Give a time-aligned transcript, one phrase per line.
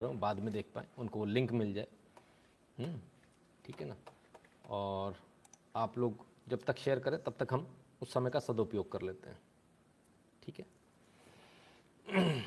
[0.00, 1.86] रहा हूँ बाद में देख पाएँ उनको वो लिंक मिल जाए।
[2.78, 2.98] हम्म,
[3.64, 3.96] ठीक है ना?
[4.66, 5.14] और
[5.76, 7.66] आप लोग जब तक शेयर करें तब तक हम
[8.02, 9.38] उस समय का सदुपयोग कर लेते हैं।
[10.42, 10.66] ठीक है?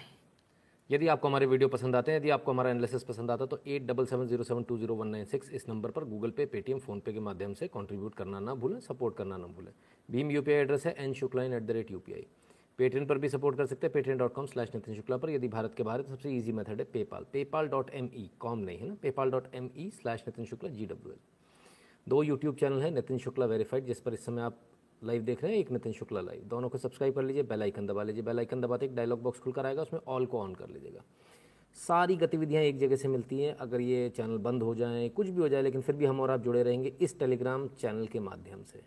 [0.89, 3.59] यदि आपको हमारे वीडियो पसंद आते हैं यदि आपको हमारा एनालिसिस पसंद आता है तो
[3.67, 6.45] eight double seven zero seven two zero one nine six इस नंबर पर गूगल पे
[6.45, 9.71] पेटीएम फोनपे के माध्यम से कंट्रीब्यूट करना ना भूलें सपोर्ट करना ना भूलें।
[10.09, 12.01] भीम यूपीआई एड्रेस है N Shukla in at the rate U
[12.79, 15.47] Paytm पर भी सपोर्ट कर सकते हैं। Paytm dot com slash Nitin Shukla पर। यदि
[15.47, 18.77] भारत के है तो सबसे ईजी मेथड है PayPal PayPal dot M E com नहीं
[18.77, 18.95] है ना?
[19.01, 21.19] PayPal dot M E slash Nitin Shukla G W L
[22.07, 24.59] दो यूट्यूब चैनल है नितिन शुक्ला वेरीफाइड जिस पर इस समय आप
[25.01, 27.87] लाइव देख रहे हैं, एक नितिन शुक्ला लाइव दोनों को सब्सक्राइब कर लीजिए बेल आइकन
[27.87, 30.69] दबा लीजिए। बेल आइकन दबाते एक डायलॉग बॉक्स खुलकर आएगा, उसमें ऑल को ऑन कर
[30.69, 31.03] लीजिएगा।
[31.77, 35.41] सारी गतिविधियाँ एक जगह से मिलती हैं। अगर ये चैनल बंद हो जाएँ, कुछ भी
[35.41, 38.63] हो जाए, लेकिन फिर भी हम और आप जुड़े रहेंगे इस टेलीग्राम चैनल के माध्यम
[38.63, 38.81] से।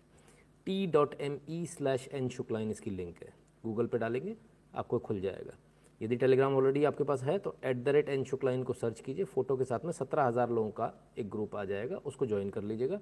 [0.66, 3.34] T dot M E slash N Shukla in इसकी लिंक है।
[3.66, 4.36] गूगल पे डालेंगे,
[4.74, 5.54] आपको खुल जाएगा।
[6.00, 9.24] यदि टेलीग्राम ऑलरेडी आपके पास है तो at the rate N Shukla in को सर्च कीजिए।
[9.26, 12.62] फ़ोटो के साथ में सत्रह हज़ार लोगों का एक ग्रुप आ जाएगा, उसको ज्वाइन कर
[12.62, 13.00] लीजिएगा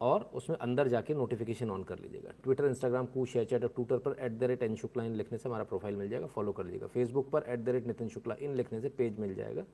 [0.00, 3.98] और उसमें अंदर जाके नोटिफिकेशन ऑन कर लीजिएगा। Twitter Instagram Koo ShareChat और ट्विटर
[3.98, 6.64] पर at the rate N Shukla in लिखने से हमारा प्रोफ़ाइल मिल जाएगा फॉलो कर
[6.64, 9.64] लीजिएगा। फेसबुक पर at the rate Nitin Shukla in लिखने से पेज मिल जाएगा।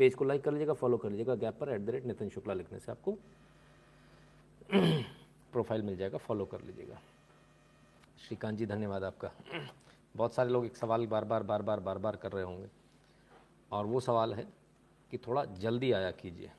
[0.00, 2.54] पेज को लाइक कर लीजिएगा फॉलो कर लीजिएगा। गैप पर at the rate Nitin Shukla
[2.54, 3.12] लिखने से आपको
[5.52, 7.00] प्रोफ़ाइल मिल जाएगा फॉलो कर लीजिएगा।
[8.18, 9.30] श्रीकांत जी, धन्यवाद आपका।
[10.16, 12.68] बहुत सारे लोग एक सवाल बार बार बार बार बार बार कर रहे होंगे।
[13.72, 14.48] और वो सवाल है
[15.10, 16.50] कि थोड़ा जल्दी आया कीजिए।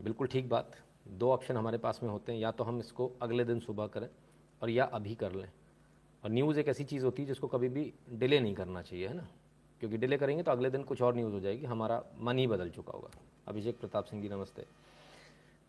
[0.00, 0.72] बिल्कुल ठीक बात।
[1.08, 4.08] दो ऑप्शन हमारे पास में होते हैं। या तो हम इसको अगले दिन सुबह करें
[4.62, 5.52] और या अभी कर लें।
[6.24, 9.14] और न्यूज़ एक ऐसी चीज़ होती है जिसको कभी भी डिले नहीं करना चाहिए, है
[9.14, 9.28] ना?
[9.80, 12.70] क्योंकि डिले करेंगे तो अगले दिन कुछ और न्यूज़ हो जाएगी। हमारा मन ही बदल
[12.70, 13.10] चुका होगा।
[13.48, 14.66] अभिषेक प्रताप सिंह जी, नमस्ते।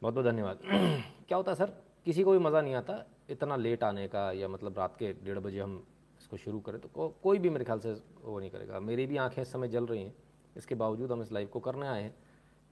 [0.01, 0.59] बहुत बहुत धन्यवाद।
[1.27, 1.73] क्या होता है सर?
[2.05, 5.39] किसी को भी मज़ा नहीं आता इतना लेट आने का या मतलब रात के डेढ़
[5.39, 5.83] बजे हम
[6.25, 9.17] इसको शुरू करें तो को, कोई भी मेरे ख्याल से वो नहीं करेगा। मेरी भी
[9.17, 10.13] आँखें इस समय जल रही हैं।
[10.55, 12.13] इसके बावजूद हम इस लाइव को करने आए हैं।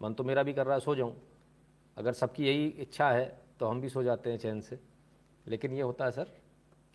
[0.01, 1.13] मन तो मेरा भी कर रहा है सो जाऊँ।
[1.97, 3.25] अगर सबकी यही इच्छा है
[3.59, 4.79] तो हम भी सो जाते हैं चैन से।
[5.45, 6.33] लेकिन ये होता है सर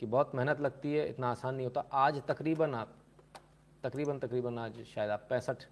[0.02, 2.94] कि बहुत मेहनत लगती है इतना आसान नहीं होता। आज तकरीबन आप
[3.84, 5.64] तकरीबन तकरीबन आज शायद आप पैंसठ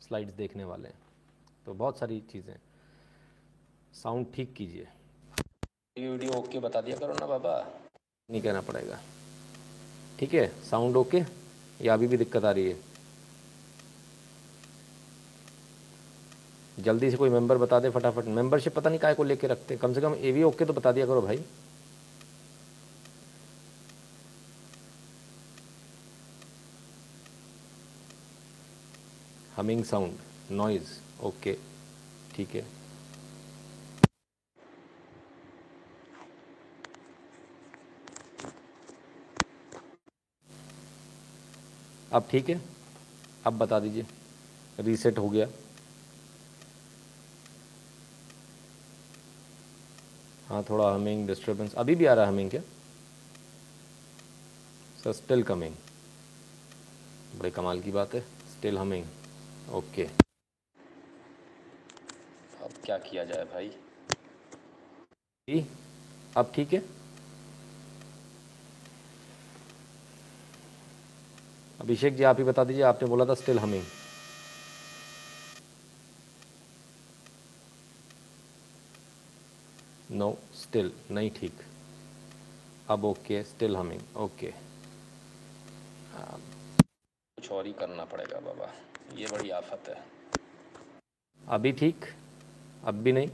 [0.00, 0.98] स्लाइड्स देखने वाले हैं।
[1.66, 2.56] तो बहुत सारी चीज़ें
[3.94, 4.88] साउंड ठीक कीजिए।
[5.96, 7.60] वीडियो ओके बता दिया करो ना बाबा।
[8.28, 8.98] नहीं कहना पड़ेगा।
[10.18, 10.46] ठीक है?
[10.70, 11.22] साउंड ओके
[11.80, 12.76] या अभी भी दिक्कत आ रही है?
[16.78, 19.94] जल्दी से कोई मेंबर बता दे फटाफट। मेंबरशिप पता नहीं काय को लेके रखते कम
[19.94, 21.42] से कम ए वी ओके तो बता दिया करो भाई।
[29.56, 30.18] हमिंग साउंड
[30.52, 31.56] नॉइज़ ओके
[32.34, 32.64] ठीक है।
[42.12, 42.60] अब ठीक है,
[43.46, 44.06] अब बता दीजिए
[44.78, 45.46] रीसेट हो गया।
[50.48, 52.60] हाँ थोड़ा हमिंग डिस्टर्बेंस अभी भी आ रहा है हमिंग क्या?
[55.02, 55.74] सर स्टिल कमिंग
[57.38, 58.20] बड़े कमाल की बात है
[58.50, 59.04] स्टिल हमिंग
[59.74, 60.04] ओके
[62.64, 63.70] अब क्या किया जाए भाई?
[66.36, 66.82] अब ठीक है।
[71.78, 73.84] अभिषेक जी आप ही बता दीजिए आपने बोला था स्टिल हमिंग
[80.10, 81.60] नो स्टिल नहीं ठीक।
[82.90, 84.52] अब ओके स्टिल हमिंग ओके
[87.38, 88.70] कुछ और ही करना पड़ेगा बाबा
[89.18, 89.96] ये बड़ी आफत है।
[91.40, 92.04] अभी ठीक
[92.84, 93.28] अब भी नहीं।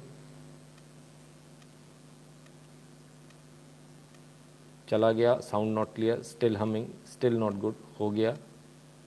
[4.88, 8.36] चला गया sound not clear still humming still not good हो गया।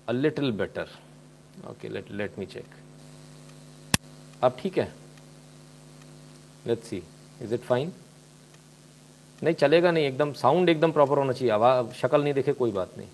[0.08, 0.90] A little better
[1.70, 2.66] okay let let me check
[4.44, 4.92] अब ठीक है।
[6.68, 7.02] Let's see
[7.42, 7.92] is it fine
[9.42, 12.98] नहीं, चलेगा नहीं, एकदम साउंड एकदम प्रॉपर होना चाहिए। आवाज़ शक्ल नहीं देखे, कोई बात
[12.98, 13.08] नहीं।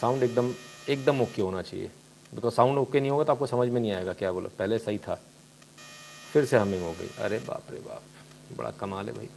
[0.00, 0.52] साउंड एकदम
[0.88, 1.90] एकदम ओके होना चाहिए।
[2.34, 4.98] बिकॉज़ साउंड ओके नहीं होगा तो आपको समझ में नहीं आएगा क्या बोलो। पहले सही
[4.98, 5.20] था।
[6.32, 8.02] फिर से हमिंग हो गई। अरे बाप रे बाप,
[8.56, 9.28] बड़ा कमाल है भाई।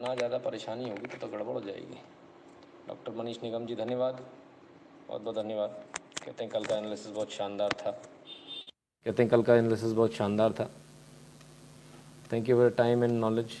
[0.00, 2.00] ना ज़्यादा परेशानी होगी तो, तो गड़बड़ हो जाएगी।
[2.88, 4.20] डॉक्टर मनीष निगम जी धन्यवाद।
[5.08, 5.70] बहुत बहुत धन्यवाद।
[6.24, 10.52] कहते हैं कल का एनालिसिस बहुत शानदार था। कहते हैं कल का एनालिसिस बहुत शानदार
[10.52, 10.68] था।
[12.32, 13.56] Thank you for time and knowledge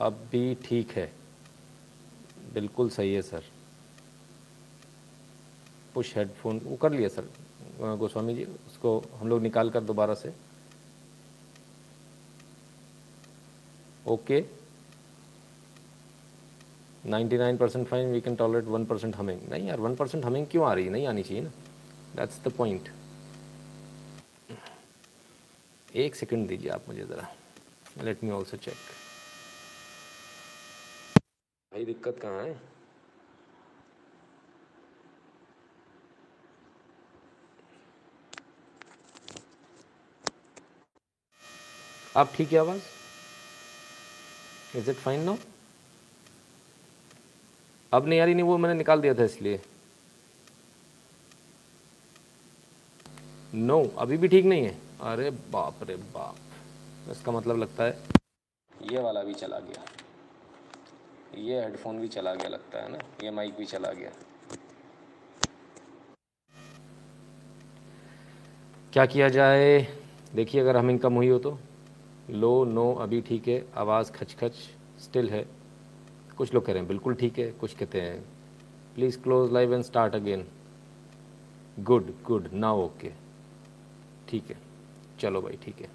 [0.00, 1.10] अब भी ठीक है।
[2.54, 3.50] बिल्कुल सही है सर।
[5.94, 7.28] पुश हेडफोन वो कर लिया सर
[7.98, 10.34] गोस्वामी जी उसको हम लोग निकाल कर दोबारा से।
[14.08, 14.44] Okay
[17.04, 20.66] 99 percent fine we can tolerate one percent humming नहीं यार वन परसेंट हमिंग क्यों
[20.66, 20.90] आ रही है?
[20.90, 21.50] नहीं आनी चाहिए ना।
[22.16, 22.88] दैट्स द पॉइंट
[25.94, 27.28] एक सेकंड दीजिए आप मुझे ज़रा।
[28.04, 28.74] लेट मी ऑल्सो चेक
[31.72, 32.60] भाई, दिक्कत कहाँ है?
[42.16, 42.82] आप ठीक है आवाज़?
[44.76, 45.36] इज़ इट फाइन नाउ
[47.92, 49.60] अब नहीं आ रही नहीं वो मैंने निकाल दिया था इसलिए।
[53.54, 56.36] नो no, अभी भी ठीक नहीं है। अरे बाप रे बाप।
[57.10, 57.98] इसका मतलब लगता है।
[58.90, 59.84] ये वाला भी चला गया।
[61.38, 64.10] ये हेडफोन भी चला गया लगता है ना। ये माइक भी चला गया।
[68.92, 69.80] क्या किया जाए?
[70.34, 71.58] देखिए अगर हम कम हुई हो तो।
[72.30, 74.52] लो नो अभी ठीक है। आवाज़ खचखच
[75.00, 75.61] स्टिल है।
[76.42, 78.22] कुछ लोग कह रहे हैं, बिल्कुल ठीक है, कुछ कहते हैं
[78.94, 80.44] please close live and start again
[81.80, 83.10] good good ना ओके
[84.28, 84.56] ठीक है,
[85.20, 85.88] चलो भाई, ठीक है।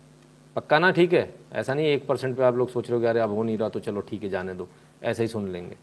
[0.55, 1.33] पक्का ना ठीक है?
[1.53, 3.69] ऐसा नहीं एक परसेंट पे आप लोग सोच रहे हो अरे अब हो नहीं रहा
[3.69, 4.67] तो चलो ठीक है, जाने दो।
[5.03, 5.77] ऐसे ही सुन लेंगे।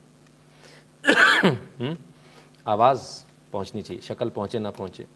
[1.05, 1.97] हम्म?
[2.67, 3.07] आवाज़
[3.53, 5.07] पहुंचनी चाहिए, शक्ल पहुँचे ना पहुँचे।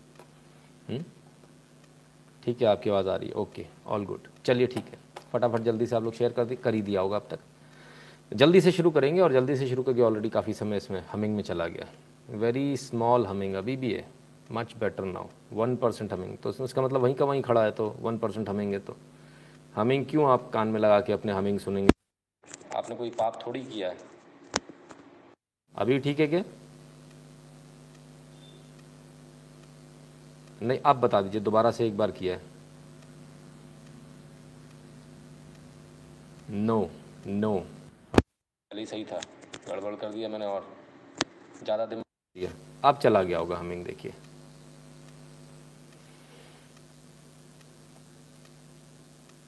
[0.89, 1.05] हम्म?
[2.43, 4.99] ठीक है, आपकी आवाज़ आ रही है ओके ऑल गुड चलिए ठीक है,
[5.33, 7.39] फटाफट जल्दी से आप लोग शेयर कर दी, कर ही दिया होगा अब तक।
[8.33, 11.43] जल्दी से शुरू करेंगे और जल्दी से शुरू करके ऑलरेडी काफ़ी समय इसमें हमिंग में
[11.43, 11.87] चला गया।
[12.39, 14.05] वेरी स्मॉल हमिंग अभी भी है।
[14.53, 17.89] Much better now one percent humming तो उसका मतलब वहीं का वहीं खड़ा है तो
[18.01, 18.97] वन परसेंट हमिंग है तो।
[19.77, 21.93] हमिंग क्यों आप कान में लगा के अपने हमिंग सुनेंगे?
[22.77, 23.97] आपने कोई पाप थोड़ी किया है?
[25.75, 26.43] अभी ठीक है क्या?
[30.63, 32.43] नहीं, आप बता दीजिए, दोबारा से एक बार किया है।
[36.51, 36.89] नो
[37.27, 37.67] नो
[38.79, 39.21] पहले सही था।
[39.69, 40.67] गड़बड़ कर दिया मैंने और
[41.63, 42.05] ज़्यादा दिमाग
[42.37, 42.51] दिया।
[42.85, 44.13] अब चला गया होगा हमिंग देखिए।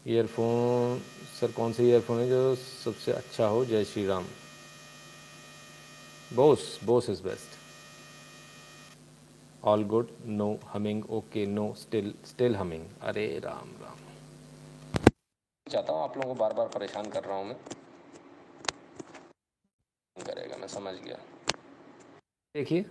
[0.07, 0.99] ईयरफोन
[1.41, 3.65] सर कौन सा ईयरफोन है जो सबसे अच्छा हो?
[3.65, 4.25] जय Shri Ram.
[6.31, 7.59] Bose Bose is best.
[9.65, 12.87] All good no humming okay no still still humming.
[13.03, 13.99] अरे राम राम।
[15.67, 17.57] चाहता हूँ आप लोगों को बार बार परेशान कर रहा हूँ मैं।
[20.61, 21.17] मैं समझ गया।
[22.55, 22.85] देखिए।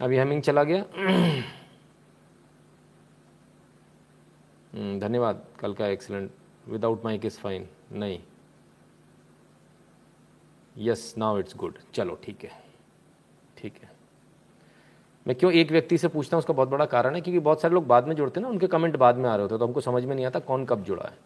[0.00, 0.84] अभी हमिंग चला गया।
[4.72, 6.30] हम्म, धन्यवाद। कल का excellent
[6.68, 8.18] without mic is fine नहीं।
[10.78, 12.50] यस नाउ इट्स गुड चलो ठीक है।
[13.58, 13.90] ठीक है।
[15.26, 17.74] मैं क्यों एक व्यक्ति से पूछता हूँ उसका बहुत बड़ा कारण है क्योंकि बहुत सारे
[17.74, 19.66] लोग बाद में जुड़ते हैं ना उनके कमेंट बाद में आ रहे होते हैं तो
[19.66, 21.18] हमको समझ में नहीं आता कौन कब जुड़ा है।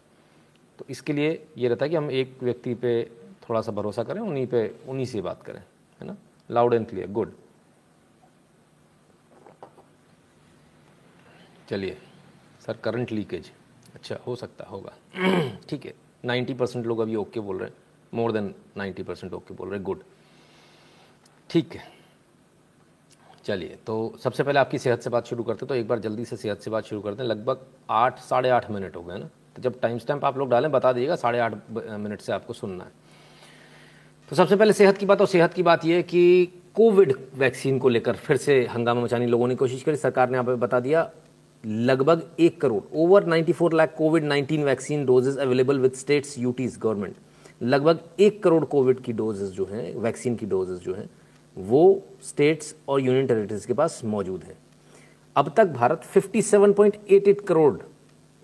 [0.79, 3.01] तो इसके लिए ये रहता है कि हम एक व्यक्ति पे
[3.41, 5.59] थोड़ा सा भरोसा करें, उन्हीं पे, उन्हीं से बात करें,
[6.01, 6.15] है ना?
[6.49, 7.33] लाउड एंड क्लियर गुड
[11.69, 11.97] चलिए
[12.65, 13.51] सर करंट लीकेज
[13.95, 14.93] अच्छा हो सकता होगा।
[15.69, 15.93] ठीक है
[16.23, 17.75] नाइन्टी परसेंट लोग अभी ओके बोल रहे हैं
[18.13, 20.03] more than ninety percent okay बोल रहे हैं गुड
[21.49, 21.83] ठीक है,
[23.45, 23.93] चलिए तो
[24.23, 26.71] सबसे पहले आपकी सेहत से बात शुरू करते तो एक बार जल्दी से सेहत से
[26.71, 29.29] बात शुरू करते हैं, लगभग आठ, साढ़े आठ मिनट हो गए ना?
[29.55, 32.83] तो जब टाइम स्टैम्प आप लोग डालें, बता दीजिएगा साढ़े आठ मिनट से आपको सुनना
[32.83, 32.91] है।
[34.31, 36.45] तो सबसे पहले सेहत की बात, और सेहत की बात यह कि
[36.75, 40.45] कोविड वैक्सीन को लेकर फिर से हंगामा मचाने लोगों ने कोशिश करी। सरकार ने यहाँ
[40.45, 41.09] पर बता दिया,
[41.65, 47.15] लगभग एक crore over 94 lakh COVID 19 vaccine doses available with states UTs government
[47.61, 51.09] लगभग एक करोड़ कोविड की डोजेज जो हैं, वैक्सीन की डोजेज जो हैं,
[51.57, 54.57] वो स्टेट्स और यूनियन टेरिटरीज के पास मौजूद है।
[55.35, 57.77] अब तक भारत 57.88 करोड़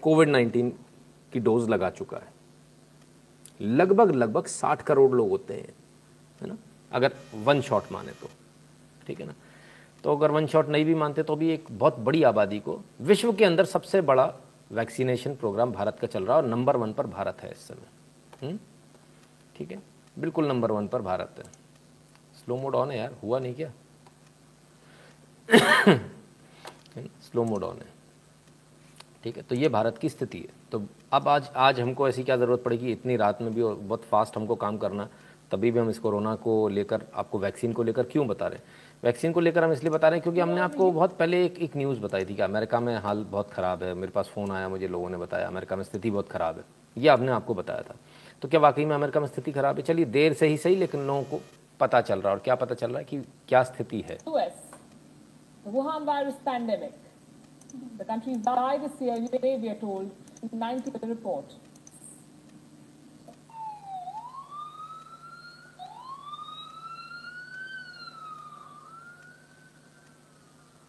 [0.03, 0.71] कोविड 19
[1.33, 2.35] की डोज लगा चुका है।
[3.61, 5.73] लगभग लगभग 60 करोड़ लोग होते हैं।
[6.41, 6.57] है ना?
[6.91, 8.29] अगर वन शॉट माने तो
[9.07, 9.33] ठीक है ना?
[10.03, 13.33] तो अगर वन शॉट नहीं भी मानते तो भी एक बहुत बड़ी आबादी को विश्व
[13.33, 14.33] के अंदर सबसे बड़ा
[14.71, 18.47] वैक्सीनेशन प्रोग्राम भारत का चल रहा है और नंबर वन पर भारत है इस समय।
[18.47, 18.59] हम्म?
[19.55, 19.81] ठीक है?
[20.19, 21.43] बिल्कुल नंबर वन पर भारत है।
[22.37, 23.71] स्लो मोड ऑन है यार, हुआ नहीं क्या?
[27.21, 27.95] स्लो मोड ऑन है।
[29.23, 29.43] ठीक है?
[29.43, 32.91] तो ये भारत की स्थिति है। तो अब आज आज हमको ऐसी क्या ज़रूरत पड़ेगी?
[32.91, 35.07] इतनी रात में भी और बहुत फास्ट हमको काम करना।
[35.51, 38.65] तभी भी हम इस कोरोना को लेकर आपको वैक्सीन को लेकर क्यों बता रहे हैं?
[39.03, 41.75] वैक्सीन को लेकर हम इसलिए बता रहे हैं क्योंकि हमने आपको बहुत पहले एक एक
[41.77, 44.87] न्यूज़ बताई थी कि अमेरिका में हाल बहुत ख़राब है। मेरे पास फ़ोन आया मुझे
[44.87, 46.63] लोगों ने बताया अमेरिका में स्थिति बहुत ख़राब है।
[46.97, 47.95] ये आपने आपको बताया था।
[48.41, 49.83] तो क्या वाकई में अमेरिका में स्थिति ख़राब है?
[49.83, 51.41] चलिए देर से ही सही लेकिन लोगों को
[51.79, 54.17] पता चल रहा है। और क्या पता चल रहा है कि क्या स्थिति है?
[55.67, 56.93] Wuhan virus pandemic.
[57.97, 59.15] The country died this year,
[59.61, 60.11] we are told,
[60.53, 61.55] 90 report.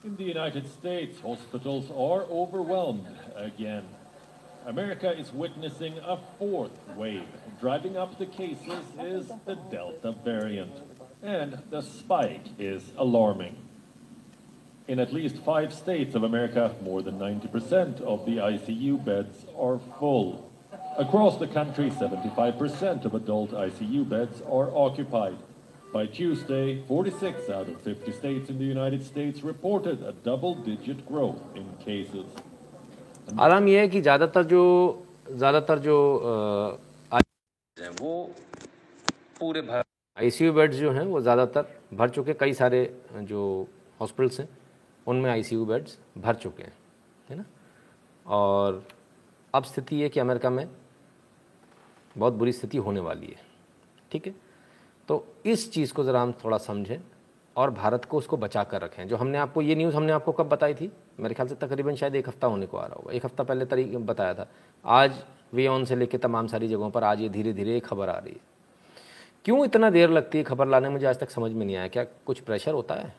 [0.09, 3.85] In the United States, hospitals are overwhelmed again.
[4.65, 7.29] America is witnessing a fourth wave.
[7.61, 10.73] Driving up the cases is the Delta variant,
[11.23, 13.55] and the spike is alarming.
[14.87, 19.79] In at least five states of America, more than 90% of the ICU beds are
[19.99, 20.51] full.
[20.97, 25.37] Across the country, 75% of adult ICU beds are occupied.
[25.93, 30.99] By Tuesday, 46 out of 50 states in the United States reported a double digit
[31.09, 32.27] growth in cases.
[33.41, 34.63] आराम यह है कि ज़्यादातर जो
[35.31, 35.97] ज़्यादातर जो
[37.77, 38.13] हैं वो
[39.41, 39.83] पूरे भर
[40.17, 41.67] आईसीयू बेड्स जो हैं वो ज़्यादातर
[41.99, 42.81] भर चुके कई सारे
[43.31, 43.43] जो
[44.01, 44.49] हॉस्पिटल्स हैं
[45.07, 46.73] उनमें आईसीयू बेड्स भर चुके हैं
[47.31, 47.45] है ना?
[48.27, 48.83] और
[49.55, 50.67] अब स्थिति है कि अमेरिका में
[52.17, 53.41] बहुत बुरी स्थिति होने वाली है
[54.13, 54.35] ठीक है?
[55.09, 56.99] तो इस चीज़ को ज़रा हम थोड़ा समझें
[57.57, 60.49] और भारत को उसको बचा कर रखें। जो हमने आपको ये न्यूज़ हमने आपको कब
[60.49, 60.93] बताई थी?
[61.21, 63.65] मेरे ख्याल से तकरीबन शायद एक हफ़्ता होने को आ रहा होगा। एक हफ़्ता पहले
[63.65, 64.49] तरीके बताया था।
[64.85, 65.25] आज
[65.55, 68.33] वे ऑन से लेकर तमाम सारी जगहों पर आज ये धीरे धीरे खबर आ रही
[68.33, 68.41] है।
[69.45, 70.89] क्यों इतना देर लगती है खबर लाने?
[70.89, 73.17] में मुझे आज तक समझ में नहीं आया। क्या कुछ प्रेशर होता है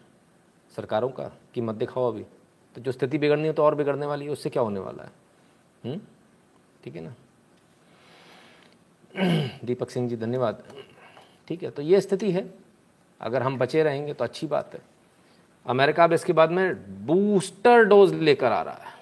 [0.75, 2.23] सरकारों का कि मत दिखाओ अभी?
[2.75, 5.09] तो जो स्थिति बिगड़नी है तो और बिगड़ने वाली है, उससे क्या होने वाला है?
[6.83, 7.13] ठीक है ना?
[9.65, 10.63] दीपक सिंह जी, धन्यवाद।
[11.49, 12.45] ठीक है तो ये स्थिति है।
[13.21, 14.81] अगर हम बचे रहेंगे तो अच्छी बात है।
[15.65, 18.97] अमेरिका अब इसके बाद में बूस्टर डोज लेकर आ रहा है।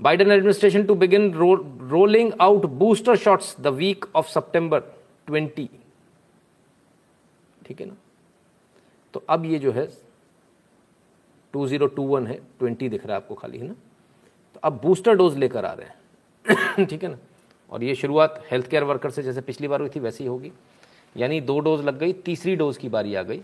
[0.00, 4.82] Biden administration to begin rolling out booster shots the week of सितंबर
[5.30, 5.68] 20
[7.66, 7.96] ठीक है ना?
[9.14, 9.86] तो अब ये जो है
[11.54, 13.74] 2021 है 20 दिख रहा है आपको खाली, है ना?
[14.54, 17.18] तो अब बूस्टर डोज लेकर आ रहे हैं। ठीक है ना?
[17.72, 20.52] और ये शुरुआत हेल्थ केयर वर्कर से, जैसे पिछली बार हुई थी, वैसी होगी।
[21.16, 23.42] यानी दो डोज लग गई, तीसरी डोज की बारी आ गई,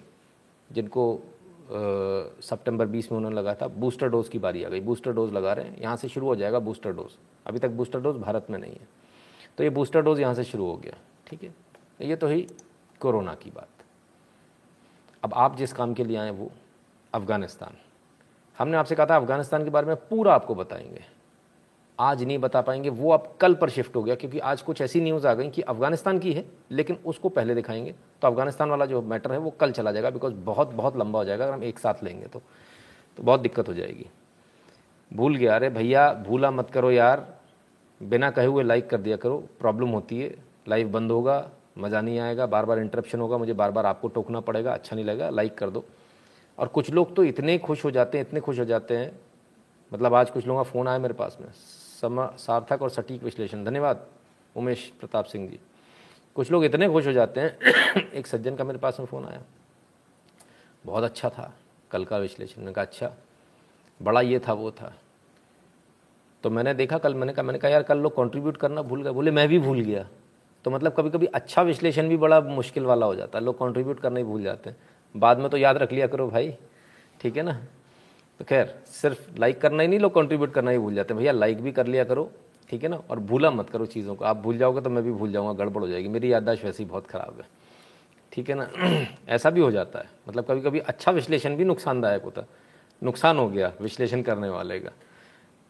[0.70, 1.22] जिनको
[1.68, 5.52] सितंबर 20 में उन्होंने लगा था, बूस्टर डोज की बारी आ गई। बूस्टर डोज लगा
[5.52, 8.58] रहे हैं, यहाँ से शुरू हो जाएगा बूस्टर डोज। अभी तक बूस्टर डोज भारत में
[8.58, 8.88] नहीं है।
[9.58, 10.96] तो ये बूस्टर डोज यहाँ से शुरू हो गया,
[11.26, 11.54] ठीक है?
[12.00, 12.46] ये तो ही
[13.00, 13.68] कोरोना की बात।
[15.22, 16.50] अब आप जिस काम के लिए आए वो
[17.12, 17.76] अफ़गानिस्तान।
[18.58, 21.04] हमने आपसे कहा था अफ़गानिस्तान के बारे में पूरा आपको बताएँगे।
[21.98, 25.00] आज नहीं बता पाएँगे। वो अब कल पर शिफ्ट हो गया, क्योंकि आज कुछ ऐसी
[25.00, 29.02] न्यूज़ आ गई कि अफ़गानिस्तान की है, लेकिन उसको पहले दिखाएँगे। तो अफ़गानिस्तान वाला जो
[29.02, 31.78] मैटर है, वो कल चला जाएगा बिकॉज़ बहुत बहुत लंबा हो जाएगा, अगर हम एक
[31.78, 32.42] साथ लेंगे तो।
[33.16, 34.06] तो बहुत दिक्कत हो जाएगी।
[35.12, 37.36] भूल गया, अरे भैया, भूला मत करो यार।
[38.02, 40.34] बिना कहे हुए लाइक कर दिया करो। प्रॉब्लम होती है।
[40.68, 44.40] लाइव बंद होगा, मज़ा नहीं आएगा। बार बार इंटरप्शन होगा, मुझे बार बार आपको टोकना
[44.40, 45.84] पड़ेगा अच्छा नहीं लगेगा लाइक कर दो।
[46.58, 49.20] और कुछ लोग तो इतने खुश हो जाते हैं, इतने खुश हो जाते हैं।
[49.92, 51.48] मतलब आज कुछ लोगों का फ़ोन आया मेरे पास में।
[52.04, 54.06] सार्थक और सटीक विश्लेषण। धन्यवाद,
[54.56, 55.60] उमेश प्रताप सिंह जी।
[56.34, 57.58] कुछ लोग इतने खुश हो जाते हैं,
[58.12, 59.42] एक सज्जन का मेरे पास में फ़ोन आया।
[60.86, 61.54] बहुत अच्छा था,
[61.90, 63.12] कल का विश्लेषण। मैंने कहा अच्छा
[64.02, 64.94] बड़ा ये था, वो था।
[66.42, 69.10] तो मैंने देखा, कल मैंने कहा मैंने कहा, यार, कल लोग कंट्रीब्यूट करना भूल गए।
[69.10, 70.08] बोले, मैं भी भूल गया।
[70.64, 74.00] तो मतलब कभी कभी अच्छा विश्लेषण भी बड़ा मुश्किल वाला हो जाता है। लोग कंट्रीब्यूट
[74.00, 74.76] करना ही भूल जाते हैं।
[75.16, 76.56] बाद में तो याद रख लिया करो भाई,
[77.20, 77.64] ठीक है ना?
[78.40, 81.32] तो खैर, सिर्फ़ लाइक करना ही नहीं, लोग कंट्रीब्यूट करना ही भूल जाते हैं। भैया
[81.32, 82.30] लाइक भी कर लिया करो,
[82.70, 82.96] ठीक है ना?
[83.10, 85.82] और भूला मत करो चीज़ों को। आप भूल जाओगे तो मैं भी भूल जाऊँगा, गड़बड़
[85.82, 87.46] हो जाएगी। मेरी याददाश्त वैसे बहुत ख़राब है,
[88.32, 88.68] ठीक है ना?
[89.28, 92.64] ऐसा भी हो जाता है। मतलब कभी कभी अच्छा विश्लेषण भी नुकसानदायक होता है।
[93.02, 94.90] नुकसान हो गया विश्लेषण करने वाले का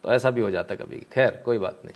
[0.03, 1.95] तो ऐसा भी हो जाता है कभी। खैर, कोई बात नहीं।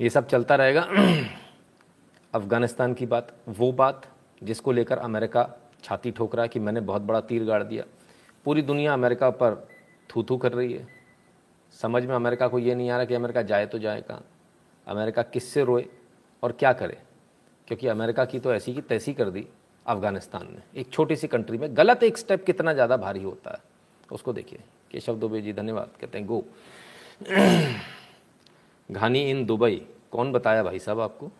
[0.00, 0.88] ये सब चलता रहेगा।
[2.34, 4.08] अफ़गानिस्तान की बात, वो बात
[4.42, 5.48] जिसको लेकर अमेरिका
[5.84, 7.84] छाती ठोक रहा है कि मैंने बहुत बड़ा तीर गाड़ दिया।
[8.44, 9.54] पूरी दुनिया अमेरिका पर
[10.10, 10.86] थू थू कर रही है।
[11.76, 14.24] समझ में अमेरिका को ये नहीं आ रहा कि अमेरिका जाए तो जाए कहाँ।
[14.86, 15.86] अमेरिका किससे रोए
[16.42, 16.98] और क्या करे?
[17.68, 19.46] क्योंकि अमेरिका की तो ऐसी की तैसी कर दी
[19.86, 23.58] अफ़गानिस्तान ने। एक छोटी सी कंट्री में गलत एक स्टेप कितना ज़्यादा भारी होता है,
[24.12, 24.58] उसको देखिए।
[24.90, 26.44] केशव दुबे जी, धन्यवाद, कहते हैं, गो।
[28.90, 29.76] घानी इन दुबई,
[30.12, 31.30] कौन बताया भाई साहब आपको?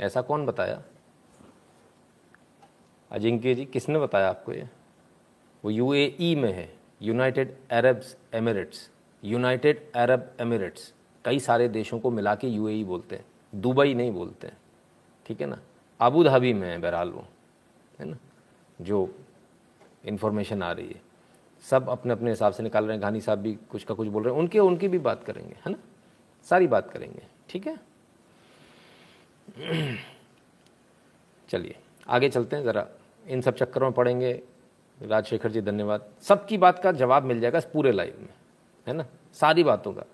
[0.00, 0.82] ऐसा कौन बताया?
[3.10, 4.68] अजिंक्य जी, किसने बताया आपको ये?
[5.66, 8.02] वो यूएई में है United Arab
[8.34, 8.90] Emirates
[9.24, 10.94] United Arab Emirates
[11.24, 14.56] कई सारे देशों को मिला के यूएई बोलते हैं, दुबई नहीं बोलते हैं,
[15.26, 15.60] ठीक है ना?
[16.00, 17.26] अबू धाबी में है बहरहाल वो,
[18.00, 18.16] है ना?
[18.80, 19.14] जो
[20.04, 21.02] इन्फॉर्मेशन आ रही है,
[21.62, 24.22] सब अपने अपने हिसाब से निकाल रहे हैं घानी साहब भी कुछ का कुछ बोल
[24.22, 25.78] रहे हैं, उनके, उनकी भी बात करेंगे, है ना?
[26.44, 27.76] सारी बात करेंगे, ठीक है?
[31.48, 31.76] चलिए,
[32.08, 32.88] आगे चलते हैं, ज़रा
[33.26, 34.42] इन सब चक्करों में पढ़ेंगे
[35.00, 38.28] राजशेखर जी, धन्यवाद। सबकी बात का जवाब मिल जाएगा इस पूरे लाइव में,
[38.86, 39.06] है ना?
[39.34, 40.04] सारी बातों का।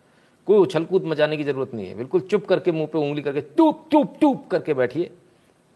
[0.47, 3.41] कोई उछल कूद मचाने की ज़रूरत नहीं है। बिल्कुल चुप करके मुँह पे उंगली करके
[3.41, 5.11] टूप टूप टूप करके बैठिए।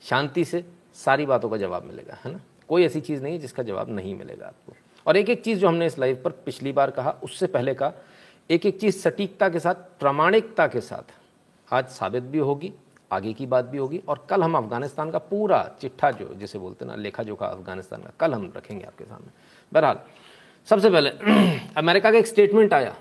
[0.03, 2.41] शांति से सारी बातों का जवाब मिलेगा, है ना?
[2.69, 4.73] कोई ऐसी चीज़ नहीं है जिसका जवाब नहीं मिलेगा आपको।
[5.07, 7.93] और एक एक चीज़ जो हमने इस लाइव पर पिछली बार कहा, उससे पहले कहा
[8.51, 11.15] एक एक चीज़ सटीकता के साथ, प्रामाणिकता के साथ
[11.71, 12.73] आज साबित भी होगी।
[13.13, 16.85] आगे की बात भी होगी। और कल हम अफ़गानिस्तान का पूरा चिट्ठा जो, जिसे बोलते
[16.85, 19.29] हैं ना लेखा जोखा अफ़गानिस्तान का, कल हम रखेंगे आपके सामने।
[19.73, 19.99] बहरहाल,
[20.67, 21.11] सबसे पहले,
[21.77, 22.97] अमेरिका का एक स्टेटमेंट आया।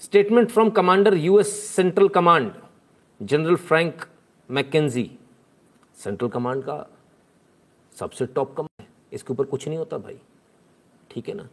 [0.00, 2.52] Statement from commander US Central Command
[3.22, 4.06] General Frank
[4.50, 5.18] McKenzie
[5.96, 6.90] Central Command का
[7.92, 10.18] सबसे टॉप कमांड है। इसके ऊपर कुछ नहीं होता भाई।
[11.10, 11.48] ठीक है ना?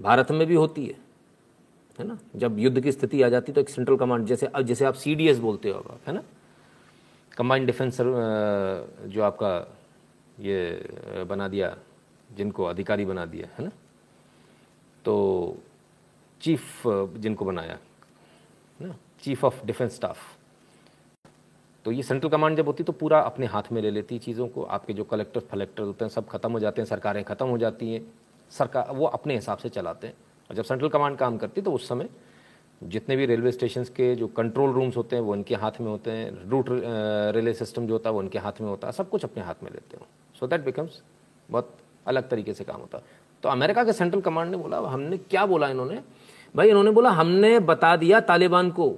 [0.00, 0.94] भारत में भी होती है।
[1.98, 2.18] है ना?
[2.36, 5.70] जब युद्ध की स्थिति आ जाती तो एक सेंट्रल कमांड जैसे जैसे आप सीडीएस बोलते
[5.70, 6.22] हो आप, है ना?
[7.32, 9.52] कमांड डिफेंस जो आपका
[10.38, 11.76] ये बना दिया,
[12.30, 13.70] जिनको अधिकारी बना दिया, है ना?
[15.04, 15.56] तो
[16.40, 17.78] चीफ जिनको बनाया
[18.80, 18.94] ना?
[19.22, 20.18] चीफ ऑफ़ डिफेंस स्टाफ
[21.84, 24.62] तो ये सेंट्रल कमांड जब होती तो पूरा अपने हाथ में ले लेती चीज़ों को।
[24.64, 27.92] आपके जो कलेक्टर फलेक्टर होते हैं, सब खत्म हो जाते हैं, सरकारें ख़त्म हो जाती
[27.92, 28.02] हैं।
[28.52, 30.14] सरकार, वो अपने हिसाब से चलाते हैं।
[30.50, 32.08] और जब सेंट्रल कमांड काम करती तो उस समय
[32.82, 36.10] जितने भी रेलवे स्टेशन के जो कंट्रोल रूम्स होते हैं, वो उनके हाथ में होते
[36.10, 36.66] हैं रूट
[37.34, 39.62] रेलवे सिस्टम जो होता है, वो उनके हाथ में होता है, सब कुछ अपने हाथ
[39.62, 40.06] में लेते हो।
[40.40, 41.02] सो दैट बिकम्स
[41.50, 43.04] बहुत अलग तरीके से काम होता है।
[43.42, 46.02] तो अमेरिका के सेंट्रल कमांड ने बोला हमने क्या बोला इन्होंने?
[46.56, 48.96] भाई, इन्होंने बोला, हमने बता दिया तालिबान को।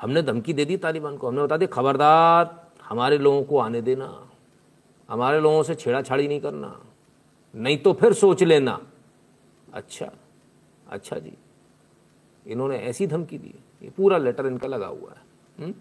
[0.00, 4.28] हमने धमकी दे दी तालिबान को। हमने बता दिया, खबरदार, हमारे लोगों को आने देना।
[5.08, 6.80] हमारे लोगों से छेड़ाछाड़ी नहीं करना।
[7.54, 8.80] नहीं तो फिर सोच लेना।
[9.72, 10.10] अच्छा
[10.90, 11.32] अच्छा जी।
[12.46, 15.20] इन्होंने ऐसी धमकी दी, ये पूरा लेटर इनका लगा हुआ है।
[15.64, 15.74] हम्म?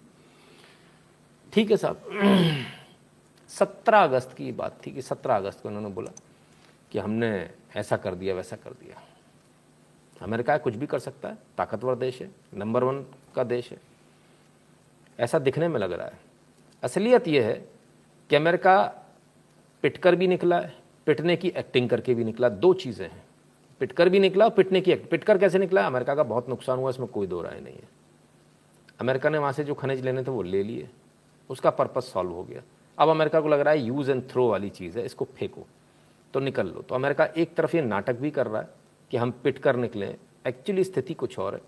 [1.53, 2.01] ठीक है साहब।
[3.49, 6.11] सत्रह अगस्त की बात थी कि सत्रह अगस्त को इन्होंने बोला
[6.91, 9.01] कि हमने ऐसा कर दिया, वैसा कर दिया।
[10.21, 13.05] अमेरिका कुछ भी कर सकता है, ताकतवर देश है, नंबर वन
[13.35, 13.79] का देश है।
[15.19, 16.19] ऐसा दिखने में लग रहा है।
[16.83, 17.69] असलियत यह है
[18.29, 19.01] कि अमेरिका
[19.81, 23.24] पिटकर भी निकला है, पिटने की एक्टिंग करके भी निकला। दो चीज़ें हैं।
[23.79, 25.87] पिटकर भी निकला और पिटने की पिटकर कैसे निकला?
[25.87, 27.89] अमेरिका का बहुत नुकसान हुआ, इसमें कोई दो राय नहीं है।
[28.99, 30.89] अमेरिका ने वहाँ से जो खनिज लेने थे, वो ले लिए।
[31.49, 32.61] उसका पर्पज सॉल्व हो गया।
[32.99, 35.65] अब अमेरिका को लग रहा है यूज़ एंड थ्रो वाली चीज़ है, इसको फेंको
[36.33, 38.67] तो निकल लो। तो अमेरिका एक तरफ़ ये नाटक भी कर रहा है
[39.11, 40.15] कि हम पिट कर निकलें।
[40.47, 41.61] एक्चुअली स्थिति कुछ और है।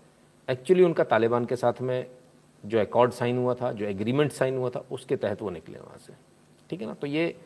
[0.50, 2.06] एक्चुअली उनका तालिबान के साथ में
[2.66, 5.98] जो अकॉर्ड साइन हुआ था, जो एग्रीमेंट साइन हुआ था, उसके तहत वो निकले वहाँ
[5.98, 6.12] से।
[6.70, 6.94] ठीक है ना?
[6.94, 7.36] तो ये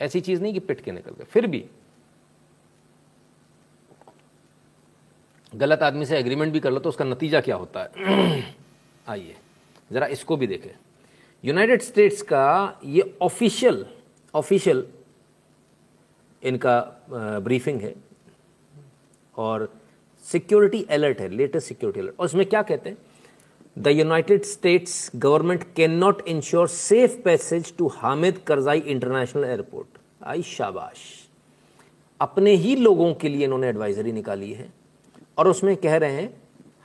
[0.00, 1.64] ऐसी चीज़ नहीं कि पिट के निकल गए। फिर भी
[5.52, 8.42] गलत आदमी से एग्रीमेंट भी कर लो तो उसका नतीजा क्या होता है?
[9.08, 9.34] आइए,
[9.92, 10.70] ज़रा इसको भी देखें।
[11.44, 13.84] यूनाइटेड स्टेट्स का ये ऑफिशियल
[14.34, 14.86] ऑफिशियल
[16.42, 16.78] इनका
[17.44, 17.94] ब्रीफिंग है
[19.34, 19.68] और
[20.24, 22.96] सिक्योरिटी अलर्ट है लेटेस्ट सिक्योरिटी अलर्ट और इसमें क्या कहते हैं?
[23.76, 30.42] The United States government can not ensure safe passage to Hamid Karzai international airport I
[30.42, 30.98] शाबाश।
[32.20, 34.72] अपने ही लोगों के लिए इन्होंने एडवाइजरी निकाली है।
[35.40, 36.32] और उसमें कह रहे हैं,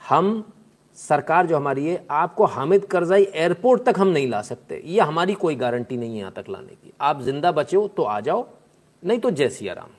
[0.08, 0.52] हम,
[0.98, 5.34] सरकार जो हमारी है, आपको हामिद करजाई एयरपोर्ट तक हम नहीं ला सकते। ये हमारी
[5.34, 8.46] कोई गारंटी नहीं है यहाँ तक लाने की। आप ज़िंदा बचे तो आ जाओ,
[9.02, 9.90] नहीं तो जय सिया राम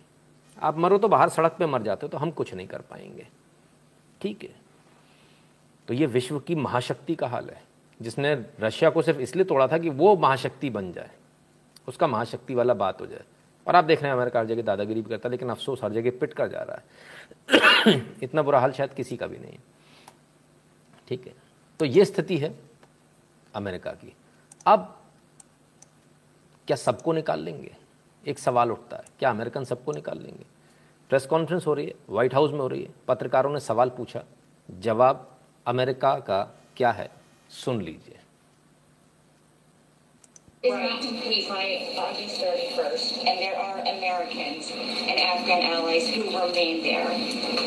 [0.57, 3.27] आप मरो तो बाहर सड़क पे मर जाते हो तो हम कुछ नहीं कर पाएँगे।
[4.21, 4.49] ठीक है?
[5.87, 7.61] तो ये विश्व की महाशक्ति का हाल है।
[7.99, 11.09] जिसने रशिया को सिर्फ़ इसलिए तोड़ा था कि वो महाशक्ति बन जाए।
[11.87, 13.23] उसका महाशक्ति वाला बात हो जाए।
[13.67, 15.91] और आप देख रहे हैं, अमेरिका हर जगह दादागिरी भी करता है, लेकिन अफसोस हर
[15.91, 16.83] जगह पिट कर जा रहा है।
[18.23, 19.57] इतना बुरा हाल शायद किसी का भी नहीं
[21.07, 21.33] ठीक है?
[21.79, 22.59] तो ये स्थिति है
[23.55, 24.13] अमेरिका की।
[24.65, 25.01] अब
[26.67, 27.75] क्या सबको निकाल लेंगे?
[28.27, 30.45] एक सवाल उठता है, क्या अमेरिकन सबको निकाल लेंगे?
[31.09, 34.23] प्रेस कॉन्फ्रेंस हो रही है, व्हाइट हाउस में हो रही है, पत्रकारों ने सवाल पूछा,
[34.71, 36.43] जवाब अमेरिका का
[36.77, 37.09] क्या है?
[37.49, 38.19] सुन लीजिए।
[40.66, 41.62] is not complete by
[41.98, 47.08] August 31st, and there are Americans and Afghan allies who remain there.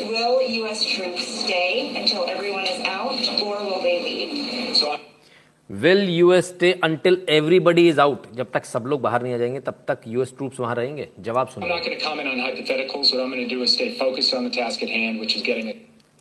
[0.07, 0.85] Will U.S.
[0.85, 4.77] troops stay until everyone is out, or will they leave?
[4.77, 4.97] So
[5.69, 9.59] will US stay until everybody is out जब तक सब लोग बाहर नहीं आ जाएंगे
[9.67, 11.69] तब तक US troops वहां रहेंगे जवाब सुनिए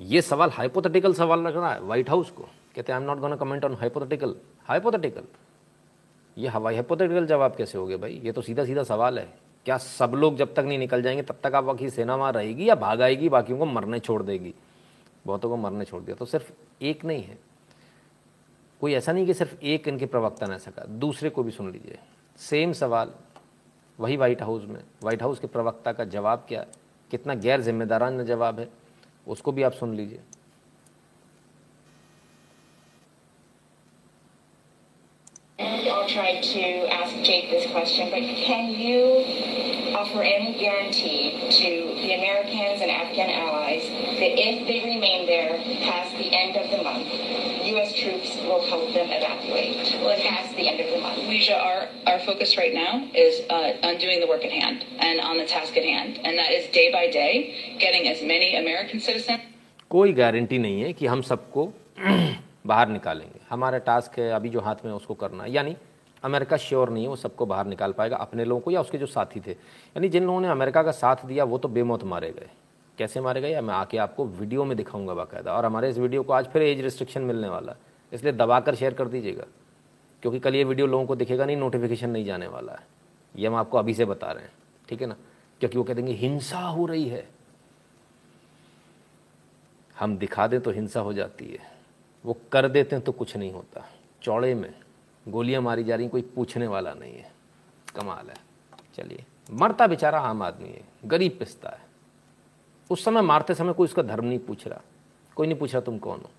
[0.00, 2.42] ये सवाल हाइपोथेटिकल सवाल रख रहा है व्हाइट हाउस को
[2.76, 4.34] कहते हैं I am not gonna comment on hypothetical
[4.68, 5.22] hypothetical
[6.39, 8.21] ये हवाई हाइपोथेटिकल जवाब कैसे हो गए भाई?
[8.23, 9.33] ये तो सीधा सीधा सवाल है।
[9.65, 12.69] क्या सब लोग जब तक नहीं निकल जाएँगे, तब तक आप बाकी सेना वहाँ रहेगी
[12.69, 14.53] या भाग आएगी, बाकियों को मरने छोड़ देगी?
[15.25, 17.37] बहुतों को मरने छोड़ दिया। तो सिर्फ़ एक नहीं है।
[18.81, 21.71] कोई ऐसा नहीं कि सिर्फ़ एक इनके प्रवक्ता ने ऐसा कहा। दूसरे को भी सुन
[21.71, 21.99] लीजिए।
[22.37, 23.11] सेम सवाल,
[23.99, 26.65] वही व्हाइट हाउस में। व्हाइट हाउस के प्रवक्ता का जवाब क्या?
[27.11, 28.69] कितना गैर जिम्मेदाराना जवाब है?
[29.27, 30.19] उसको भी आप सुन लीजिए।
[36.08, 39.24] I'll try to ask Jake this question, but can you
[39.94, 43.82] offer any guarantee to the Americans and Afghan allies
[44.18, 46.04] that if they remain there past
[48.54, 49.96] will help them evacuate.
[50.02, 51.18] Well, past the end of the month.
[51.18, 55.20] Leisha, our, our focus right now is uh, on doing the work at hand and
[55.20, 56.18] on the task at hand.
[56.24, 59.40] And that is day by day, getting as many American citizens.
[59.90, 61.62] कोई guarantee नहीं है कि हम सबको
[62.66, 65.76] बाहर निकालेंगे हमारा task है अभी जो हाथ में है उसको करना है यानी
[66.23, 69.05] अमेरिका श्योर नहीं है, वो सबको बाहर निकाल पाएगा, अपने लोगों को या उसके जो
[69.05, 72.49] साथी थे। यानी जिन लोगों ने अमेरिका का साथ दिया, वो तो बेमौत मारे गए।
[72.97, 73.61] कैसे मारे गए?
[73.61, 76.81] मैं आके आपको वीडियो में दिखाऊँगा बाकायदा। और हमारे इस वीडियो को आज फिर एज
[76.81, 77.75] रिस्ट्रिक्शन मिलने वाला
[78.13, 79.43] इसलिए दबाकर शेयर कर दीजिएगा।
[80.21, 82.87] क्योंकि कल ये वीडियो लोगों को दिखेगा नहीं, नोटिफिकेशन नहीं जाने वाला है।
[83.35, 84.51] ये हम आपको अभी से बता रहे हैं।
[84.89, 85.15] ठीक है ना?
[85.59, 87.29] क्योंकि वो कह देंगे हिंसा हो रही है।
[89.99, 91.59] हम दिखा दें तो हिंसा हो जाती है।
[92.25, 93.85] वो कर देते हैं तो कुछ नहीं होता।
[94.21, 94.73] चौड़े में
[95.29, 97.31] गोलियाँ मारी जा रही कोई पूछने वाला नहीं है।
[97.95, 98.35] कमाल है।
[98.95, 101.81] चलिए मरता बेचारा आम आदमी है गरीब पिसता है।
[102.91, 104.81] उस समय मारते समय कोई उसका धर्म नहीं पूछ रहा।
[105.35, 106.29] कोई नहीं पूछ रहा तुम कौन हो।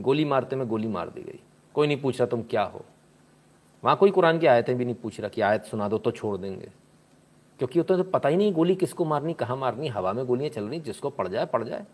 [0.00, 1.40] गोली मारते में गोली मार दी गई।
[1.74, 2.84] कोई नहीं पूछ रहा तुम क्या हो।
[3.84, 6.36] वहाँ कोई कुरान की आयतें भी नहीं पूछ रहा कि आयत सुना दो तो छोड़
[6.36, 6.72] देंगे।
[7.58, 10.64] क्योंकि तो, तो पता ही नहीं गोली किसको मारनी कहाँ मारनी हवा में गोलियाँ चल
[10.64, 11.86] रही जिसको पड़ जाए पड़ जाए।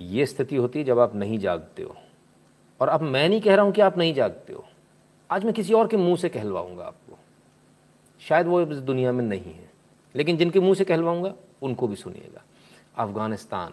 [0.00, 1.96] ये स्थिति होती है जब आप नहीं जागते हो।
[2.80, 4.64] और अब मैं नहीं कह रहा हूँ कि आप नहीं जागते हो।
[5.30, 7.18] आज मैं किसी और के मुँह से कहलवाऊँगा आपको।
[8.20, 9.70] शायद वो इस दुनिया में नहीं है।
[10.14, 12.42] लेकिन जिनके मुँह से कहलवाऊँगा, उनको भी सुनिएगा।
[12.96, 13.72] अफ़गानिस्तान।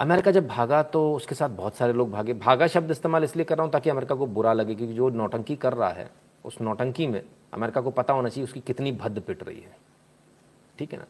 [0.00, 3.56] अमेरिका जब भागा तो उसके साथ बहुत सारे लोग भागे। भागा शब्द इस्तेमाल इसलिए कर
[3.56, 6.10] रहा हूँ ताकि अमेरिका को बुरा लगे, क्योंकि जो नौटंकी कर रहा है,
[6.44, 7.22] उस नौटंकी में
[7.54, 9.76] अमेरिका को पता होना चाहिए उसकी कितनी भद्द पिट रही है।
[10.78, 11.04] ठीक है ना?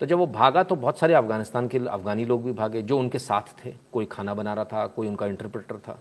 [0.00, 3.18] तो जब वो भागा तो बहुत सारे अफ़गानिस्तान के अफगानी लोग भी भागे, जो उनके
[3.18, 5.98] साथ थे। कोई खाना बना रहा था, कोई उनका इंटरप्रेटर था।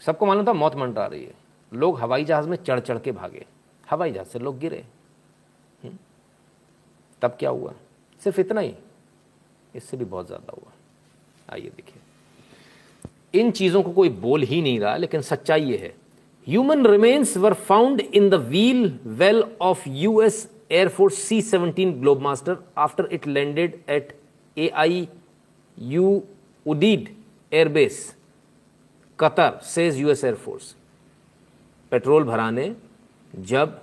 [0.00, 1.34] सबको मालूम था मौत मंडरा रही है।
[1.74, 3.46] लोग हवाई जहाज़ में चढ़ चढ़ के भागे।
[3.90, 4.84] हवाई जहाज़ से लोग गिरे।
[5.84, 5.96] हम्म?
[7.22, 7.74] तब क्या हुआ?
[8.20, 8.74] सिर्फ़ इतना ही।
[9.74, 10.72] इससे भी बहुत ज़्यादा हुआ।
[11.50, 12.02] आइए देखिए।
[13.40, 15.94] इन चीज़ों को कोई बोल ही नहीं रहा लेकिन सच्चाई ये है।
[16.48, 23.06] Human remains were found in the wheel well of US Air Force C-17 Globemaster after
[23.06, 24.12] it landed at
[24.56, 25.08] AIU
[26.66, 27.08] Udeid
[27.52, 28.17] Air Base, Qatar,
[29.22, 30.76] says US Air air force
[31.90, 32.76] petrol भराने,
[33.36, 33.82] जब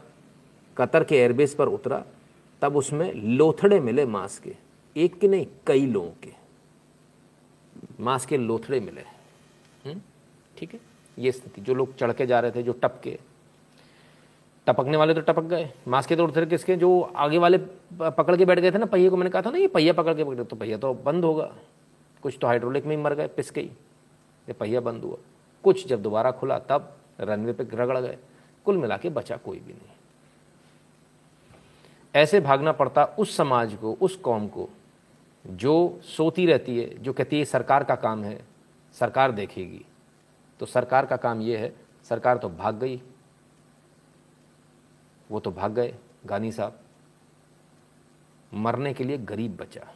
[0.77, 2.05] कतर के एयरबेस पर उतरा,
[2.61, 4.55] तब उसमें लोथड़े मिले मांस के,
[4.97, 6.33] एक के नहीं, कई लोगों के।
[7.99, 9.01] मांस के लोथड़े मिले।
[9.89, 10.01] हम्म?
[10.57, 10.79] ठीक है?
[11.19, 13.19] ये स्थिति, जो लोग चढ़ के जा रहे थे, जो टपके।
[14.67, 17.57] टपकने वाले तो टपक गए। मास्क के तो उड़ते किसके, जो आगे वाले
[17.93, 20.13] पकड़ के बैठ गए थे ना, पहिए को मैंने कहा था ना, ये पहिया पकड़
[20.13, 21.55] के पकड़े तो पहिया तो बंद होगा।
[22.21, 23.71] कुछ तो हाइड्रोलिक में ही मर गए, पिस गई।
[24.47, 25.17] ये पहिया बंद हुआ।
[25.63, 28.17] कुछ जब दोबारा खुला, तब रनवे पे रगड़ गए।
[28.65, 29.91] कुल मिला के बचा कोई भी नहीं।
[32.15, 34.69] ऐसे भागना पड़ता उस समाज को, उस कौम को,
[35.47, 38.45] जो सोती रहती है, जो कहती है सरकार का काम है,
[38.93, 39.85] सरकार देखेगी।
[40.59, 43.01] तो सरकार का काम ये है, सरकार तो भाग गई।
[45.31, 46.79] वो तो भाग गए गानी साहब।
[48.53, 49.95] मरने के लिए गरीब बचा।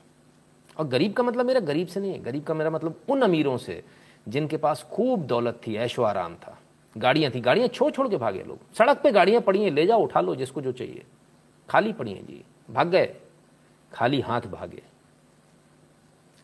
[0.77, 3.57] और गरीब का मतलब मेरा गरीब से नहीं है। गरीब का मेरा मतलब उन अमीरों
[3.57, 3.83] से
[4.29, 6.59] जिनके पास खूब दौलत थी, ऐशो आराम था।
[6.97, 10.03] गाड़ियाँ थी, गाड़ियाँ छोड़ छोड़ के भागे लोग। सड़क पे गाड़ियाँ पड़ी हैं, ले जाओ,
[10.03, 11.03] उठा लो जिसको जो चाहिए।
[11.69, 13.15] खाली पड़ी हैं, जी। भाग गए।
[13.93, 14.83] खाली हाथ भागे।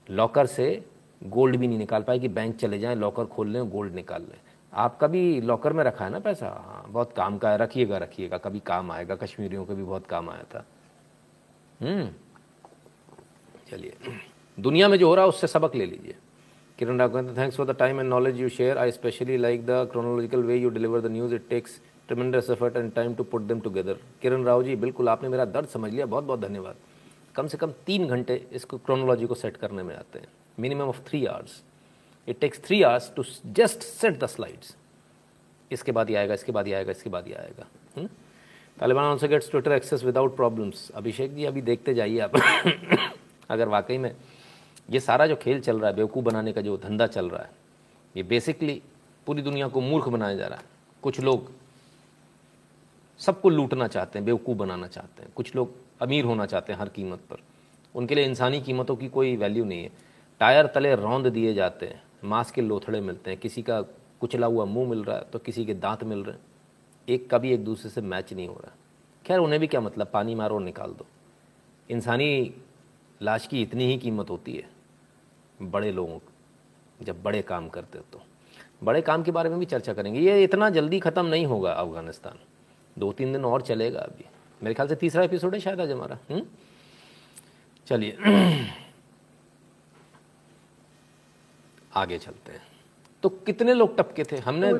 [0.10, 0.86] लॉकर से
[1.24, 4.40] गोल्ड भी नहीं निकाल पाए कि बैंक चले जाएँ, लॉकर खोल लें, गोल्ड निकाल लें।
[4.74, 6.48] आपका भी लॉकर में रखा है ना पैसा?
[6.48, 10.30] हाँ बहुत काम का है। रखिएगा रखिएगा। कभी काम आएगा, कश्मीरियों को भी बहुत काम
[10.30, 10.66] आया था।
[11.82, 12.10] हम्म।
[13.72, 13.98] चलिए।
[14.60, 16.16] दुनिया में जो हो रहा है, उससे सबक ले लीजिए।
[16.80, 20.44] किरण कहते thanks for the time and knowledge you share I specially like the chronological
[20.44, 23.98] way you deliver the news it takes tremendous effort and time to put them together
[24.22, 26.76] Kiran Rao ji बिल्कुल आपने मेरा दर्द समझ लिया बहुत बहुत धन्यवाद
[27.36, 31.00] कम से कम तीन घंटे इसको क्रोनोलॉजी को सेट करने में आते हैं minimum of
[31.08, 31.62] three hours
[32.28, 33.24] it takes three hours to
[33.56, 34.76] just set the slides
[35.72, 38.08] इसके बाद ही आएगा इसके बाद ही आएगा इसके बाद ही आएगा
[38.78, 42.32] Taliban also gets Twitter access without problems Abhishek ji अभी देखते जाइए आप
[43.50, 44.12] अगर वाकई में
[44.90, 47.50] ये सारा जो खेल चल रहा है, बेवकूफ़ बनाने का जो धंधा चल रहा है,
[48.18, 48.82] ये बेसिकली
[49.26, 50.66] पूरी दुनिया को मूर्ख बनाया जा रहा है।
[51.02, 51.52] कुछ लोग
[53.18, 56.90] सबको लूटना चाहते हैं, बेवकूफ़ बनाना चाहते हैं। कुछ लोग अमीर होना चाहते हैं हर
[56.90, 57.38] कीमत पर।
[57.96, 59.92] उनके लिए इंसानी कीमतों की कोई वैल्यू नहीं है।
[60.40, 63.82] टायर तले रौंद दिए जाते हैं, मांस के लोथड़े मिलते हैं, किसी का
[64.22, 66.42] कुचला हुआ मुँह मिल रहा है तो किसी के दांत मिल रहे हैं।
[67.10, 68.76] एक कभी एक दूसरे से मैच नहीं हो रहा।
[69.26, 70.08] खैर, उन्हें भी क्या मतलब?
[70.08, 71.06] पानी मारो और निकाल दो।
[71.90, 72.54] इंसानी
[73.22, 74.75] लाश की इतनी ही कीमत होती है।
[75.62, 76.20] बड़े लोगों
[77.02, 78.22] जब बड़े काम करते तो।
[78.84, 82.40] बड़े काम के बारे में भी चर्चा करेंगे। ये इतना जल्दी ख़त्म नहीं होगा अफ़गानिस्तान।
[83.00, 84.26] दो तीन दिन और चलेगा अभी।
[84.64, 86.46] मेरे ख्याल से तीसरा एपिसोड है शायद आज हमारा। हम्म?
[87.88, 88.18] चलिए।
[91.96, 92.62] आगे चलते हैं।
[93.24, 94.38] तो कितने लोग टपके थे?
[94.38, 94.74] हमने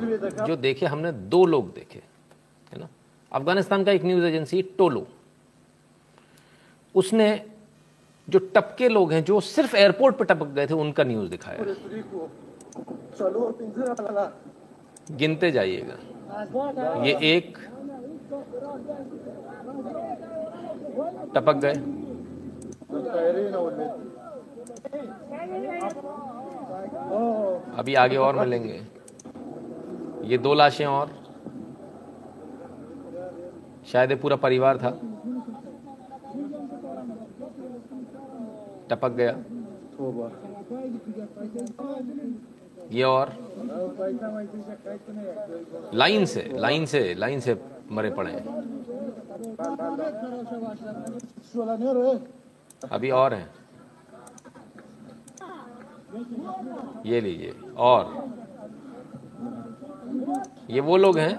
[0.46, 2.02] जो देखे हमने दो लोग देखे
[2.72, 2.88] है ना?
[3.32, 5.06] अफ़गानिस्तान का एक न्यूज़ एजेंसी टोलो।
[6.94, 7.55] उसने
[8.28, 11.58] जो टपके लोग हैं जो सिर्फ़ एयरपोर्ट पर टपक गए थे उनका न्यूज़ दिखाया।
[15.16, 15.94] गिनते जाइएगा।
[17.04, 17.58] ये एक
[21.34, 21.74] टपक गए।
[27.78, 28.80] अभी आगे और मिलेंगे।
[30.28, 31.10] ये दो लाशें और।
[33.92, 34.90] शायद ये पूरा परिवार था।
[38.90, 39.36] टपक गया।
[42.92, 43.32] ये और?
[45.94, 47.56] लाइन से लाइन से लाइन से
[47.92, 48.32] मरे पड़े
[52.92, 53.50] अभी और हैं।
[57.06, 58.14] ये लीजिए, और?
[60.70, 61.34] ये वो लोग हैं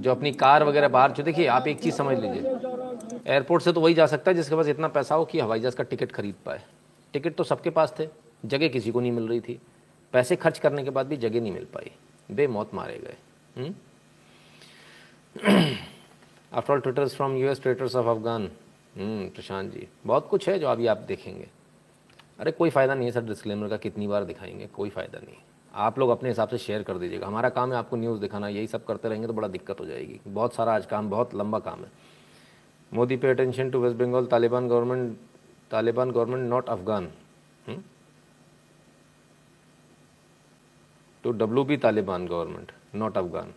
[0.00, 2.59] जो अपनी कार वगैरह बाहर, जो देखिए, आप एक चीज़ समझ लीजिए।
[3.26, 5.76] एयरपोर्ट से तो वही जा सकता है जिसके पास इतना पैसा हो कि हवाई जहाज़
[5.76, 6.62] का टिकट खरीद पाए।
[7.14, 8.08] टिकट तो सबके पास थे,
[8.44, 9.60] जगह किसी को नहीं मिल रही थी।
[10.12, 11.90] पैसे खर्च करने के बाद भी जगह नहीं मिल पाई।
[12.30, 13.72] बेमौत मारे गए।
[16.52, 18.50] After all Twitters from US traitors of Afghan
[18.96, 21.48] Prashant ji, बहुत कुछ है जो अभी आप देखेंगे।
[22.38, 25.36] अरे, कोई फ़ायदा नहीं है सर डिस्क्लेमर का, कितनी बार दिखाएँगे, कोई फ़ायदा नहीं।
[25.74, 28.66] आप लोग अपने हिसाब से शेयर कर दीजिएगा। हमारा काम है आपको न्यूज़ दिखाना, यही
[28.66, 31.80] सब करते रहेंगे तो बड़ा दिक्कत हो जाएगी। बहुत सारा आज काम, बहुत लंबा काम
[31.80, 31.90] है।
[32.92, 35.16] Modi pay attention to West Bengal Taliban government
[35.70, 37.10] Taliban government not Afghan
[41.24, 43.52] to W B Taliban government not Afghan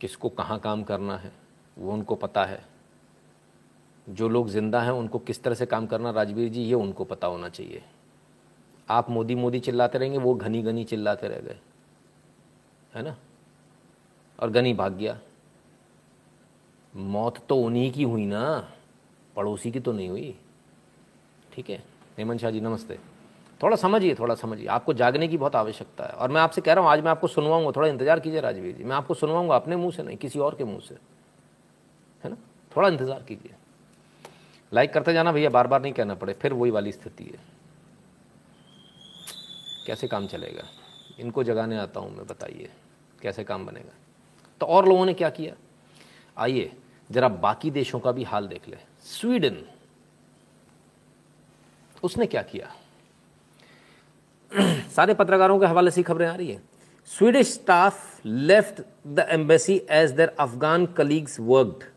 [0.00, 1.32] किसको कहाँ काम करना है,
[1.76, 2.62] वो उनको पता है।
[4.06, 7.26] जो लोग ज़िंदा हैं, उनको किस तरह से काम करना, राजवीर जी, ये उनको पता
[7.26, 7.82] होना चाहिए।
[8.88, 11.56] आप मोदी मोदी चिल्लाते रहेंगे, वो घनी घनी चिल्लाते रह गए।
[12.94, 13.16] है ना?
[14.38, 15.18] और गनी भाग गया।
[16.94, 18.68] मौत तो उन्हीं की हुई ना,
[19.36, 20.34] पड़ोसी की तो नहीं हुई।
[21.52, 21.82] ठीक है,
[22.18, 22.98] हेमंत शाह जी, नमस्ते।
[23.62, 26.84] थोड़ा समझिए थोड़ा समझिए। आपको जागने की बहुत आवश्यकता है। और मैं आपसे कह रहा
[26.84, 29.92] हूँ, आज मैं आपको सुनवाऊँगा, थोड़ा इंतज़ार कीजिए राजवीर जी। मैं आपको सुनवाऊँगा अपने मुँह
[29.92, 30.94] से नहीं, किसी और के मुँह से।
[32.24, 32.36] है ना?
[32.76, 33.54] थोड़ा इंतज़ार कीजिए।
[34.72, 37.40] लाइक करते जाना भैया बार बार नहीं कहना पड़े, फिर वही वाली स्थिति है।
[39.86, 40.62] कैसे काम चलेगा?
[41.18, 42.70] इनको जगाने आता हूँ मैं, बताइए।
[43.22, 43.92] कैसे काम बनेगा?
[44.60, 45.54] तो और लोगों ने क्या किया?
[46.38, 46.72] आइए
[47.10, 49.56] जरा बाकी देशों का भी हाल देख ले। स्वीडन।
[52.04, 52.74] उसने क्या किया?
[54.90, 56.62] सारे पत्रकारों के हवाले से खबरें आ रही है।
[57.04, 61.92] Swedish staff left the embassy as their Afghan colleagues worked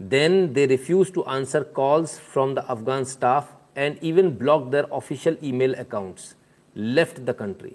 [0.00, 3.44] Then they refused to answer calls from the Afghan staff
[3.76, 6.34] and even blocked their official email accounts.
[6.76, 7.74] Left the country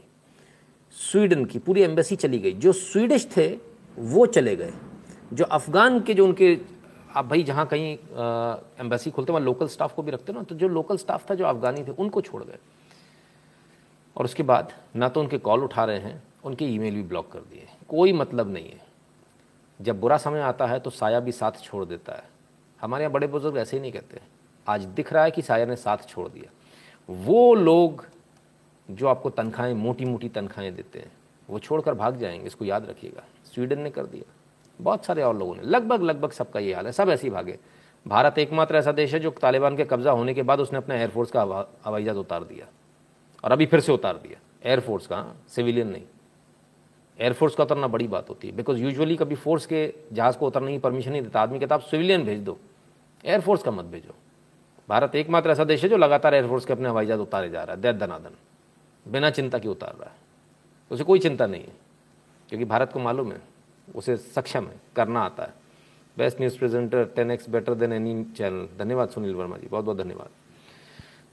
[0.95, 3.47] Sweden की पूरी embassy चली गई। जो Swedish थे,
[3.97, 4.73] वो चले गए।
[5.33, 6.57] जो अफगान के जो उनके,
[7.15, 7.97] आप भाई जहाँ कहीं
[8.79, 11.45] एम्बेसी खोलते वहाँ लोकल स्टाफ को भी रखते ना तो जो लोकल स्टाफ था, जो
[11.45, 12.57] अफगानी थे, उनको छोड़ गए।
[14.15, 17.39] और उसके बाद, ना तो उनके कॉल उठा रहे हैं, उनके ईमेल भी ब्लॉक कर
[17.41, 18.87] दिए कोई मतलब नहीं है।
[19.79, 22.23] जब बुरा समय आता है तो साया भी साथ छोड़ देता है।
[22.79, 24.19] हमारे यहाँ बड़े बुज़ुर्ग ऐसे ही नहीं कहते
[24.67, 26.51] आज दिख रहा है कि साया ने साथ छोड़ दिया।
[27.09, 28.05] वो लोग
[28.89, 31.11] जो आपको तनख्वाहें मोटी मोटी तनख्वाहें देते हैं,
[31.49, 34.33] वो छोड़कर भाग जाएँगे, इसको याद रखिएगा। स्वीडन ने कर दिया।
[34.81, 37.57] बहुत सारे और लोगों ने लगभग लगभग सबका ये हाल है, सब ऐसे ही भागे।
[38.05, 41.31] भारत एकमात्र ऐसा देश है जो तालिबान के कब्जा होने के बाद उसने अपने एयरफोर्स
[41.31, 41.41] का
[41.85, 42.67] हवाई जहाज़ उतार दिया।
[43.43, 46.03] और अभी फिर से उतार दिया। एयरफोर्स का सिविलियन नहीं।
[47.19, 50.71] एयरफोर्स का उतरना बड़ी बात होती है। बिकॉज़ यूजुअली कभी फोर्स के जहाज़ को उतरने
[50.71, 52.57] की परमिशन नहीं देता आदमी कहता आप सिविलियन भेज दो।
[53.25, 54.15] एयरफोर्स का मत भेजो।
[54.89, 57.75] भारत एकमात्र ऐसा देश है जो लगातार एयरफोर्स के अपने हवाई जहाज़ उतारे जा रहा
[57.75, 58.35] है दैत दनादन
[59.05, 60.15] बिना चिंता के उतार रहा है।
[60.91, 61.73] उसे कोई चिंता नहीं है,
[62.49, 63.41] क्योंकि भारत को मालूम है।
[63.95, 65.53] उसे सक्षम है, करना आता है।
[66.17, 69.97] Best news presenter ten X better than any channel धन्यवाद सुनील वर्मा जी बहुत बहुत
[69.97, 70.29] धन्यवाद।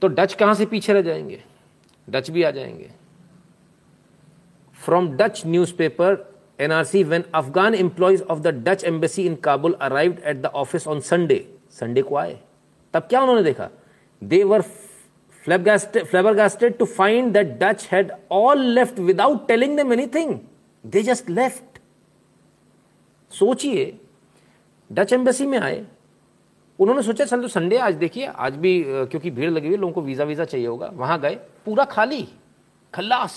[0.01, 1.43] तो डच कहाँ से पीछे रह जाएँगे?
[2.07, 2.89] डच भी आ जाएँगे।
[4.79, 5.41] From Dutch
[5.73, 6.25] newspaper
[6.59, 10.99] NRC when Afghan employees of the Dutch embassy in Kabul arrive at the office on
[11.01, 12.39] Sunday Sunday को आए।
[12.93, 13.69] तब क्या उन्होंने देखा?
[14.21, 14.61] They were
[16.35, 20.39] flabbergasted to find that Dutch had all left without telling them anything
[20.85, 21.76] they just left
[23.31, 23.99] सोचिए
[24.91, 25.85] Dutch embassy में आए।
[26.79, 30.01] उन्होंने सोचा, चल तो संडे आज देखिए, आज भी क्योंकि भीड़ लगी हुई लोगों को
[30.01, 31.35] वीज़ा वीज़ा चाहिए होगा। वहाँ गए,
[31.65, 32.27] पूरा खाली
[32.93, 33.33] खल्लास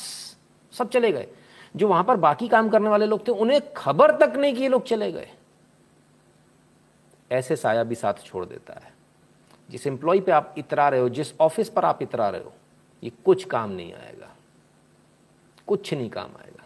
[0.72, 1.29] सब चले गए।
[1.76, 4.68] जो वहाँ पर बाकी काम करने वाले लोग थे, उन्हें खबर तक नहीं कि ये
[4.68, 5.31] लोग चले गए।
[7.31, 8.92] ऐसे साया भी साथ छोड़ देता है।
[9.70, 12.53] जिस एम्प्लॉय पे आप इतरा रहे हो, जिस ऑफ़िस पर आप इतरा रहे हो,
[13.03, 14.35] ये कुछ काम नहीं आएगा।
[15.66, 16.64] कुछ नहीं काम आएगा।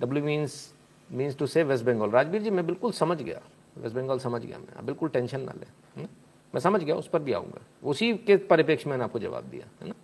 [0.00, 0.74] W means
[1.12, 3.40] means to say West Bengal Rajveer ji मैं बिल्कुल समझ गया।
[3.78, 6.08] वेस्ट बंगाल समझ गया मैं। बिल्कुल टेंशन ना लें
[6.54, 9.88] मैं समझ गया, उस पर भी आऊँगा। उसी के परिप्रेक्ष्य मैंने आपको जवाब दिया, है
[9.88, 9.94] ना?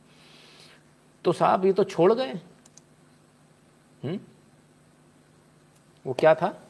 [1.25, 2.33] तो साहब, ये तो छोड़ गए।
[4.05, 4.21] हम्म?
[6.07, 6.69] वो क्या था?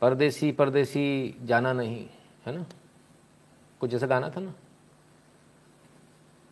[0.00, 2.08] परदेसी परदेसी जाना नहीं,
[2.46, 2.66] है ना?
[3.80, 4.54] कुछ जैसा गाना था ना?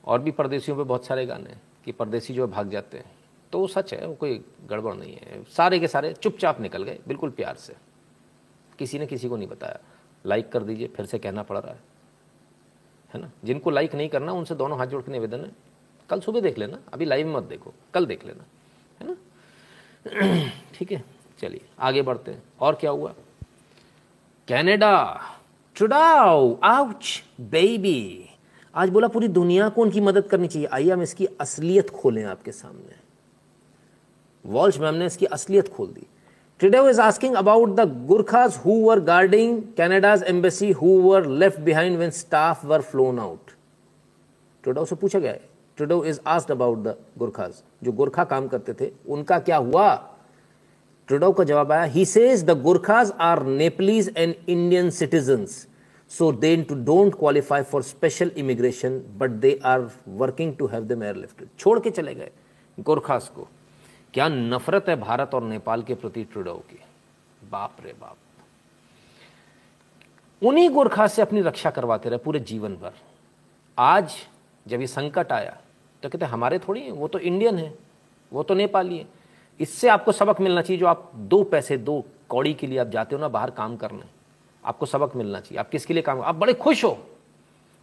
[0.05, 3.22] और भी परदेसियों पे बहुत सारे गाने हैं कि परदेसी जो भाग जाते हैं।
[3.53, 6.99] तो वो सच है वो कोई गड़बड़ नहीं है। सारे के सारे चुपचाप निकल गए,
[7.09, 7.75] बिल्कुल प्यार से।
[8.79, 9.79] किसी ने किसी को नहीं बताया।
[10.27, 11.81] लाइक कर दीजिए, फिर से कहना पड़ रहा है।
[13.15, 13.31] है ना?
[13.45, 15.53] जिनको लाइक नहीं करना, उनसे दोनों हाथ जोड़ के निवेदन है।
[16.11, 18.45] कल सुबह देख लेना, अभी लाइव मत देखो, कल देख लेना।
[19.01, 20.51] है ना?
[20.75, 21.05] ठीक है,
[21.38, 23.15] चलिए, आगे बढ़ते हैं। और क्या हुआ?
[24.49, 25.23] कनाडा
[25.77, 28.29] चुड़ाओ आउच बेबी
[28.75, 32.53] आज बोला पूरी दुनिया को उनकी मदद करनी चाहिए। आइए हम इसकी असलियत खोलें आपके
[32.53, 33.02] सामने।
[34.44, 36.07] वॉल्श मैम ने इसकी असलियत खोल दी।
[36.61, 41.96] Today is asking about the Gurkhas who were guarding Canada's embassy who were left behind
[41.96, 43.50] when staff were flown out
[44.64, 45.50] Trudeau से पूछा गया है।
[46.09, 49.94] Is asked about the Gurkhas जो गुरखा काम करते थे, उनका क्या हुआ?
[51.09, 55.46] ट्रुडो का जवाब आया he says the Gurkhas are Nepalese and Indian citizen
[56.11, 59.88] so they don't qualify for special immigration but they are
[60.20, 62.31] working to have them airlift छोड़ के चले गए
[62.78, 63.48] गुरखास को।
[64.14, 66.79] क्या नफरत है भारत और नेपाल के प्रति ट्रुडो की?
[67.42, 68.16] बाप रे बाप।
[70.42, 72.92] उन्हीं गोरखा से अपनी रक्षा करवाते रहे पूरे जीवन भर।
[73.79, 74.14] आज
[74.66, 75.57] जब ये संकट आया
[76.03, 77.75] तो कहते हमारे थोड़ी हैं, वो तो इंडियन है,
[78.33, 79.07] वो तो नेपाली है।
[79.61, 83.14] इससे आपको सबक मिलना चाहिए, जो आप दो पैसे, दो कौड़ी के लिए आप जाते
[83.14, 84.03] हो ना, बाहर काम करने,
[84.64, 86.90] आपको सबक मिलना चाहिए। आप किसके लिए काम आप बड़े खुश हो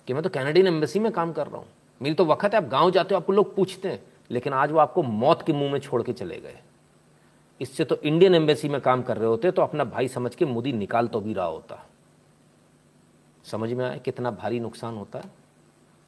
[0.07, 1.67] कि मैं तो कैनेडियन एम्बेसी में काम कर रहा हूँ।
[2.01, 4.79] मेरी तो वक्त है, आप गाँव जाते हो, आपको लोग पूछते हैं लेकिन आज वो
[4.79, 6.59] आपको मौत के मुँह में छोड़ के चले गए।
[7.61, 10.73] इससे तो इंडियन एम्बेसी में काम कर रहे होते तो अपना भाई समझ के मोदी
[10.73, 11.85] निकाल तो भी रहा होता।
[13.45, 15.31] समझ में आया कितना भारी नुकसान होता है?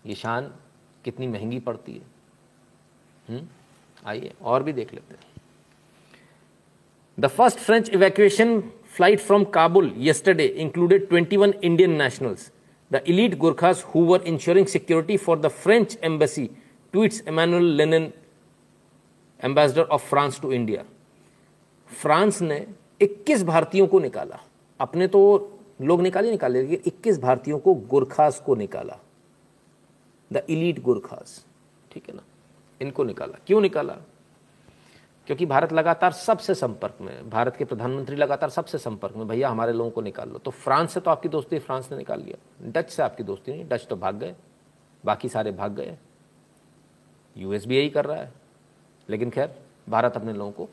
[0.05, 0.51] ये शान
[1.05, 2.05] कितनी महँगी पड़ती है?
[3.29, 3.47] हम्म
[4.05, 5.23] आइए और भी देख लेते हैं।
[7.19, 8.60] The first French evacuation
[8.95, 12.51] flight from Kabul yesterday included 21 Indian nationals.
[12.91, 16.49] The elite Gurkhas who were ensuring security for the French embassy
[16.91, 18.13] tweets Emmanuel Lenain
[19.43, 20.84] ambassador of France to India
[22.01, 22.67] France ने
[23.01, 24.39] 21 भारतीयों को निकाला।
[24.80, 25.51] अपने तो
[25.82, 28.99] लोग निकाले निकाले लेकिन 21 भारतीयों को गुरखास को निकाला।
[30.34, 31.45] The elite Gurkhas.
[31.91, 32.21] ठीक है ना?
[32.82, 33.93] इनको निकाला। क्यों निकाला?
[35.27, 39.73] क्योंकि भारत लगातार सबसे संपर्क में, भारत के प्रधानमंत्री लगातार सबसे संपर्क में, भैया, हमारे
[39.73, 42.89] लोगों को निकाल लो। तो फ्रांस से तो आपकी दोस्ती, फ्रांस ने निकाल लिया। डच
[42.89, 44.36] से आपकी दोस्ती नहीं, डच तो भाग गए।
[45.06, 45.97] बाकी सारे भाग गए।
[47.38, 48.32] भी यही कर रहा है।
[49.10, 49.56] लेकिन खैर,
[49.89, 50.70] भारत अपने लोगों को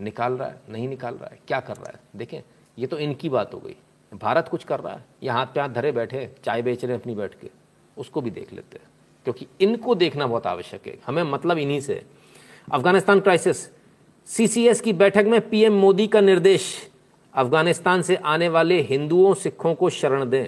[0.00, 2.00] निकाल रहा है, नहीं निकाल रहा है। क्या कर रहा है?
[2.16, 2.40] देखें,
[2.78, 3.76] ये तो इनकी बात हो गई।
[4.14, 7.00] भारत कुछ कर रहा है। ये हाथ पे हाथ धरे बैठे, चाय बेच रहे हैं
[7.00, 7.50] अपनी बैठ के,
[7.98, 8.84] उसको भी देख लेते हैं।
[9.24, 12.06] क्योंकि इनको देखना बहुत आवश्यक है। हमें मतलब इन्हीं से।
[12.72, 13.70] अफ़गानिस्तान क्राइसिस
[14.26, 16.90] सीसीएस की बैठक में पीएम मोदी का निर्देश,
[17.34, 20.46] अफ़गानिस्तान से आने वाले हिंदुओं, सिखों को शरण दें।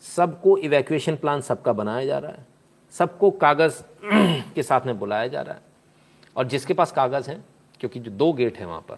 [0.00, 2.53] सबको इवैक्यूएशन प्लान सबका बनाया जा रहा है।
[2.94, 3.82] सबको कागज़
[4.54, 5.60] के साथ में बुलाया जा रहा है।
[6.36, 7.44] और जिसके पास कागज़ हैं,
[7.80, 8.96] क्योंकि जो दो गेट हैं वहाँ पर,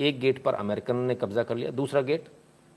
[0.00, 2.28] एक गेट पर अमेरिकन ने कब्जा कर लिया, दूसरा गेट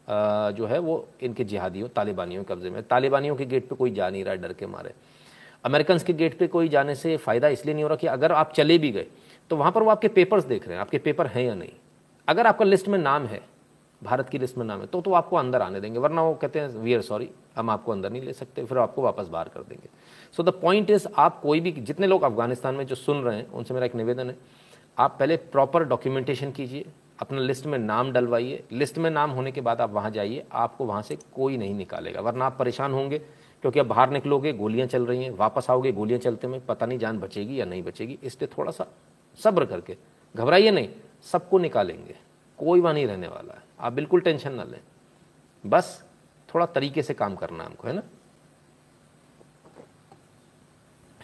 [0.08, 4.24] जो है वो इनके जिहादियों, तालिबानियों कब्जे में। तालिबानियों के गेट पे कोई जा नहीं
[4.24, 4.94] रहा है, डर के मारे।
[5.63, 8.52] अमेरिकन के गेट पे कोई जाने से फ़ायदा इसलिए नहीं हो रहा कि अगर आप
[8.54, 9.06] चले भी गए
[9.52, 11.72] तो वहाँ पर वो आपके पेपर्स देख रहे हैं, आपके पेपर हैं या नहीं।
[12.28, 13.42] अगर आपका लिस्ट में नाम है
[14.04, 16.60] भारत की लिस्ट में नाम है तो तो आपको अंदर आने देंगे। वरना वो कहते
[16.60, 19.62] हैं वी आर सॉरी हम आपको अंदर नहीं ले सकते, फिर आपको वापस बाहर कर
[19.62, 19.89] देंगे।
[20.38, 23.48] सो द पॉइंट इज़ आप कोई भी, जितने लोग अफ़गानिस्तान में जो सुन रहे हैं,
[23.48, 24.36] उनसे मेरा एक निवेदन है,
[24.98, 26.86] आप पहले प्रॉपर डॉक्यूमेंटेशन कीजिए,
[27.20, 30.86] अपना लिस्ट में नाम डलवाइए। लिस्ट में नाम होने के बाद आप वहाँ जाइए, आपको
[30.86, 35.06] वहाँ से कोई नहीं निकालेगा, वरना आप परेशान होंगे, क्योंकि अब बाहर निकलोगे, गोलियाँ चल
[35.06, 38.49] रही हैं, वापस आओगे, गोलियाँ चलते में, पता नहीं जान बचेगी या नहीं बचेगी इसलिए
[38.58, 38.88] थोड़ा सा
[39.39, 39.97] सब्र करके,
[40.36, 40.89] घबराइए नहीं,
[41.32, 42.16] सबको निकालेंगे,
[42.60, 44.81] कोई वहाँ नहीं रहने वाला है। आप बिल्कुल टेंशन ना लें।
[45.65, 46.05] बस
[46.55, 48.03] थोड़ा तरीके से काम करना हमको, है ना?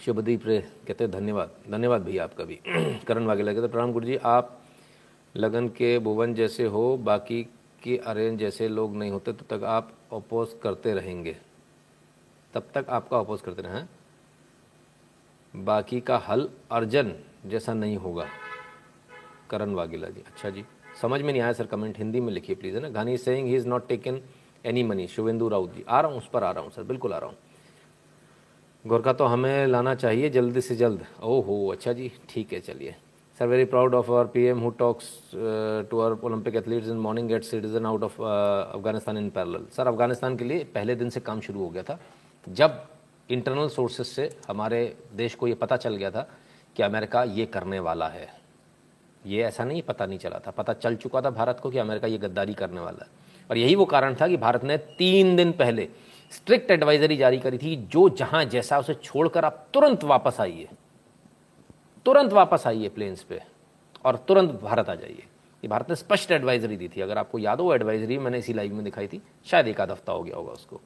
[0.02, 2.56] शुभदीप रे कहते हैं, धन्यवाद। धन्यवाद भैया आपका भी।
[3.08, 4.62] करण वाघेला कहते प्रणाम गुरु जी आप
[5.36, 7.44] लगन के भुवन जैसे हो, बाकी
[7.84, 11.38] के अरेंज जैसे लोग नहीं होते, तब तक आप अपोज करते रहेंगे।
[12.54, 13.88] तब तक आपका अपोज करते रहें
[15.56, 18.26] बाकी का हल अर्जन जैसा नहीं होगा।
[19.50, 20.66] करण वाघेला जी अच्छा जी।
[21.02, 22.90] समझ में नहीं आया, सर कमेंट हिंदी में लिखिए प्लीज़ है ना?
[22.90, 24.22] Ghani saying he is not taken
[24.66, 27.14] any money Shubhendu Raut ji, आ रहा हूँ, उस पर आ रहा हूँ, सर, बिल्कुल
[27.14, 27.38] आ रहा हूँ।
[28.86, 32.96] गोरखा तो हमें लाना चाहिए जल्द से जल्द। ओहो अच्छा जी, ठीक है, चलिए।
[33.40, 37.28] Sir very proud of our P M who talks to our Olympic athletes in morning
[37.30, 41.40] get citizen out of Afghanistan in parallel sir Afghanistan के लिए पहले दिन से काम
[41.42, 42.00] शुरू हो गया था,
[42.48, 42.84] जब
[43.30, 44.82] इंटरनल सोर्सेज से हमारे
[45.16, 46.28] देश को ये पता चल गया था
[46.76, 48.28] कि अमेरिका ये करने वाला है।
[49.26, 52.08] ये ऐसा नहीं, पता नहीं चला था। पता चल चुका था भारत को कि अमेरिका
[52.08, 53.12] ये गद्दारी करने वाला है।
[53.50, 55.88] और यही वो कारण था कि भारत ने तीन दिन पहले
[56.32, 60.68] स्ट्रिक्ट एडवाइजरी जारी करी थी, जो जहाँ जैसा उसे छोड़कर आप तुरंत वापस आइए।
[62.06, 63.42] तुरंत वापस आइए प्लेन्स पे,
[64.06, 65.24] और तुरंत भारत आ जाइए।
[65.64, 68.74] ये भारत ने स्पष्ट एडवाइजरी दी थी। अगर आपको याद हो एडवाइजरी मैंने इसी लाइव
[68.74, 70.82] में दिखाई थी, शायद एक आध हफ़्ता हो गया होगा उसको।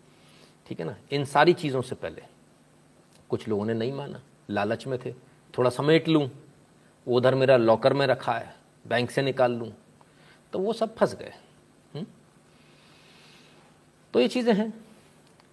[0.67, 0.95] ठीक है ना?
[1.11, 2.21] इन सारी चीज़ों से पहले
[3.29, 5.13] कुछ लोगों ने नहीं माना, लालच में थे,
[5.53, 6.29] थोड़ा समेट लूँ
[7.07, 8.55] उधर मेरा लॉकर में रखा है,
[8.87, 9.71] बैंक से निकाल लूँ।
[10.53, 11.33] तो वो सब फंस गए।
[11.95, 12.05] हम्म?
[14.13, 14.69] तो ये चीज़ें हैं।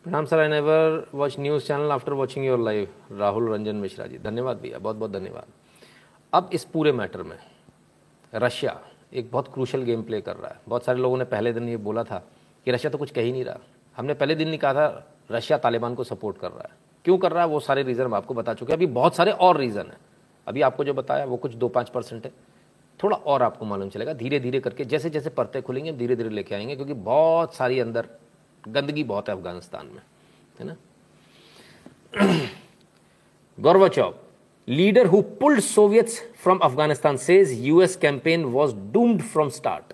[0.04, 4.18] प्रणाम sir I never watch news channel after watching your live Rahul Ranjan Mishra ji,
[4.18, 5.46] धन्यवाद भैया बहुत बहुत धन्यवाद।
[6.32, 7.38] अब इस पूरे मैटर में,
[8.34, 8.80] रशिया
[9.12, 11.76] एक बहुत क्रूशल गेम प्ले कर रहा है। बहुत सारे लोगों ने पहले दिन ये
[11.76, 12.18] बोला था
[12.64, 13.58] कि रशिया तो कुछ कह ही नहीं रहा।
[13.96, 17.32] हमने पहले दिन नहीं कहा था, रशिया तालिबान को सपोर्ट कर रहा है। क्यों कर
[17.32, 17.48] रहा है?
[17.48, 19.98] वो सारे रीज़न हम आपको बता चुके हैं। अभी बहुत सारे और रीज़न हैं।
[20.46, 22.32] अभी आपको जो बताया वो कुछ दो पाँच परसेंट है।
[23.02, 26.54] थोड़ा और आपको मालूम चलेगा। धीरे धीरे करके जैसे जैसे परतें खुलेंगे धीरे धीरे लेके
[26.54, 28.08] आएँगे क्योंकि बहुत सारी अंदर
[28.68, 30.02] गंदगी बहुत है अफ़गानिस्तान में
[30.60, 30.76] है ना?
[33.60, 34.12] Gorbachev,
[34.68, 39.92] leader who pulled Soviets from Afghanistan says US campaign was doomed from start.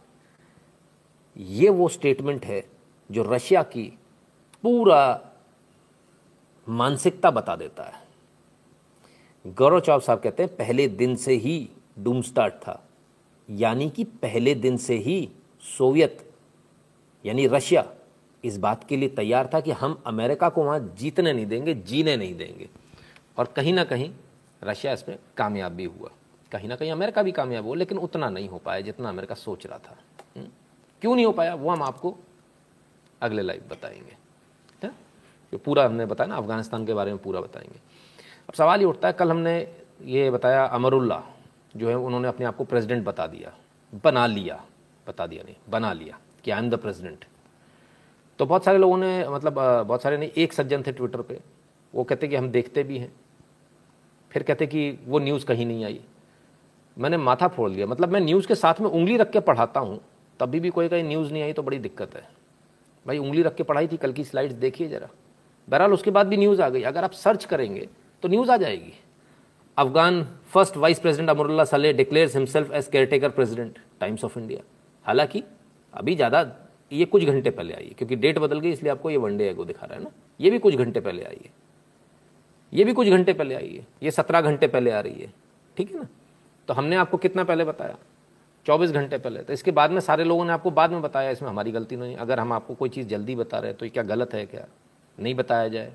[1.36, 2.64] ये वो स्टेटमेंट है
[3.10, 3.98] जो रशिया की
[4.62, 5.20] पूरा
[6.68, 8.05] मानसिकता बता देता है।
[9.46, 11.68] गौरव चौब साहब कहते हैं, पहले दिन से ही
[11.98, 12.88] डूम स्टार्ट था।
[13.50, 15.30] यानी कि पहले दिन से ही
[15.78, 16.32] सोवियत,
[17.26, 17.92] यानी रशिया,
[18.44, 22.16] इस बात के लिए तैयार था कि हम अमेरिका को वहाँ जीतने नहीं देंगे, जीने
[22.16, 22.68] नहीं देंगे।
[23.36, 24.12] और कहीं ना कहीं
[24.64, 26.10] रशिया इसमें कामयाब भी हुआ।
[26.52, 29.66] कहीं ना कहीं अमेरिका भी कामयाब हुआ, लेकिन उतना नहीं हो पाया जितना अमेरिका सोच
[29.66, 29.96] रहा था।
[31.00, 32.16] क्यों नहीं हो पाया, वो हम आपको
[33.22, 34.16] अगले लाइव बताएँगे।
[35.52, 37.95] जो पूरा हमने बताया ना, अफ़गानिस्तान के बारे में पूरा बताएँगे।
[38.58, 39.56] सवाल ये उठता है, कल हमने
[40.04, 41.22] ये बताया अमरुल्ला,
[41.76, 43.52] जो है उन्होंने अपने आप को प्रेसिडेंट बता दिया,
[44.04, 44.62] बना लिया,
[45.06, 47.24] बता दिया नहीं, बना लिया, कि आई एम द प्रेसिडेंट
[48.38, 51.38] तो बहुत सारे लोगों ने मतलब बहुत सारे नहीं, एक सज्जन थे ट्विटर पे,
[51.94, 53.12] वो कहते कि हम देखते भी हैं,
[54.30, 56.00] फिर कहते कि वो न्यूज़ कहीं नहीं आई।
[56.96, 60.00] मैंने माथा फोड़ लिया मतलब मैं न्यूज़ के साथ में उंगली रख के पढ़ाता हूँ,
[60.40, 62.22] तभी भी कोई कहीं न्यूज़ नहीं आई तो बड़ी दिक्कत है।
[63.06, 65.08] भाई, उंगली रख के पढ़ाई थी, कल की स्लाइड्स देखिए ज़रा।
[65.68, 67.88] बहरहाल, उसके बाद भी न्यूज़ आ गई। अगर आप सर्च करेंगे
[68.26, 68.92] तो न्यूज़ आ जाएगी।
[69.76, 70.22] Afghan
[70.52, 74.62] first vice president Amrullah Saleh declares himself as caretaker president Times of India
[75.06, 75.42] हालाँकि,
[75.94, 76.40] अभी ज़्यादा
[76.92, 79.64] ये कुछ घंटे पहले आई है, क्योंकि डेट बदल गई, इसलिए आपको ये वनडे एगो
[79.64, 80.10] दिखा रहा है ना।
[80.40, 81.50] ये भी कुछ घंटे पहले आई है।
[82.72, 85.32] ये भी कुछ घंटे पहले आई है। ये सत्रह घंटे पहले आ रही है।
[85.76, 86.06] ठीक है ना?
[86.68, 87.96] तो हमने आपको कितना पहले बताया?
[88.66, 91.48] चौबीस घंटे पहले। तो इसके बाद में सारे लोगों ने आपको बाद में बताया, इसमें
[91.48, 94.34] हमारी गलती नहीं अगर हम आपको कोई चीज़ जल्दी बता रहे हैं तो क्या गलत
[94.34, 94.66] है क्या?
[95.18, 95.92] नहीं बताया जाए।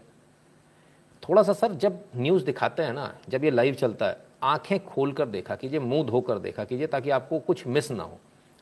[1.30, 5.14] थोड़ा सा सर जब न्यूज़ दिखाते हैं ना, जब ये लाइव चलता है, आँखें खोल
[5.14, 8.20] कर देखा कीजिए, मुँह धोकर देखा कीजिए, ताकि आपको कुछ मिस ना हो।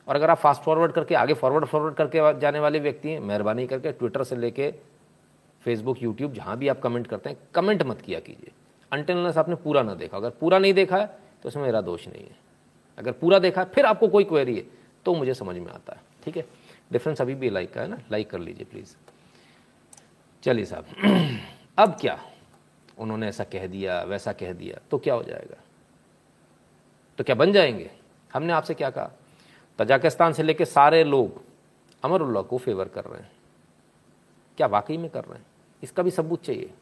[0.08, 3.66] और अगर आप फास्ट फॉरवर्ड करके, आगे फॉरवर्ड फॉरवर्ड करके जाने वाले व्यक्ति हैं, मेहरबानी
[3.66, 4.74] करके ट्विटर से लेके
[5.64, 8.50] फेसबुक यूट्यूब जहाँ भी आप कमेंट करते हैं कमेंट मत किया कीजिए।
[8.92, 11.06] अनटिलनेस आपने पूरा ना देखा। अगर पूरा नहीं देखा है
[11.42, 12.36] तो उसमें मेरा दोष नहीं है।
[12.98, 14.64] अगर पूरा देखा फिर आपको कोई क्वेरी है
[15.04, 16.44] तो मुझे समझ में आता है। ठीक है?
[16.92, 17.98] डिफरेंस अभी भी लाइक का है ना?
[18.12, 18.94] लाइक कर लीजिए प्लीज़
[20.42, 20.84] चलिए साहब।
[21.78, 22.18] अब क्या?
[23.00, 25.56] उन्होंने ऐसा कह दिया, वैसा कह दिया तो क्या हो जाएगा?
[27.18, 27.90] तो क्या बन जाएँगे?
[28.34, 29.10] हमने आपसे क्या कहा?
[29.78, 31.42] तजाकिस्तान से लेकर सारे लोग
[32.04, 33.32] अमरुल्ला को फेवर कर रहे हैं।
[34.56, 35.46] क्या वाकई में कर रहे हैं?
[35.82, 36.74] इसका भी सबूत चाहिए।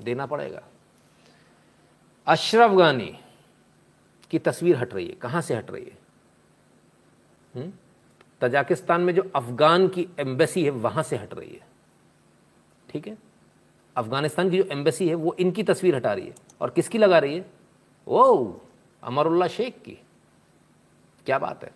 [0.00, 0.62] देना पड़ेगा।
[2.26, 3.18] अशरफ गानी
[4.30, 5.98] की तस्वीर हट रही है। कहाँ से हट रही है?
[7.54, 7.72] हम्म?
[8.40, 11.66] तजाकिस्तान में जो अफगान की एम्बेसी है, वहाँ से हट रही है।
[12.90, 13.27] ठीक है?
[13.98, 17.36] अफ़गानिस्तान की जो एम्बेसी है, वो इनकी तस्वीर हटा रही है। और किसकी लगा रही
[17.36, 17.44] है?
[18.06, 18.52] ओ
[19.02, 19.98] अमरुल्ला शेख की।
[21.26, 21.70] क्या बात है?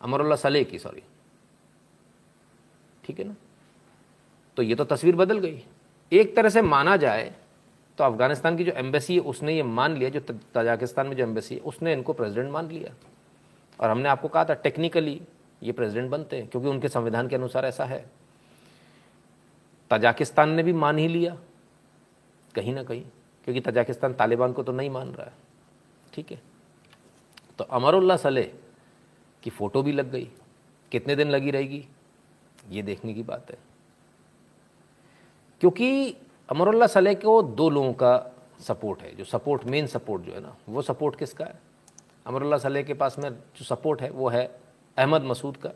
[0.00, 1.02] अमरुल्ला सलेह की सॉरी
[3.04, 3.34] ठीक है ना?
[4.56, 5.64] तो ये तो तस्वीर बदल गई।
[6.12, 7.34] एक तरह से माना जाए
[7.98, 10.20] तो अफ़गानिस्तान की जो एम्बेसी है, उसने ये मान लिया, जो
[10.54, 12.94] तजाकिस्तान में जो एम्बेसी है, उसने इनको प्रेसिडेंट मान लिया।
[13.80, 15.20] और हमने आपको कहा था, टेक्निकली
[15.62, 18.04] ये प्रेसिडेंट बनते हैं, क्योंकि उनके संविधान के अनुसार ऐसा है।
[19.90, 21.38] तजाकिस्तान ने भी मान ही लिया।
[22.54, 23.02] कहीं ना कहीं,
[23.44, 25.32] क्योंकि तजाकिस्तान तालिबान को तो नहीं मान रहा है।
[26.12, 26.42] ठीक है?
[27.58, 28.54] तो अमरुल्ला सलेह
[29.42, 30.30] की फ़ोटो भी लग गई।
[30.92, 31.88] कितने दिन लगी रहेगी?
[32.68, 33.58] ये देखने की बात है।
[35.60, 36.16] क्योंकि
[36.50, 40.56] अमरुल्ला सलेह को दो लोगों का सपोर्ट है, जो सपोर्ट मेन सपोर्ट जो है ना,
[40.68, 41.60] वो सपोर्ट किसका है?
[42.26, 44.60] अमरुल्ला सलेह के पास में जो सपोर्ट है, वो है
[44.96, 45.70] अहमद मसूद का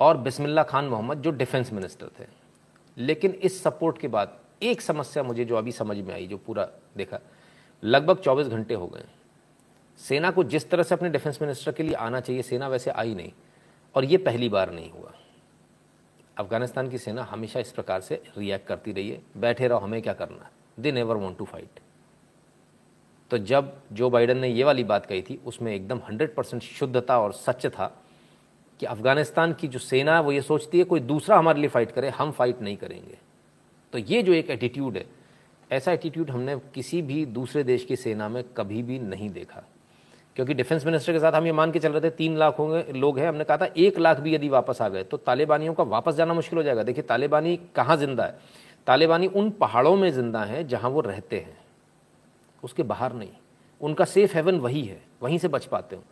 [0.00, 2.37] और बिस्मिल्ला खान मोहम्मद, जो डिफेंस मिनिस्टर थे।
[2.98, 6.68] लेकिन इस सपोर्ट के बाद एक समस्या मुझे जो अभी समझ में आई, जो पूरा
[6.96, 7.18] देखा,
[7.82, 9.04] लगभग 24 घंटे हो गए
[10.00, 13.14] सेना को जिस तरह से अपने डिफेंस मिनिस्टर के लिए आना चाहिए, सेना वैसे आई
[13.14, 13.32] नहीं
[13.94, 15.12] और ये पहली बार नहीं हुआ।
[16.36, 20.12] अफ़गानिस्तान की सेना हमेशा इस प्रकार से रिएक्ट करती रही है, बैठे रहो, हमें क्या
[20.14, 21.80] करना they never want to fight
[23.30, 27.18] तो जब जो बाइडन ने ये वाली बात कही थी, उसमें एकदम 100 परसेंट शुद्धता
[27.20, 27.86] और सच था
[28.80, 31.90] कि अफ़गानिस्तान की जो सेना है, वो ये सोचती है, कोई दूसरा हमारे लिए फ़ाइट
[31.90, 33.18] करे, हम फाइट नहीं करेंगे।
[33.92, 35.04] तो ये जो एक एटीट्यूड है,
[35.72, 39.62] ऐसा एटीट्यूड हमने किसी भी दूसरे देश की सेना में कभी भी नहीं देखा।
[40.36, 42.92] क्योंकि डिफेंस मिनिस्टर के साथ हम ये मान के चल रहे थे, तीन लाख होंगे,
[42.92, 45.84] लोग हैं, हमने कहा था, एक लाख भी यदि वापस आ गए तो तालिबानियों का
[45.84, 48.38] वापस जाना मुश्किल हो जाएगा। देखिए, तालिबानी कहाँ ज़िंदा है?
[48.86, 51.56] तालिबानी उन पहाड़ों में ज़िंदा है जहाँ वो रहते हैं।
[52.62, 53.30] उसके बाहर नहीं।
[53.80, 56.02] उनका सेफ़ हेवन वही है, वहीं से बच पाते हो।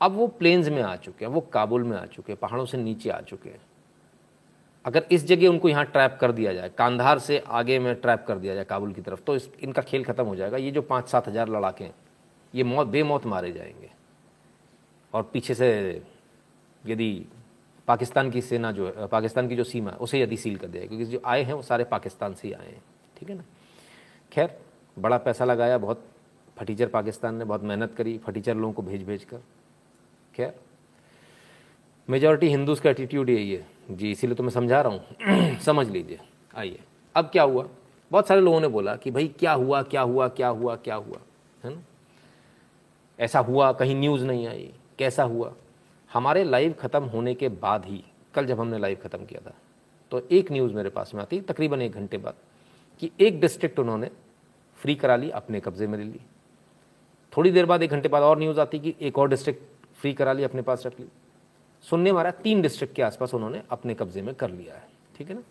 [0.00, 2.78] अब वो प्लेन्स में आ चुके हैं, वो काबुल में आ चुके हैं, पहाड़ों से
[2.78, 3.60] नीचे आ चुके हैं।
[4.84, 8.38] अगर इस जगह उनको यहाँ ट्रैप कर दिया जाए, कांधार से आगे में ट्रैप कर
[8.38, 11.08] दिया जाए काबुल की तरफ़ तो इस, इनका खेल खत्म हो जाएगा। ये जो पाँच
[11.08, 11.94] सात हज़ार लड़ाके हैं,
[12.54, 13.90] ये मौत, बेमौत मारे जाएँगे।
[15.14, 16.02] और पीछे से
[16.86, 17.26] यदि
[17.88, 20.86] पाकिस्तान की सेना जो है, पाकिस्तान की जो सीमा है, उसे यदि सील कर दिया
[20.86, 22.82] क्योंकि जो आए हैं, वो सारे पाकिस्तान से ही आए हैं,
[23.16, 23.44] ठीक है ना?
[24.32, 24.58] खैर,
[24.98, 26.04] बड़ा पैसा लगाया, बहुत
[26.56, 29.40] फटीचर पाकिस्तान ने, बहुत मेहनत करी, फटीचर लोगों को भेज भेज कर।
[30.36, 30.54] खैर
[32.10, 36.18] मेजॉरिटी हिंदूज का एटीट्यूड यही है। जी, इसीलिए तो मैं समझा रहा हूँ। समझ लीजिए।
[36.56, 36.80] आइए।
[37.14, 37.68] अब क्या हुआ?
[38.10, 41.18] बहुत सारे लोगों ने बोला कि भाई, क्या हुआ क्या हुआ क्या हुआ क्या हुआ?
[41.64, 41.82] है ना?
[43.20, 45.54] ऐसा हुआ, कहीं न्यूज़ नहीं आई। कैसा हुआ?
[46.12, 49.54] हमारे लाइव ख़त्म होने के बाद ही, कल जब हमने लाइव ख़त्म किया था
[50.10, 52.34] तो एक न्यूज़ मेरे पास में आती, तकरीबन एक घंटे बाद,
[53.00, 54.10] कि एक डिस्ट्रिक्ट उन्होंने
[54.76, 56.20] फ्री करा ली, अपने कब्ज़े में ले ली।
[57.36, 59.75] थोड़ी देर बाद, एक घंटे बाद और न्यूज़ आती कि एक और डिस्ट्रिक्ट
[60.06, 61.06] फ्री करा ली, अपने पास रख ली।
[61.82, 65.34] सुनने मारा, तीन डिस्ट्रिक्ट के आसपास उन्होंने अपने कब्जे में कर लिया है। ठीक है
[65.34, 65.42] ना?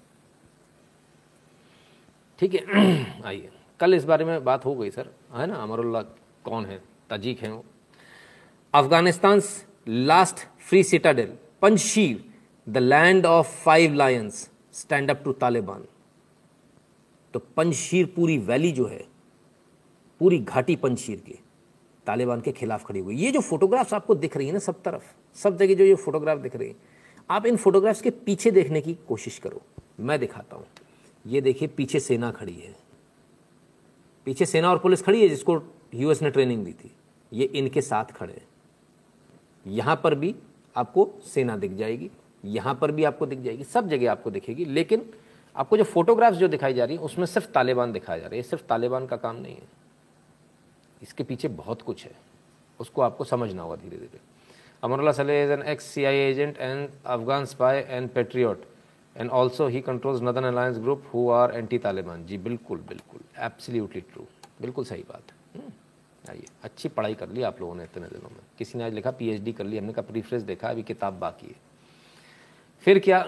[2.40, 3.50] ठीक है, आइए।
[3.80, 5.56] कल इस बारे में बात हो गई, सर। है ना?
[5.56, 6.02] अमरुल्ला
[6.44, 6.82] कौन है?
[7.10, 7.66] ताजिक हैं वो।
[8.74, 9.42] Afghanistan
[9.88, 12.34] last free citadel Panjshir
[12.70, 15.86] the land of five lions stand up to Taliban
[17.34, 19.06] तो पंजशीर पूरी वैली जो है,
[20.20, 21.40] पूरी घाटी पंजशीर की।
[22.08, 25.04] तालिबान के खिलाफ खड़ी हुई। ये जो फोटोग्राफ्स आपको दिख रही है ना सब तरफ़,
[25.36, 26.76] सब जगह जो ये फोटोग्राफ दिख रही है,
[27.30, 29.62] आप इन फोटोग्राफ्स के पीछे देखने की कोशिश करो।
[30.00, 30.66] मैं दिखाता हूँ।
[31.26, 32.76] ये देखिए, पीछे सेना खड़ी है।
[34.26, 35.62] पीछे सेना और पुलिस खड़ी है जिसको
[35.96, 36.92] यूएस ने ट्रेनिंग दी थी।
[37.34, 38.48] ये इनके साथ खड़े हैं।
[39.68, 40.36] यहाँ पर भी
[40.76, 42.10] आपको सेना दिख जाएगी,
[42.46, 45.10] यहाँ पर भी आपको दिख जाएगी, सब जगह आपको दिखेगी। लेकिन
[45.56, 48.38] आपको जो फोटोग्राफ्स जो दिखाई जा रही है, उसमें सिर्फ़ तालिबान दिखाया जा रहा है।
[48.38, 49.85] ये सिर्फ़ तालिबान का काम नहीं है।
[51.02, 52.16] इसके पीछे बहुत कुछ है।
[52.80, 54.20] उसको आपको समझना होगा धीरे धीरे
[54.84, 58.66] Amrullah Saleh is an ex C I agent and Afghan spy and patriot
[59.16, 64.02] and also he controls northern alliance group who are anti Taliban जी बिल्कुल बिल्कुल। एब्सोल्युटली
[64.04, 64.26] ट्रू
[64.62, 65.72] बिल्कुल सही बात। हम्म,
[66.30, 69.12] आइए अच्छी पढ़ाई कर ली आप लोगों ने इतने दिनों में। किसी ने आज लिखा
[69.12, 71.56] पीएचडी कर ली हमने कहा प्रीफ्रेस देखा अभी किताब बाकी है।
[72.84, 73.22] फिर क्या?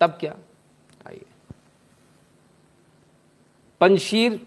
[0.00, 0.36] तब क्या?
[1.06, 1.24] आइए।
[3.80, 4.40] Panjshir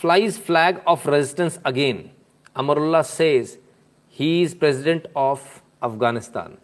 [0.00, 2.10] flies flag of resistance again.
[2.56, 3.58] Amarullah says
[4.16, 5.40] he is president of
[5.82, 6.56] Afghanistan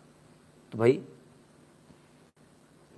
[0.72, 1.00] तो भाई,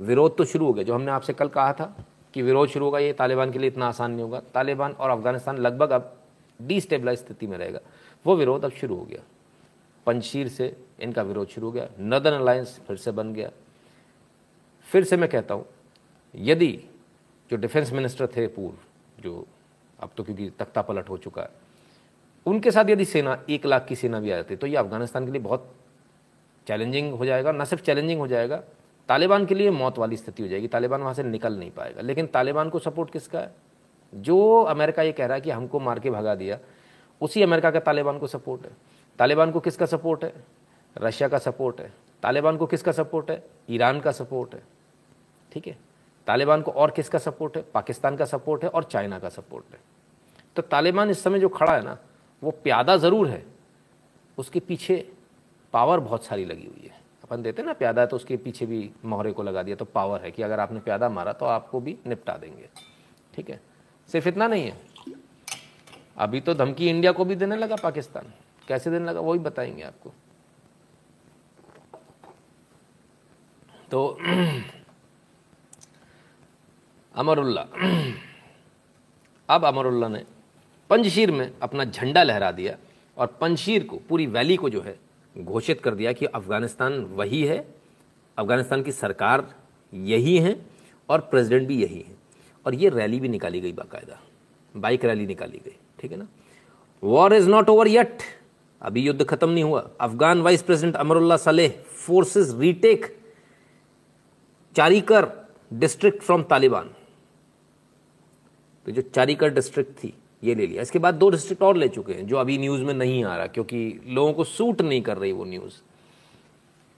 [0.00, 2.98] विरोध तो शुरू हो गया। जो हमने आपसे कल कहा था कि विरोध शुरू होगा,
[2.98, 6.16] ये तालिबान के लिए इतना आसान नहीं होगा। तालिबान और अफ़गानिस्तान लगभग अब
[6.60, 7.80] डिस्टेबलाइज स्थिति में रहेगा।
[8.24, 9.22] वो विरोध अब शुरू हो गया।
[10.06, 13.50] पंशीर से इनका विरोध शुरू हो गया। नदन अलायंस फिर से बन गया।
[14.86, 15.66] फिर से मैं कहता हूँ,
[16.34, 16.72] यदि
[17.50, 18.76] जो डिफेंस मिनिस्टर थे पूर्व,
[19.22, 19.46] जो
[20.04, 21.50] अब तो क्योंकि तख्ता पलट हो चुका है।
[22.46, 25.32] उनके साथ यदि सेना, एक लाख की सेना भी आ जाती तो ये अफ़गानिस्तान के
[25.32, 25.72] लिए बहुत
[26.66, 28.56] चैलेंजिंग हो जाएगा। न सिर्फ़ चैलेंजिंग हो जाएगा,
[29.08, 32.26] तालिबान के लिए मौत वाली स्थिति हो जाएगी। तालिबान वहाँ से निकल नहीं पाएगा। लेकिन
[32.26, 33.52] तालिबान को सपोर्ट किसका है?
[34.14, 36.58] जो अमेरिका ये कह रहा है कि हमको मार के भगा दिया,
[37.20, 38.70] उसी अमेरिका का तालिबान को सपोर्ट है।
[39.18, 40.32] तालिबान को किसका सपोर्ट है?
[40.96, 41.92] रशिया का सपोर्ट है।
[42.22, 43.42] तालिबान को किसका सपोर्ट है?
[43.70, 44.62] ईरान का सपोर्ट है।
[45.52, 45.76] ठीक है?
[46.26, 47.62] तालिबान को और किसका सपोर्ट है?
[47.62, 49.80] पाकिस्तान का सपोर्ट है और चाइना का सपोर्ट है।
[50.56, 51.98] तो तालिबान इस समय जो खड़ा है ना,
[52.42, 53.46] वो प्यादा ज़रूर है।
[54.38, 55.12] उसके पीछे
[55.72, 58.90] पावर बहुत सारी लगी हुई है। अपन देते ना, प्यादा है तो उसके पीछे भी
[59.04, 61.98] मोहरे को लगा दिया तो पावर है कि अगर आपने प्यादा मारा तो आपको भी
[62.06, 62.68] निपटा देंगे।
[63.34, 63.60] ठीक है?
[64.08, 64.76] सिर्फ़ इतना नहीं है।
[66.16, 68.32] अभी तो धमकी इंडिया को भी देने लगा पाकिस्तान।
[68.68, 70.12] कैसे देने लगा, वही बताएँगे आपको।
[73.90, 74.18] तो
[77.14, 77.66] अमरुल्ला।
[79.48, 80.24] अब अमरुल्ला ने
[80.90, 82.76] पंजशीर में अपना झंडा लहरा दिया
[83.16, 84.96] और पंजशीर को, पूरी वैली को जो है,
[85.36, 87.58] घोषित कर दिया कि अफ़गानिस्तान वही है,
[88.38, 89.46] अफ़गानिस्तान की सरकार
[89.92, 90.56] यही है
[91.08, 92.16] और प्रेसिडेंट भी यही है।
[92.66, 94.20] और ये रैली भी निकाली गई बाकायदा,
[94.74, 96.26] बाइक रैली निकाली गई, ठीक है ना?
[97.02, 98.22] War is not over yet
[98.82, 103.06] अभी युद्ध खत्म नहीं हुआ। Afghan vice president Amrullah Saleh forces retake
[104.76, 105.28] Charikar
[105.72, 106.93] district from Taliban.
[108.86, 110.12] तो जो चारीकर डिस्ट्रिक्ट थी,
[110.42, 112.94] ये ले लिया। इसके बाद दो डिस्ट्रिक्ट और ले चुके हैं, जो अभी न्यूज़ में
[112.94, 115.80] नहीं आ रहा, क्योंकि लोगों को सूट नहीं कर रही वो न्यूज़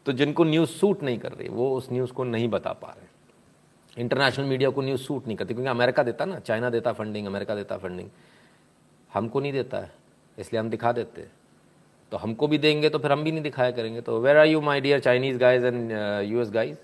[0.06, 3.14] तो जिनको न्यूज़ सूट नहीं कर रही, वो उस न्यूज़ को नहीं बता पा रहे।
[3.96, 7.54] इंटरनेशनल मीडिया को न्यूज़ सूट नहीं करती, क्योंकि अमेरिका देता ना चाइना देता फंडिंग अमेरिका
[7.54, 8.08] देता फंडिंग
[9.10, 9.90] हमको नहीं देता है,
[10.38, 11.26] इसलिए हम दिखा देते
[12.12, 14.60] तो हमको भी देंगे तो फिर हम भी नहीं दिखाया करेंगे। तो where are you
[14.60, 15.90] my dear Chinese guys and
[16.24, 16.76] U S guys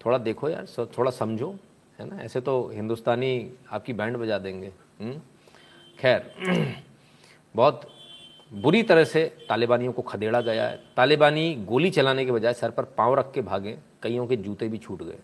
[0.00, 0.66] थोड़ा देखो यार
[0.98, 1.54] थोड़ा समझो।
[1.98, 2.22] है ना?
[2.22, 5.20] ऐसे तो हिंदुस्तानी आपकी बैंड बजा देंगे हम्म?
[5.98, 6.32] खैर,
[7.54, 7.88] बहुत
[8.52, 12.84] बुरी तरह से तालिबानियों को खदेड़ा गया है। तालिबानी गोली चलाने के बजाय सर पर
[12.96, 15.18] पाँव रख के भागे, कईयों के जूते भी छूट गए।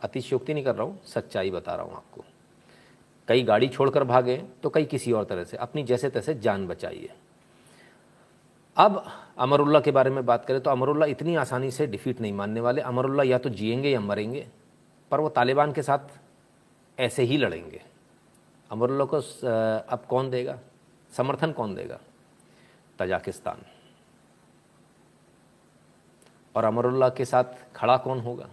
[0.00, 2.24] अतिशयोक्ति नहीं कर रहा हूँ, सच्चाई बता रहा हूँ आपको।
[3.28, 7.10] कई गाड़ी छोड़कर भागे तो कई किसी और तरह से, अपनी जैसे तैसे जान बचाइए।
[8.76, 9.04] अब
[9.38, 12.80] अमरुल्ला के बारे में बात करें तो अमरुल्ला इतनी आसानी से डिफीट नहीं मानने वाले।
[12.82, 14.46] अमरुल्ला या तो जिएँगे या मरेंगे।
[15.10, 16.18] पर वो तालिबान के साथ
[16.98, 17.82] ऐसे ही लड़ेंगे।
[18.70, 19.16] अमरुल्ला को
[19.88, 20.58] अब कौन देगा?
[21.12, 21.98] समर्थन कौन देगा?
[22.98, 23.62] तजाकिस्तान।
[26.56, 27.44] और अमरुल्ला के साथ
[27.74, 28.48] खड़ा कौन होगा?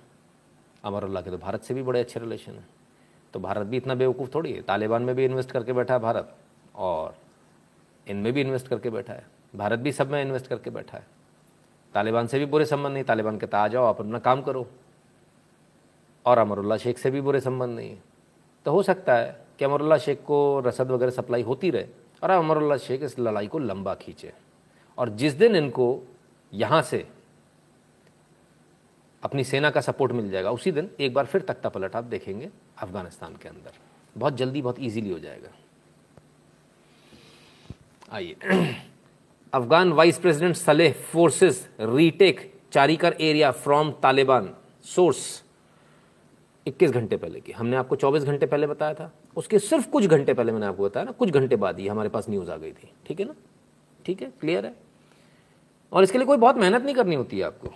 [0.84, 2.70] अमरुल्ला के तो भारत से भी बड़े अच्छे रिलेशन हैं।
[3.34, 6.36] तो भारत भी इतना बेवकूफ़ थोड़ी है। तालिबान में भी इन्वेस्ट करके बैठा है भारत।
[6.76, 7.16] और
[8.08, 9.26] इनमें भी इन्वेस्ट करके बैठा है।
[9.56, 11.08] भारत भी सब में इन्वेस्ट करके बैठा है।
[11.94, 14.68] तालिबान से भी बुरे संबंध नहीं। तालिबान कहता आ जाओ, आप अपना काम करो।
[16.26, 18.04] और अमरुल्ला शेख से भी बुरे संबंध नहीं है।
[18.66, 21.86] तो हो सकता है कि अमरुल्ला शेख को रसद वगैरह सप्लाई होती रहे
[22.24, 24.34] और अमरुल्ला शेख इस लड़ाई को लंबा खींचे।
[24.98, 26.02] और जिस दिन इनको
[26.54, 27.08] यहाँ से
[29.24, 32.50] अपनी सेना का सपोर्ट मिल जाएगा, उसी दिन एक बार फिर तख्ता पलट आप देखेंगे
[32.78, 33.72] अफ़गानिस्तान के अंदर।
[34.18, 35.50] बहुत जल्दी, बहुत इजीली हो जाएगा।
[38.12, 38.36] आइए।
[39.54, 44.56] Afghan vice president Saleh forces retake Charikar area from Taliban.
[44.84, 45.43] Source.
[46.68, 50.34] 21 घंटे पहले की। हमने आपको 24 घंटे पहले बताया था। उसके सिर्फ़ कुछ घंटे
[50.34, 52.92] पहले मैंने आपको बताया ना, कुछ घंटे बाद ही हमारे पास न्यूज़ आ गई थी।
[53.08, 53.36] ठीक है ना?
[54.06, 54.32] ठीक है?
[54.40, 54.76] क्लियर है?
[55.92, 57.70] और इसके लिए कोई बहुत मेहनत नहीं करनी होती है आपको।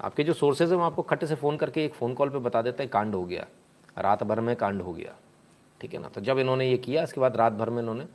[0.00, 2.62] आपके जो सोर्सेज हैं, वो आपको खट्टे से फ़ोन करके एक फ़ोन कॉल पे बता
[2.62, 3.46] देते हैं, कांड हो गया।
[3.98, 5.16] रात भर में कांड हो गया।
[5.80, 6.08] ठीक है ना?
[6.08, 8.06] तो जब इन्होंने ये किया, इसके बाद रात भर में इन्होंने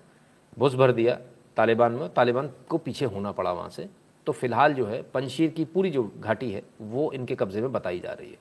[0.60, 1.20] भुस भर दिया
[1.58, 3.90] तालिबान में तालिबान को पीछे होना पड़ा वहाँ से।
[4.26, 8.00] तो फ़िलहाल जो है, पंशीर की पूरी जो घाटी है, वो इनके कब्ज़े में बताई
[8.00, 8.38] जा रही है।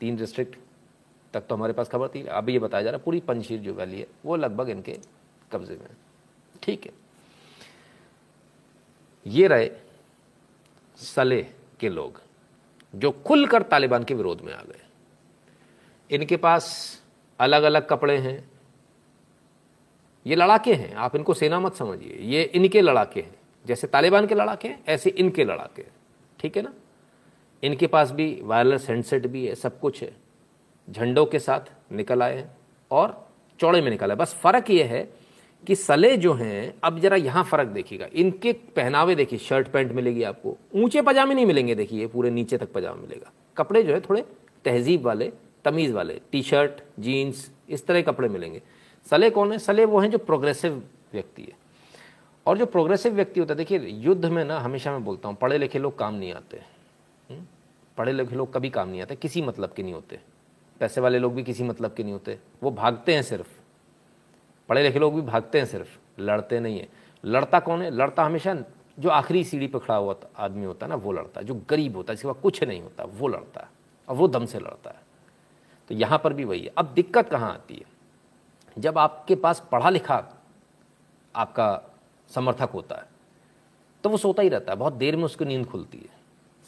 [0.00, 0.56] तीन डिस्ट्रिक्ट
[1.34, 3.74] तक तो हमारे पास खबर थी। अभी ये बताया जा रहा है, पूरी पंशीर जो
[3.74, 4.98] वैली है, वो लगभग इनके
[5.52, 5.88] कब्जे में
[6.62, 6.92] ठीक है।
[9.26, 9.70] ये रहे
[10.98, 11.42] सले
[11.80, 12.20] के लोग,
[12.94, 14.80] जो खुलकर तालिबान के विरोध में आ गए।
[16.10, 16.66] इनके पास
[17.40, 18.50] अलग अलग कपड़े हैं।
[20.26, 23.34] ये लड़ाके हैं, आप इनको सेना मत समझिए। ये इनके लड़ाके हैं,
[23.66, 25.92] जैसे तालिबान के लड़ाके हैं, ऐसे इनके लड़ाके हैं।
[26.40, 26.72] ठीक है ना?
[27.62, 30.12] इनके पास भी वायरलेस हैंडसेट भी है, सब कुछ है।
[30.90, 32.50] झंडों के साथ निकल आए हैं
[32.90, 33.28] और
[33.60, 35.12] चौड़े में निकल आए। बस फ़र्क ये है
[35.66, 40.22] कि सले जो हैं, अब जरा यहाँ फ़र्क देखिएगा। इनके पहनावे देखिए, शर्ट पैंट मिलेगी
[40.22, 44.24] आपको। ऊँचे पजामे नहीं मिलेंगे, देखिए पूरे नीचे तक पजामा मिलेगा। कपड़े जो है, थोड़े
[44.64, 45.32] तहजीब वाले,
[45.64, 48.62] तमीज़ वाले टी शर्ट जीन्स, इस तरह कपड़े मिलेंगे।
[49.10, 49.58] सले कौन है?
[49.58, 51.52] सले वो हैं जो प्रोग्रेसिव व्यक्ति है।
[52.46, 55.58] और जो प्रोग्रेसिव व्यक्ति होता है, देखिए, युद्ध में ना, हमेशा मैं बोलता हूँ, पढ़े
[55.58, 56.56] लिखे लोग काम नहीं आते।
[57.30, 57.46] हम्म?
[57.96, 60.31] पढ़े लिखे लोग कभी काम नहीं आते, किसी मतलब के नहीं होते।
[60.82, 63.60] पैसे वाले लोग भी किसी मतलब के नहीं होते। वो भागते हैं सिर्फ़।
[64.68, 66.88] पढ़े लिखे लोग भी भागते हैं सिर्फ़। लड़ते नहीं है।
[67.24, 67.90] लड़ता कौन है?
[67.90, 68.54] लड़ता हमेशा
[68.98, 71.96] जो आखिरी सीढ़ी पर खड़ा हुआ आदमी होता है ना, वो लड़ता है। जो गरीब
[71.96, 73.68] होता है जिसके पास कुछ नहीं होता, वो लड़ता है।
[74.08, 75.00] और वो दम से लड़ता है।
[75.88, 77.84] तो यहाँ पर भी वही है। अब दिक्कत कहाँ आती है?
[78.78, 80.24] जब आपके पास पढ़ा लिखा
[81.36, 83.04] आपका समर्थक होता है
[84.04, 86.08] तो वो सोता ही रहता है। बहुत देर में उसकी नींद खुलती है।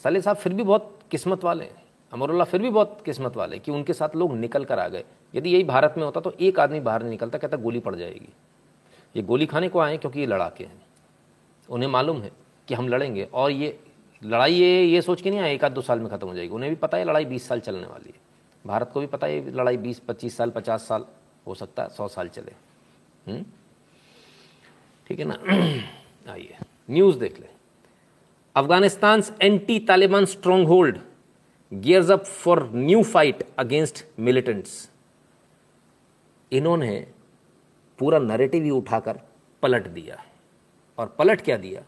[0.03, 1.84] सले साहब फिर भी बहुत किस्मत वाले हैं।
[2.15, 5.03] अमरुल्ला फिर भी बहुत किस्मत वाले कि उनके साथ लोग निकल कर आ गए।
[5.33, 8.29] यदि यही भारत में होता तो एक आदमी बाहर नहीं निकलता, कहता गोली पड़ जाएगी।
[9.15, 10.81] ये गोली खाने को आए क्योंकि ये लड़ाके हैं।
[11.69, 12.31] उन्हें मालूम है
[12.67, 13.79] कि हम लड़ेंगे और ये
[14.21, 16.53] लड़ाई ये ये सोच के नहीं आए, एक आध दो साल में ख़त्म हो जाएगी।
[16.53, 18.19] उन्हें भी पता है लड़ाई बीस साल चलने वाली है।
[18.65, 21.05] भारत को भी पता है लड़ाई बीस, पच्चीस साल, पचास साल
[21.47, 22.51] हो सकता है, सौ साल चले।
[23.27, 23.43] हम्म?
[25.07, 25.37] ठीक है ना?
[26.31, 26.55] आइए,
[26.89, 27.47] न्यूज़ देख ले।
[28.55, 30.25] Afghanistan anti Taliban
[30.67, 30.99] stronghold
[31.73, 34.91] gears up for new fight against militants
[36.51, 37.07] इन्होंने
[37.99, 39.19] पूरा नरेटिव ही उठाकर
[39.61, 40.25] पलट दिया।
[40.97, 41.83] और पलट क्या दिया?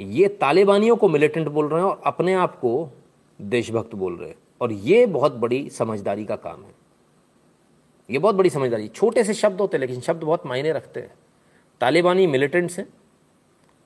[0.00, 2.90] ये तालिबानियों को मिलिटेंट बोल रहे हैं और अपने आप को
[3.40, 6.74] देशभक्त बोल रहे हैं। और ये बहुत बड़ी समझदारी का काम है।
[8.10, 11.14] ये बहुत बड़ी समझदारी। छोटे से शब्द होते हैं, लेकिन शब्द बहुत मायने रखते हैं।
[11.80, 12.88] तालिबानी मिलिटेंट्स हैं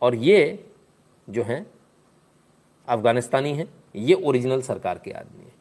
[0.02, 0.66] और ये
[1.30, 1.66] जो हैं,
[2.88, 5.52] अफगानिस्तानी हैं। ये ओरिजिनल सरकार के आदमी है।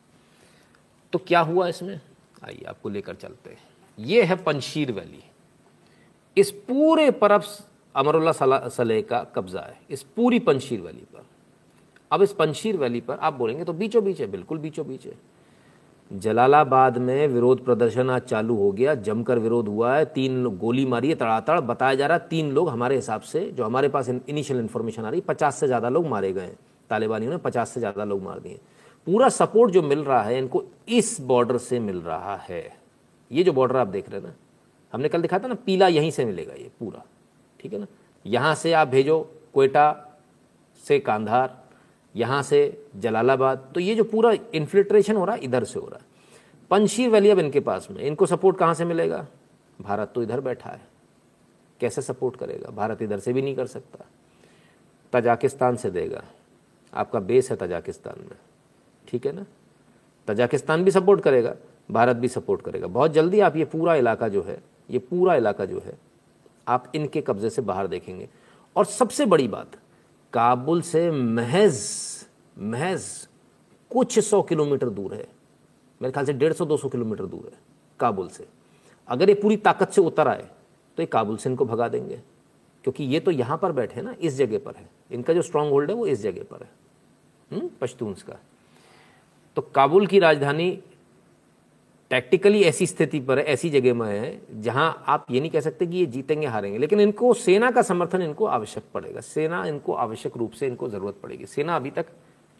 [1.14, 2.00] तो क्या हुआ इसमें?
[2.44, 3.58] आइए आपको लेकर चलते हैं।
[3.98, 5.24] ये है पंशीर वैली।
[6.38, 7.44] इस पूरे परब
[7.96, 8.32] अमरुल्ला
[8.70, 11.26] सलेह का कब्जा है, इस पूरी पंशीर वैली पर।
[12.12, 15.14] अब इस पंशीर वैली पर आप बोलेंगे तो बीचों बीच है, बिल्कुल बीचों बीच है।
[16.12, 20.86] जलालाबाद में विरोध प्रदर्शन आज चालू हो गया, जमकर विरोध हुआ है, तीन लोग गोली
[20.86, 24.10] मारी है, तड़ातड़, बताया जा रहा है तीन लोग हमारे हिसाब से, जो हमारे पास
[24.10, 26.52] इनिशियल इन्फॉर्मेशन आ रही है पचास से ज़्यादा लोग मारे गए
[26.92, 28.60] तालिबानियों ने पचास से ज़्यादा लोग मार दिए।
[29.08, 32.64] पूरा सपोर्ट जो मिल रहा है, इनको इस बॉर्डर से मिल रहा है।
[33.32, 34.34] ये जो बॉर्डर आप देख रहे हैं ना,
[34.94, 37.04] हमने कल दिखा था ना, पीला यहीं से मिलेगा ये पूरा।
[37.60, 37.88] ठीक है ना?
[38.26, 39.20] यहाँ से आप भेजो
[39.54, 39.88] कोयटा
[40.84, 41.58] से कांधार,
[42.16, 42.60] यहाँ से
[42.98, 46.10] जलालाबाद। तो ये जो पूरा इन्फिल्ट्रेशन हो रहा है, इधर से हो रहा है।
[46.72, 49.26] पंशीर वैली अब इनके पास में। इनको सपोर्ट कहाँ से मिलेगा?
[49.80, 50.82] भारत तो इधर बैठा है।
[51.80, 52.72] कैसे सपोर्ट करेगा?
[52.72, 54.06] भारत इधर से भी नहीं कर सकता।
[55.14, 56.24] तजाकिस्तान से देगा।
[56.94, 58.38] आपका बेस है तजाकिस्तान में।
[59.08, 59.46] ठीक है ना?
[60.28, 61.56] तजाकिस्तान भी सपोर्ट करेगा,
[61.92, 65.66] भारत भी सपोर्ट करेगा। बहुत जल्दी आप ये पूरा इलाका जो है, ये पूरा इलाका
[65.66, 65.98] जो है,
[66.68, 68.30] आप इनके कब्जे से बाहर देखेंगे।
[68.76, 69.76] और सबसे बड़ी बात,
[70.34, 71.80] काबुल से महज
[72.58, 73.06] महज
[73.92, 75.28] कुछ सौ किलोमीटर दूर है।
[76.02, 77.60] मेरे ख्याल से डेढ़ सौ, दो सौ किलोमीटर दूर है
[78.00, 78.48] काबुल से।
[79.08, 80.48] अगर ये पूरी ताकत से उतर आए
[80.98, 82.20] तो ये काबुल से इनको भगा देंगे।
[82.84, 85.90] क्योंकि ये तो यहाँ पर बैठे ना इस जगह पर है। इनका जो स्ट्रांग होल्ड
[85.90, 86.70] है वो इस जगह पर है।
[87.52, 88.36] हम्म, पश्तून्स का।
[89.56, 90.84] तो काबुल की राजधानी
[92.10, 95.86] टैक्टिकली ऐसी स्थिति पर है ऐसी जगह में है जहाँ आप ये नहीं कह सकते
[95.86, 100.38] कि ये जीतेंगे हारेंगे। लेकिन इनको सेना का समर्थन इनको आवश्यक पड़ेगा। सेना इनको आवश्यक
[100.38, 102.06] रूप से इनको ज़रूरत पड़ेगी। सेना अभी तक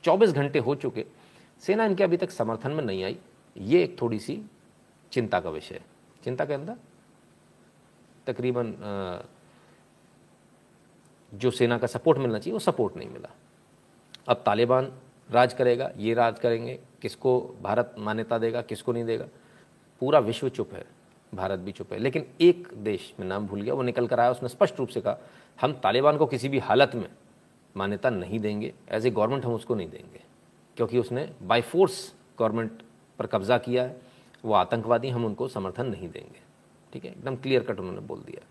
[0.04, 1.06] 24 घंटे हो चुके।
[1.62, 3.18] सेना इनके अभी तक समर्थन में नहीं आई।
[3.58, 4.42] ये एक थोड़ी सी
[5.12, 5.82] चिंता का विषय है।
[6.24, 6.76] चिंता के अंदर?
[8.28, 8.74] तकरीबन
[11.34, 13.30] जो सेना का सपोर्ट मिलना चाहिए, वो सपोर्ट नहीं मिला।
[14.28, 14.92] अब तालिबान
[15.32, 19.26] राज करेगा, ये राज करेंगे, किसको भारत मान्यता देगा, किसको नहीं देगा?
[20.02, 20.86] पूरा विश्व चुप है,
[21.34, 24.32] भारत भी चुप है। लेकिन एक देश, में नाम भूल गया, वो निकल कर आया,
[24.32, 25.18] उसने स्पष्ट रूप से कहा,
[25.62, 27.10] हम तालिबान को किसी भी हालत में
[27.76, 30.22] मान्यता नहीं देंगे एज ए गवर्नमेंट हम उसको नहीं देंगे,
[30.78, 32.82] क्योंकि उसने बाई फोर्स गवर्नमेंट
[33.20, 34.02] पर कब्जा किया है,
[34.46, 36.40] वो आतंकवादी हम उनको समर्थन नहीं देंगे।
[36.94, 37.12] ठीक है?
[37.12, 38.46] एकदम क्लियर कट उन्होंने बोल दिया।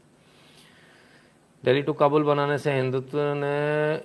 [1.65, 3.97] दिल्ली टू काबुल बनाने से हिंदुत्व ने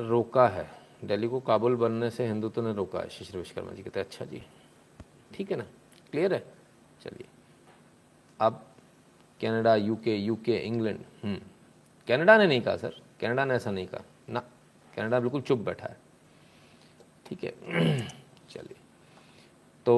[0.00, 0.66] रोका है।
[1.04, 4.24] दिल्ली को काबुल बनने से हिंदुत्व ने रोका है, शिशिर विश्वकर्मा जी कहते हैं अच्छा
[4.24, 4.42] जी,
[5.34, 5.64] ठीक है ना
[6.12, 6.42] क्लियर है?
[7.02, 7.26] चलिए,
[8.40, 8.64] अब
[9.40, 11.04] Canada UK UK England
[12.08, 14.40] Canada ने नहीं कहा सर, कनाडा ने ऐसा नहीं कहा, ना,
[14.92, 15.96] कनाडा बिल्कुल चुप बैठा है,
[17.26, 17.50] ठीक है,
[18.50, 18.76] चलिए
[19.86, 19.96] तो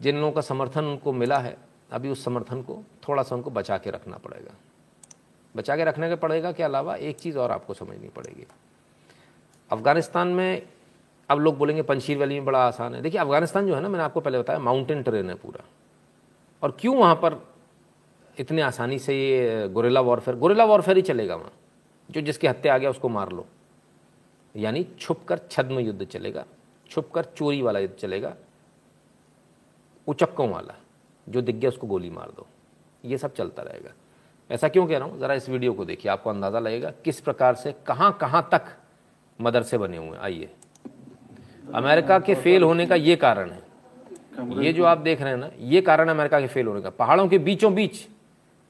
[0.00, 1.56] जिन लोगों का समर्थन उनको मिला है,
[1.92, 4.54] अभी उस समर्थन को, थोड़ा सा उनको बचा के रखना पड़ेगा।
[5.56, 8.46] बचा के रखने के पड़ेगा के अलावा एक चीज़ और आपको समझनी पड़ेगी।
[9.70, 10.62] अफ़गानिस्तान में
[11.28, 14.04] अब लोग बोलेंगे पंशीर वैली में बड़ा आसान है। देखिए, अफ़गानिस्तान जो है ना, मैंने
[14.04, 15.64] आपको पहले बताया, माउंटेन ट्रेन है पूरा।
[16.62, 17.48] और क्यों वहाँ पर
[18.38, 21.52] इतने आसानी से ये गोरेला वॉरफेयर गोरेला वॉरफेयर ही चलेगा वहाँ।
[22.10, 23.46] जो जिसके हत्या आ गया, उसको मार लो।
[24.56, 26.44] यानी छुप कर छद्म युद्ध चलेगा
[26.90, 28.36] छुप कर चोरी वाला युद्ध चलेगा,
[30.06, 30.74] उचक्कों वाला,
[31.28, 32.46] जो दिख गया उसको गोली मार दो।
[33.04, 33.90] ये सब चलता रहेगा।
[34.50, 35.18] ऐसा क्यों कह रहा हूँ?
[35.18, 38.76] ज़रा इस वीडियो को देखिए, आपको अंदाज़ा लगेगा किस प्रकार से कहाँ कहाँ तक
[39.40, 40.50] मदरसे बने हुए हैं। आइए।
[41.74, 45.50] अमेरिका के फेल होने का ये कारण है। ये जो आप देख रहे हैं ना,
[45.58, 48.06] ये कारण अमेरिका के फेल होने का। पहाड़ों के बीचों बीच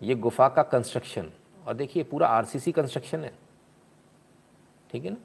[0.00, 1.30] ये गुफा का कंस्ट्रक्शन
[1.66, 3.32] और देखिए, पूरा आरसीसी कंस्ट्रक्शन है।
[4.90, 5.16] ठीक है ना?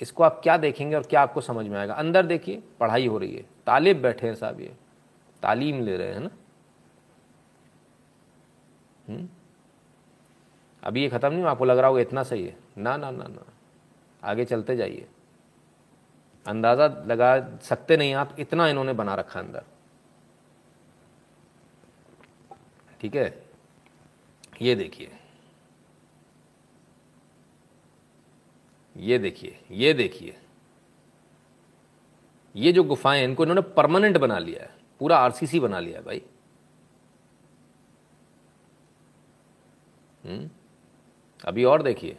[0.00, 1.94] इसको आप क्या देखेंगे और क्या आपको समझ में आएगा?
[1.94, 4.72] अंदर देखिए, पढ़ाई हो रही है। तालिब बैठे हैं साहब ये।
[5.42, 6.30] तालीम ले रहे हैं ना?
[9.08, 9.28] हुँ?
[10.82, 13.44] अभी ये ख़त्म नहीं आपको लग रहा होगा इतना सही है। ना ना ना ना।
[14.22, 15.08] आगे चलते जाइए।
[16.46, 19.64] अंदाज़ा लगा सकते नहीं आप, इतना इन्होंने बना रखा अंदर।
[23.00, 23.42] ठीक है?
[24.62, 25.10] ये देखिए।
[28.96, 30.36] ये देखिए ये देखिए।
[32.54, 36.22] ये जो गुफाएँ इनको इन्होंने परमानेंट बना लिया है। पूरा आरसीसी बना लिया है भाई।
[41.44, 42.16] अभी और देखिए।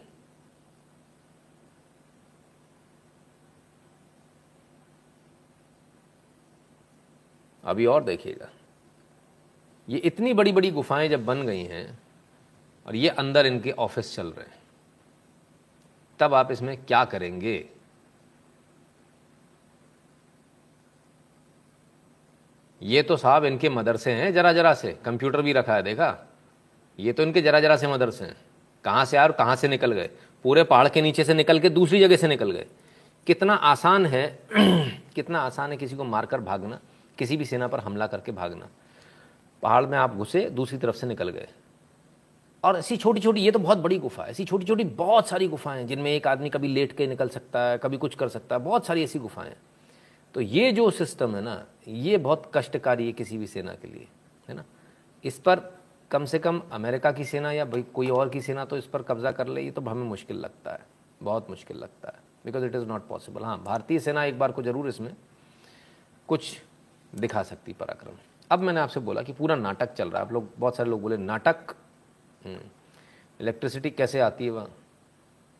[7.63, 8.49] अभी और देखिएगा।
[9.87, 11.99] ये इतनी बड़ी बड़ी गुफाएँ जब बन गई हैं
[12.85, 14.61] और ये अंदर इनके ऑफ़िस चल रहे हैं,
[16.19, 17.65] तब आप इसमें क्या करेंगे?
[22.81, 26.11] ये तो साहब इनके मदरसे हैं जरा जरा से, कंप्यूटर भी रखा है, देखा?
[26.99, 28.35] ये तो इनके जरा जरा से मदरसे हैं।
[28.83, 30.09] कहाँ से आए और कहाँ से निकल गए?
[30.43, 32.65] पूरे पहाड़ के नीचे से निकल के दूसरी जगह से निकल गए।
[33.27, 34.39] कितना आसान है,
[35.15, 36.79] कितना आसान है किसी को मारकर भागना,
[37.17, 38.67] किसी भी सेना पर हमला करके भागना।
[39.61, 41.47] पहाड़ में आप घुसे, दूसरी तरफ़ से निकल गए।
[42.63, 45.47] और ऐसी छोटी छोटी ये तो बहुत बड़ी गुफा है, ऐसी छोटी छोटी बहुत सारी
[45.47, 48.55] गुफाएँ हैं, जिनमें एक आदमी कभी लेट के निकल सकता है, कभी कुछ कर सकता
[48.55, 49.57] है, बहुत सारी ऐसी गुफाएँ हैं।
[50.33, 54.07] तो ये जो सिस्टम है ना, ये बहुत कष्टकारी है किसी भी सेना के लिए,
[54.49, 54.63] है ना?
[55.23, 55.82] इस पर
[56.13, 59.31] कम से कम अमेरिका की सेना या कोई और की सेना तो इस पर कब्जा
[59.31, 60.79] कर ले, ये तो हमें मुश्किल लगता है,
[61.21, 64.63] बहुत मुश्किल लगता है because it is not possible हाँ भारतीय सेना एक बार को
[64.63, 65.15] ज़रूर इसमें
[66.29, 66.57] कुछ
[67.13, 68.17] दिखा सकती पराक्रम।
[68.51, 71.01] अब मैंने आपसे बोला कि पूरा नाटक चल रहा है, आप लोग, बहुत सारे लोग
[71.01, 71.75] बोले, नाटक?
[73.39, 74.69] इलेक्ट्रिसिटी कैसे आती है वहाँ?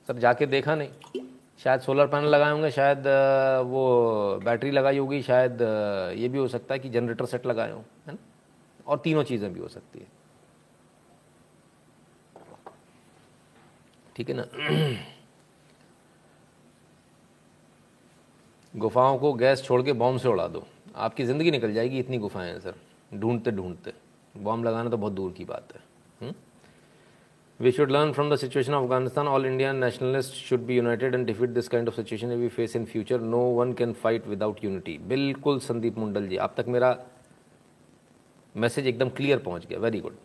[0.08, 1.22] सर, जाके देखा नहीं।
[1.64, 3.08] शायद सोलर पैनल लगाए होंगे, शायद
[3.68, 5.62] वो बैटरी लगाई होगी, शायद
[6.18, 8.18] ये भी हो सकता है कि जनरेटर सेट लगाए हो, है ना?
[8.88, 10.08] और तीनों चीज़ें भी हो सकती है।
[14.16, 14.46] ठीक है ना?
[18.74, 20.66] गुफाओं को गैस छोड़ के बॉम्ब से उड़ा दो।
[20.98, 22.76] आपकी ज़िंदगी निकल जाएगी इतनी गुफाएँ हैं, सर।
[23.12, 23.94] ढूंढते ढूंढते।
[24.36, 25.82] बॉम्ब लगाना तो बहुत दूर की बात है।
[27.60, 31.26] We should learn from the situation of Afghanistan all India nationalist should be united and
[31.26, 34.98] defeat this kind of situation we face in future no one can fight without unity
[35.08, 36.98] बिल्कुल संदीप मुंडल जी, आप तक मेरा
[38.56, 40.16] मैसेज एकदम clear पहुँच गया। Very good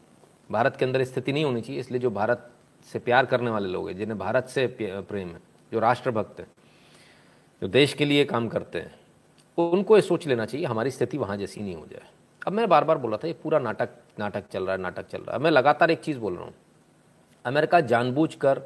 [0.50, 2.50] Bharat के अंदर स्थिति नहीं होनी चाहिए, इसलिए जो भारत
[2.88, 5.40] से प्यार करने वाले लोग हैं, जिन्हें भारत से प्रेम है,
[5.72, 6.46] जो राष्ट्रभक्त हैं,
[7.62, 8.94] जो देश के लिए काम करते हैं,
[9.58, 12.06] उनको ये सोच लेना चाहिए, हमारी स्थिति वहाँ जैसी नहीं हो जाए।
[12.42, 15.18] अब मैं बार बार बोला था, ये पूरा नाटक नाटक चल रहा है, नाटक चल
[15.18, 16.54] रहा है। मैं लगातार एक चीज़ बोल रहा हूँ,
[17.44, 18.62] अमेरिका जानबूझकर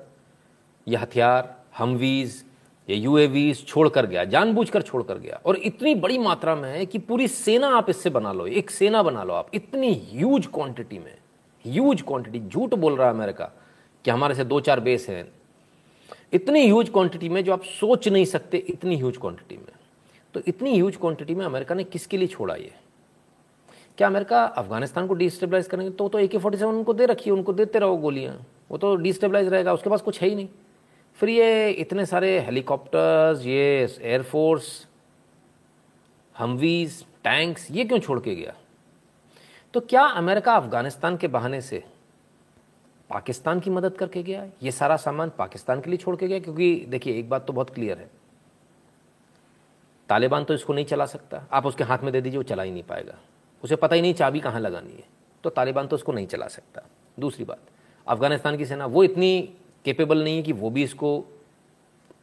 [0.86, 2.44] ये हथियार, हमवीज,
[2.88, 6.68] ये यूएवीज छोड़ कर गया जानबूझ कर छोड़ कर गया, और इतनी बड़ी मात्रा में
[6.70, 10.46] है कि पूरी सेना आप इससे बना लो, एक सेना बना लो आप, इतनी ह्यूज
[10.46, 11.16] क्वांटिटी में
[11.64, 13.50] ह्यूज क्वांटिटी झूठ बोल रहा है अमेरिका
[14.04, 15.32] कि हमारे से दो चार बेस हैं।
[16.32, 19.72] इतनी ह्यूज क्वांटिटी में जो आप सोच नहीं सकते, इतनी ह्यूज क्वांटिटी में।
[20.34, 22.72] तो इतनी ह्यूज क्वांटिटी में अमेरिका ने किसके लिए छोड़ा ये?
[23.98, 25.90] क्या अमेरिका अफ़गानिस्तान को डिस्टेबलाइज करेंगे?
[25.90, 28.34] तो तो ए के फोर्टी सेवन उनको दे रखिए उनको देते रहो गोलियाँ।
[28.70, 30.48] वो तो डिस्टेबलाइज रहेगा, उसके पास कुछ है ही नहीं।
[31.14, 34.86] फिर ये इतने सारे हेलीकॉप्टर्स ये एयरफोर्स
[36.36, 38.54] हमवीज टैंक्स ये क्यों छोड़ के गया?
[39.74, 41.82] तो क्या अमेरिका अफ़गानिस्तान के बहाने से
[43.12, 46.86] पाकिस्तान की मदद करके गया, ये सारा सामान पाकिस्तान के लिए छोड़ के गया, क्योंकि
[46.88, 48.10] देखिए, एक बात तो बहुत क्लियर है।
[50.08, 52.70] तालिबान तो इसको नहीं चला सकता। आप उसके हाथ में दे दीजिए, वो चला ही
[52.70, 53.14] नहीं पाएगा।
[53.64, 55.04] उसे पता ही नहीं चाबी कहाँ लगानी है।
[55.44, 56.82] तो तालिबान तो उसको नहीं चला सकता।
[57.20, 57.58] दूसरी बात,
[58.06, 59.42] अफ़गानिस्तान की सेना वो इतनी
[59.84, 61.24] केपेबल नहीं है कि वो भी इसको,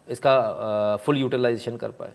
[0.10, 2.14] इसका फुल यूटिलाइजेशन कर पाए।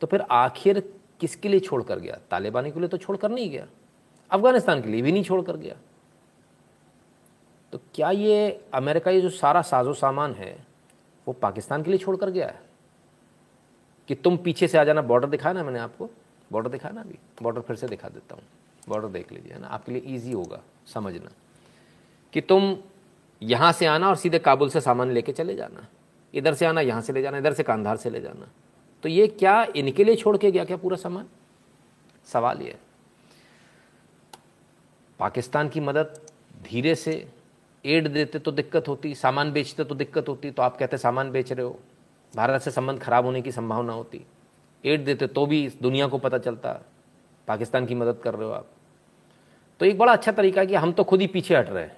[0.00, 0.80] तो फिर आखिर
[1.20, 2.18] किसके लिए छोड़ कर गया?
[2.30, 3.66] तालिबानी के लिए तो छोड़ कर नहीं गया।
[4.30, 5.76] अफ़गानिस्तान के लिए भी नहीं छोड़ कर गया।
[7.76, 10.66] तो क्या ये अमेरिका ये जो सारा साजो सामान है,
[11.28, 12.60] वो पाकिस्तान के लिए छोड़ कर गया है?
[14.08, 16.10] कि तुम पीछे से आ जाना बॉर्डर दिखाया ना मैंने आपको?
[16.52, 17.18] बॉर्डर दिखाया ना अभी?
[17.42, 18.42] बॉर्डर फिर से दिखा देता हूँ।
[18.88, 19.66] बॉर्डर देख लीजिए, है ना?
[19.66, 21.30] आपके लिए ईजी होगा समझना।
[22.32, 22.76] कि तुम
[23.42, 25.86] यहाँ से आना और सीधे काबुल से सामान लेके चले जाना।
[26.34, 28.48] इधर से आना, यहाँ से ले जाना, इधर से कांधार से ले जाना।
[29.02, 31.26] तो ये क्या इनके लिए छोड़ के गया क्या पूरा सामान?
[32.26, 32.76] सवाल ये
[35.18, 36.20] पाकिस्तान की मदद
[36.62, 37.35] धीरे से
[37.86, 41.52] एड देते तो दिक्कत होती, सामान बेचते तो दिक्कत होती तो आप कहते सामान बेच
[41.52, 41.78] रहे हो।
[42.34, 44.24] भारत से संबंध खराब होने की संभावना होती।
[44.84, 46.72] एड देते तो भी दुनिया को पता चलता,
[47.48, 48.66] पाकिस्तान की मदद कर रहे हो आप।
[49.80, 51.96] तो एक बड़ा अच्छा तरीका है कि हम तो खुद ही पीछे हट रहे हैं,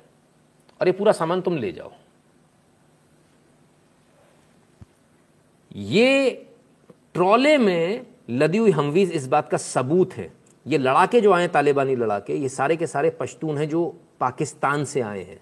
[0.81, 1.93] और ये पूरा सामान तुम ले जाओ।
[5.71, 6.47] ये
[7.15, 10.33] ट्रॉले में लदी हुई हमवीज इस बात का सबूत है।
[10.67, 13.85] ये लड़ाके जो आए, तालिबानी लड़ाके, ये सारे के सारे पश्तून हैं जो
[14.21, 15.41] पाकिस्तान से आए हैं।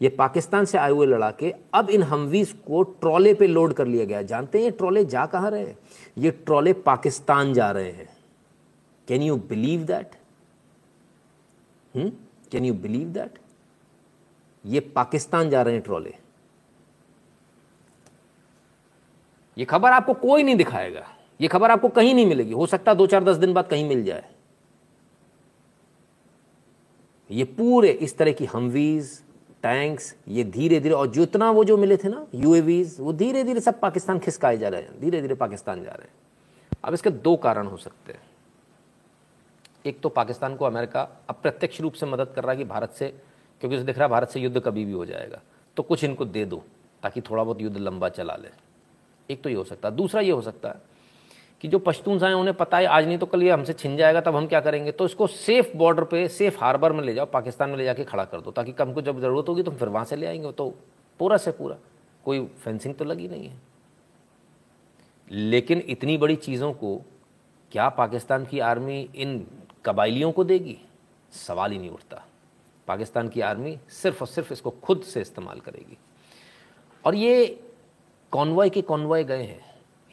[0.00, 4.04] ये पाकिस्तान से आए हुए लड़ाके अब इन हमवीज को ट्रॉले पे लोड कर लिया
[4.04, 5.74] गया। जानते हैं ये ट्रॉले जा कहाँ रहे
[6.18, 8.08] ये ट्रॉले पाकिस्तान जा रहे हैं।
[9.08, 10.14] Can you believe that
[11.94, 13.38] can you believe that
[14.64, 16.14] ये पाकिस्तान जा रहे हैं ट्रॉले।
[19.56, 21.06] ये खबर आपको कोई नहीं दिखाएगा।
[21.40, 24.04] ये खबर आपको कहीं नहीं मिलेगी। हो सकता दो चार दस दिन बाद कहीं मिल
[24.04, 24.24] जाए।
[27.30, 29.20] ये पूरे इस तरह की हमवीज
[29.66, 33.60] टैंक्स ये धीरे धीरे, और जितना वो जो मिले थे ना यूएवीज वो धीरे धीरे
[33.60, 37.34] सब पाकिस्तान खिसकाए जा रहे हैं, धीरे धीरे पाकिस्तान जा रहे हैं। अब इसके दो
[37.36, 38.20] कारण हो सकते हैं।
[39.86, 43.08] एक तो पाकिस्तान को अमेरिका अप्रत्यक्ष रूप से मदद कर रहा है कि भारत से,
[43.60, 45.40] क्योंकि उसे दिख रहा है भारत से युद्ध कभी भी हो जाएगा।
[45.76, 46.62] तो कुछ इनको दे दो,
[47.02, 48.48] ताकि थोड़ा बहुत युद्ध लंबा चला ले।
[49.30, 50.95] एक तो ये हो सकता है। दूसरा ये हो सकता है
[51.60, 54.20] कि जो पश्तून आए उन्हें पता है, आज नहीं तो कल ये हमसे छिन जाएगा,
[54.20, 54.92] तब हम क्या करेंगे?
[54.92, 58.24] तो इसको सेफ़ बॉर्डर पे सेफ़ हार्बर में ले जाओ, पाकिस्तान में ले जाके खड़ा
[58.24, 60.74] कर दो, ताकि हमको जब ज़रूरत होगी तो फिर वहाँ से ले आएँगे तो
[61.18, 61.76] पूरा से पूरा।
[62.24, 63.60] कोई फेंसिंग तो लगी नहीं है।
[65.30, 67.02] लेकिन इतनी बड़ी चीज़ों को
[67.72, 69.46] क्या पाकिस्तान की आर्मी इन
[69.84, 70.78] कबाइलियों को देगी?
[71.32, 72.24] सवाल ही नहीं उठता।
[72.88, 75.98] पाकिस्तान की आर्मी सिर्फ़ और सिर्फ़ इसको खुद से इस्तेमाल करेगी।
[77.04, 77.64] और ये
[78.30, 79.65] कॉन्वॉय के कॉन्वॉय गए हैं।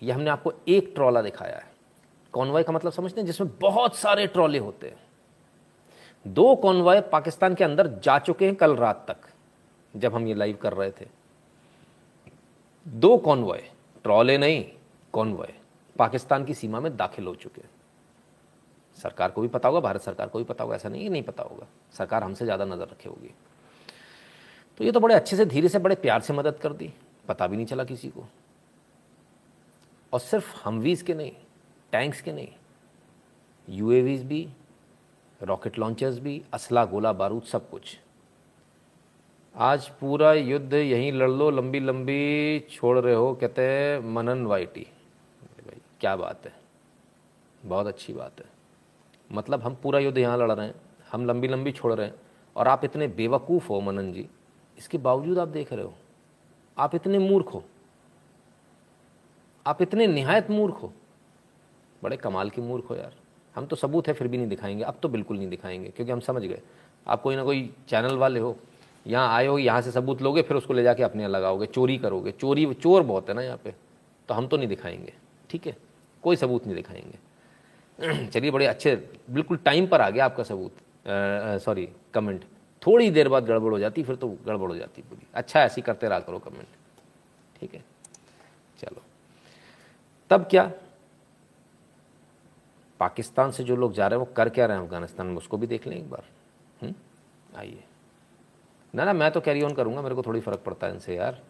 [0.04, 1.72] ये हमने आपको एक ट्रॉला दिखाया है।
[2.34, 4.98] कॉन्वॉय का मतलब समझते हैं जिसमें बहुत सारे ट्रॉले होते हैं।
[6.26, 9.18] दो कॉन्वॉय पाकिस्तान के अंदर जा चुके हैं कल रात तक,
[9.94, 11.08] जब हम ये लाइव कर रहे थे।
[12.86, 13.62] दो कॉन्वॉय,
[14.06, 14.64] ट्रॉले नहीं,
[15.14, 15.54] कॉन्वॉय
[15.96, 17.70] पाकिस्तान की सीमा में दाखिल हो चुके हैं।
[18.98, 21.44] सरकार को भी पता होगा, भारत सरकार को भी पता होगा, ऐसा नहीं नहीं पता
[21.44, 23.34] होगा। सरकार हमसे ज़्यादा नज़र रखे होगी।
[24.80, 26.94] तो ये तो बड़े अच्छे से, धीरे से, बड़े प्यार से मदद कर दी।
[27.28, 28.26] पता भी नहीं चला किसी को।
[30.14, 31.32] और सिर्फ़ हमवीज के नहीं
[31.92, 32.48] टैंक्स के नहीं
[33.70, 34.50] यूएवीज भी
[35.44, 37.98] रॉकेट लॉन्चर्स भी, असला गोला बारूद सब कुछ।
[39.56, 44.88] आज पूरा युद्ध यहीं लड़ लो लंबी लंबी छोड़ रहे हो, कहते हैं मनन वाइटी।
[45.60, 46.54] भाई, क्या बात है।
[47.66, 48.46] बहुत अच्छी बात है।
[49.32, 50.76] मतलब हम पूरा युद्ध यहाँ लड़ रहे हैं,
[51.12, 52.16] हम लंबी लंबी छोड़ रहे हैं,
[52.56, 54.30] और आप इतने बेवकूफ़ हो मनन जी,
[54.78, 55.94] इसके बावजूद आप देख रहे हो।
[56.78, 57.64] आप इतने मूर्ख हो।
[59.66, 60.94] आप इतने निहायत मूर्ख हो।
[62.04, 63.14] बड़े कमाल के मूर्ख हो यार।
[63.56, 66.20] हम तो सबूत है, फिर भी नहीं दिखाएँगे। अब तो बिल्कुल नहीं दिखाएँगे, क्योंकि हम
[66.20, 66.62] समझ गए।
[67.08, 68.58] आप कोई ना कोई चैनल वाले हो।
[69.08, 72.32] यहाँ आए हो, यहाँ से सबूत लोगे, फिर उसको ले जाके अपने लगाओगे, चोरी करोगे।
[72.32, 73.74] चोरी, चोर बहुत है ना यहाँ पे।
[74.28, 75.14] तो हम तो नहीं दिखाएँगे,
[75.50, 75.78] ठीक है?
[76.24, 78.96] कोई सबूत नहीं दिखाएँगे। चलिए, बड़े अच्छे,
[79.30, 80.72] बिल्कुल टाइम पर आ गया आपका सबूत।
[81.64, 82.44] Sorry, comment.
[82.88, 86.08] थोड़ी देर बाद गड़बड़ हो जाती, फिर तो गड़बड़ हो जाती पूरी। अच्छा ऐसी करते
[86.08, 86.68] रहा करो कमेंट।
[87.60, 87.84] ठीक है?
[90.34, 90.72] तब क्या?
[93.00, 95.38] पाकिस्तान से जो लोग जा रहे हैं, वो कर क्या रहे हैं अफ़गानिस्तान में?
[95.38, 96.24] उसको भी देख लें एक बार।
[96.82, 96.96] हम्म?
[97.58, 97.84] आइए।
[98.96, 101.44] ना ना, मैं तो कैरी ऑन करूँगा, मेरे को थोड़ी फ़र्क पड़ता है इनसे यार।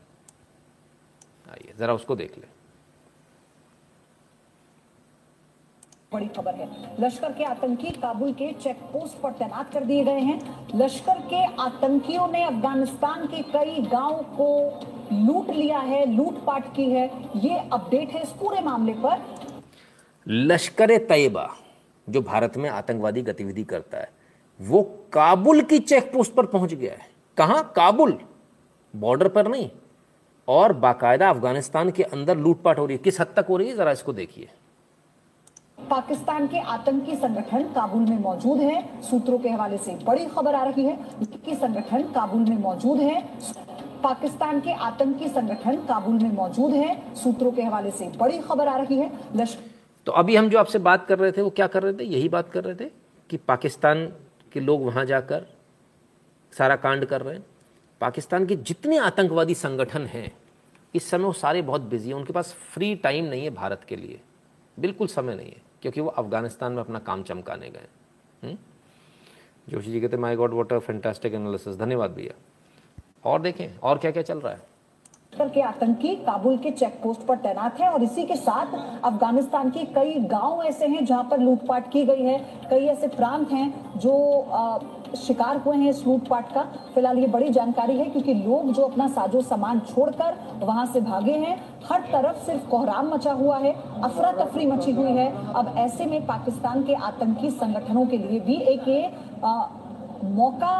[1.50, 2.53] आइए, ज़रा उसको देख लें।
[6.14, 10.20] बड़ी खबर है। लश्कर के आतंकी काबुल के चेक पोस्ट पर तैनात कर दिए गए
[10.20, 14.80] हैं। लश्कर के आतंकियों ने अफ़गानिस्तान के कई गाँव को
[15.14, 19.24] लूट लिया है, लूटपाट की है। ये अपडेट है इस पूरे मामले पर।
[20.28, 21.50] लश्कर तैयबा,
[22.10, 24.10] जो भारत में आतंकवादी गतिविधि करता है,
[24.62, 24.82] वो
[25.14, 27.74] काबुल की चेक पोस्ट पर पहुँच गया है। कहाँ?
[27.76, 28.20] काबुल।
[28.96, 29.70] बॉर्डर पर नहीं।
[30.48, 33.76] और बाकायदा अफ़गानिस्तान के अंदर लूटपाट हो रही है। किस हद तक हो रही है?
[33.76, 34.50] जरा इसको देखिए।
[35.80, 40.64] पाकिस्तान के आतंकी संगठन काबुल में मौजूद है। सूत्रों के हवाले से बड़ी खबर आ
[40.64, 40.98] रही है
[41.46, 43.22] कि संगठन काबुल में मौजूद है।
[44.04, 48.78] पाकिस्तान के आतंकी संगठन काबुल में मौजूद है। सूत्रों के हवाले से बड़ी खबर आ
[48.78, 49.12] रही है
[50.08, 52.04] तो अभी हम जो आपसे बात कर रहे थे, वो क्या कर रहे थे?
[52.06, 52.90] यही बात कर रहे थे
[53.30, 54.06] कि पाकिस्तान
[54.54, 55.46] के लोग वहाँ जाकर
[56.54, 57.46] सारा कांड कर रहे हैं।
[58.02, 60.32] पाकिस्तान के जितने आतंकवादी संगठन हैं,
[60.94, 63.96] इस समय वो सारे बहुत बिज़ी हैं। उनके पास फ्री टाइम नहीं है भारत के
[63.96, 64.20] लिए।
[64.78, 67.88] बिल्कुल समय नहीं है क्योंकि वो अफ़गानिस्तान में अपना काम चमकाने गए
[68.44, 68.58] हम्म?
[69.68, 72.34] जोशी जी कहते my God what fantastic analysis धन्यवाद भैया।
[73.30, 74.62] और देखें और क्या क्या चल रहा है?
[75.34, 79.84] के आतंकी काबुल के चेक पोस्ट पर तैनात है और इसी के साथ अफ़गानिस्तान के
[79.94, 82.38] कई गाँव ऐसे हैं जहाँ पर लूटपाट की गई है।
[82.70, 84.78] कई ऐसे प्रांत हैं जो आ,
[85.18, 86.62] शिकार हुए हैं इस लूटपाट का।
[86.96, 91.34] फ़िलहाल ये बड़ी जानकारी है क्योंकि लोग जो अपना साजो सामान छोड़कर वहाँ से भागे
[91.34, 91.56] हैं,
[91.86, 96.26] हर तरफ़ सिर्फ़ कोहराम मचा हुआ है अफरा तफरी मची हुई है। अब ऐसे में
[96.26, 99.10] पाकिस्तान के आतंकी संगठनों के लिए भी एक ये
[100.26, 100.76] मौका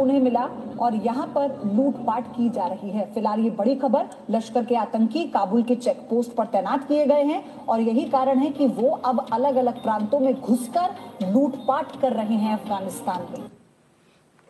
[0.00, 0.48] उन्हें मिला
[0.80, 5.24] और यहाँ पर लूटपाट की जा रही है। फ़िलहाल ये बड़ी खबर, लश्कर के आतंकी
[5.28, 8.90] काबुल के चेक पोस्ट पर तैनात किए गए हैं और यही कारण है कि वो
[9.04, 10.94] अब अलग अलग प्रांतों में घुसकर
[11.24, 13.48] लूटपाट कर रहे हैं अफ़गानिस्तान में।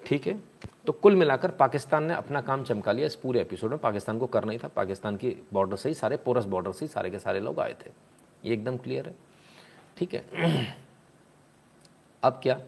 [0.07, 0.38] ठीक है?
[0.86, 4.26] तो कुल मिलाकर पाकिस्तान ने अपना काम चमका लिया इस पूरे एपिसोड में। पाकिस्तान को
[4.26, 7.18] करना ही था। पाकिस्तान की बॉर्डर से ही सारे पोरस बॉर्डर से ही सारे के
[7.18, 7.90] सारे लोग आए थे।
[8.44, 9.14] ये एकदम क्लियर है।
[9.96, 10.76] ठीक है?
[12.22, 12.61] अब क्या?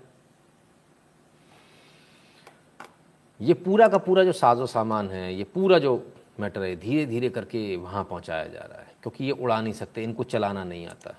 [3.41, 7.29] ये पूरा का पूरा जो साजो सामान है ये पूरा जो मैटर है धीरे धीरे
[7.31, 11.15] करके वहाँ पहुँचाया जा रहा है। क्योंकि ये उड़ा नहीं सकते इनको चलाना नहीं आता।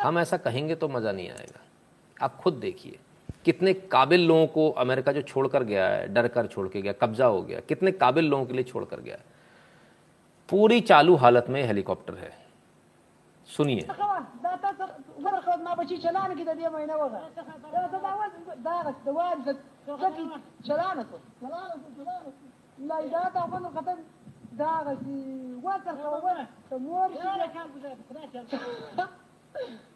[0.00, 1.60] हम ऐसा कहेंगे तो मज़ा नहीं आएगा।
[2.24, 2.98] आप खुद देखिए।
[3.46, 6.92] कितने काबिल लोगों को अमेरिका जो छोड़ कर गया है डर कर छोड़ के गया,
[6.92, 9.16] कब्जा हो गया, कितने काबिल लोगों के लिए छोड़ कर गया
[10.48, 12.32] पूरी चालू हालत में हेलीकॉप्टर है।
[13.46, 13.86] सुनिए।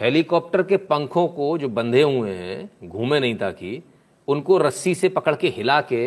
[0.00, 3.72] हेलीकॉप्टर के पंखों को जो बंधे हुए हैं घूमे नहीं ताकि
[4.28, 6.00] उनको रस्सी से पकड़ के हिला के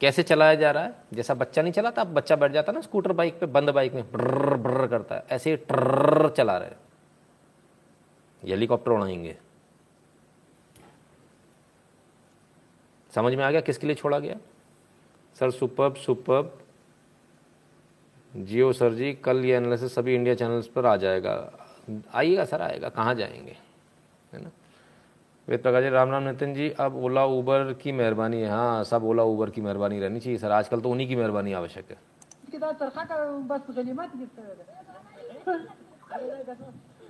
[0.00, 3.12] कैसे चलाया जा रहा है जैसा बच्चा नहीं चलाता अब बच्चा बैठ जाता ना स्कूटर
[3.20, 6.76] बाइक पे बंद बाइक में ब्र ब्र करता है ऐसे ही ट्रर चला रहे हैं।
[8.43, 9.37] हेलीकॉप्टर उड़ाएँगे।
[13.15, 14.35] समझ में आ गया किसके लिए छोड़ा गया?
[15.39, 16.59] सर सुपर सुपर
[18.35, 21.51] जियो सर जी, कल ये एनालिसिस सभी इंडिया चैनल्स पर आ जाएगा।
[22.13, 23.57] आइएगा सर, आएगा, कहाँ जाएँगे?
[24.33, 24.51] है ना?
[25.47, 29.03] वेद प्रकाश जी, राम राम नितिन जी, अब ओला उबर की मेहरबानी है। हाँ सब
[29.03, 31.97] ओला उबर की मेहरबानी रहनी चाहिए सर। आजकल तो उन्हीं की मेहरबानी आवश्यक है।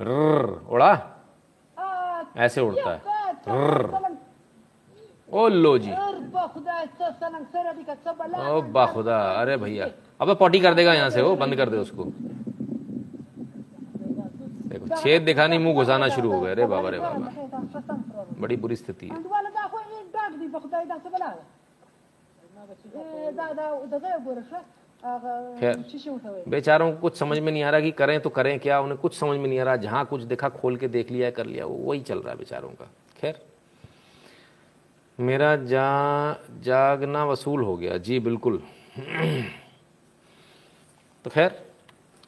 [0.00, 0.90] उड़ा।
[2.36, 3.00] ऐसे उड़ता है।
[5.32, 5.90] ओ लो जी
[8.48, 9.86] ओ बाखुदा अरे भैया
[10.20, 12.04] अब तो पॉटी कर देगा यहाँ से वो बंद कर दे उसको
[14.70, 17.28] देखो छेद दिखा नहीं मुँह घुसाना शुरू हो गया अरे बाबा रे बाबा
[18.40, 19.14] बड़ी बुरी स्थिति है
[25.02, 25.76] खैर
[26.48, 29.16] बेचारों को कुछ समझ में नहीं आ रहा कि करें तो करें क्या उन्हें कुछ
[29.18, 32.00] समझ में नहीं आ रहा जहाँ कुछ देखा खोल के देख लिया कर लिया वही
[32.00, 32.88] चल रहा है बेचारों का।
[33.20, 33.40] खैर
[35.18, 35.86] मेरा जा
[36.62, 38.62] जागना वसूल हो गया। जी बिल्कुल।
[41.24, 41.60] तो खैर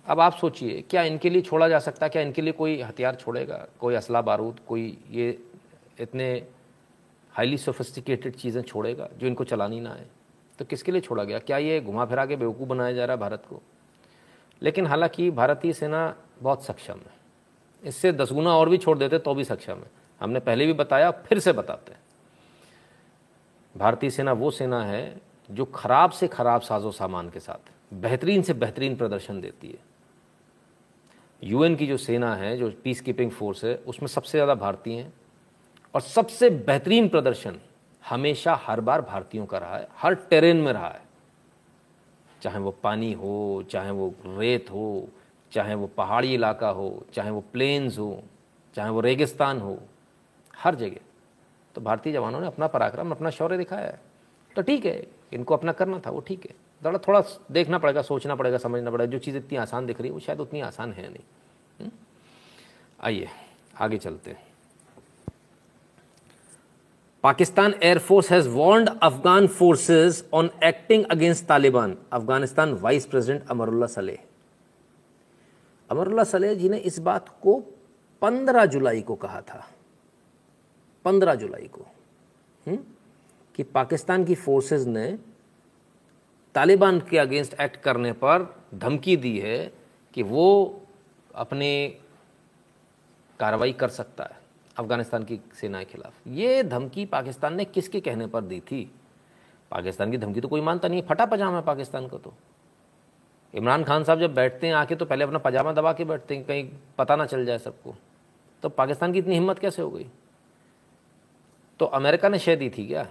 [0.06, 3.14] अब आप सोचिए क्या इनके लिए छोड़ा जा सकता है क्या इनके लिए कोई हथियार
[3.14, 5.38] छोड़ेगा कोई असला बारूद कोई ये
[6.00, 6.30] इतने
[7.32, 10.06] हाईली सोफिस्टिकेटेड चीज़ें छोड़ेगा जो इनको चलानी ना आए?
[10.60, 11.38] तो किसके लिए छोड़ा गया?
[11.38, 13.60] क्या ये घुमा फिरा के बेवकूफ़ बनाया जा रहा है भारत को?
[14.62, 17.18] लेकिन हालाँकि भारतीय सेना बहुत सक्षम है।
[17.82, 21.10] इससे दस गुना और भी छोड़ देते तो भी सक्षम है। हमने पहले भी बताया,
[21.10, 22.00] फिर से बताते हैं।
[23.74, 25.20] भारतीय सेना वो सेना है
[25.50, 29.78] जो खराब से खराब साजो सामान के साथ बेहतरीन से बेहतरीन प्रदर्शन देती है।
[31.42, 35.12] यूएन की जो सेना है, जो पीस कीपिंग फोर्स है, उसमें सबसे ज़्यादा भारतीय हैं
[35.94, 37.60] और सबसे बेहतरीन प्रदर्शन
[38.08, 41.02] हमेशा हर बार भारतीयों का रहा है, हर टेरेन में रहा है।
[42.42, 45.08] चाहे वो पानी हो, चाहे वो रेत हो,
[45.52, 48.22] चाहे वो पहाड़ी इलाका हो, चाहे वो प्लेन्स हो,
[48.74, 49.78] चाहे वो रेगिस्तान हो,
[50.56, 50.96] हर जगह।
[51.74, 54.00] तो भारतीय जवानों ने अपना पराक्रम, अपना शौर्य दिखाया है।
[54.56, 56.54] तो ठीक है, इनको अपना करना था, वो ठीक है।
[56.84, 60.14] थोड़ा थोड़ा देखना पड़ेगा, सोचना पड़ेगा, समझना पड़ेगा, जो चीज़ इतनी आसान दिख रही है,
[60.14, 61.24] वो शायद उतनी आसान है नहीं।
[61.80, 61.90] हम्म?
[63.02, 63.28] आइए,
[63.80, 64.49] आगे चलते हैं।
[67.22, 71.98] Pakistan air force has warned Afghan forces on acting against Taliban.
[72.12, 74.18] Afghanistan vice president Amrullah Saleh.
[75.90, 77.64] Amrullah Saleh ji ने इस बात को
[78.22, 79.70] 15 जुलाई को कहा था।
[81.04, 81.86] 15 जुलाई को
[82.66, 82.96] हुँ?
[83.54, 85.18] कि पाकिस्तान की फोर्सेज ने
[86.54, 89.72] तालिबान के अगेंस्ट एक्ट करने पर धमकी दी है
[90.14, 90.80] कि वो
[91.34, 91.88] अपनी
[93.40, 94.39] कार्रवाई कर सकता है।
[94.80, 98.90] अफ़गानिस्तान की सेना के खिलाफ। ये धमकी पाकिस्तान ने किसके कहने पर दी थी?
[99.70, 102.32] पाकिस्तान की धमकी तो कोई मानता नहीं फटा पजामा है पाकिस्तान का तो।
[103.54, 106.44] इमरान खान साहब जब बैठते हैं आके तो पहले अपना पजामा दबा के बैठते हैं,
[106.44, 107.94] कहीं पता ना चल जाए सबको।
[108.62, 110.06] तो पाकिस्तान की इतनी हिम्मत कैसे हो गई?
[111.80, 113.06] तो अमेरिका ने शह दी थी क्या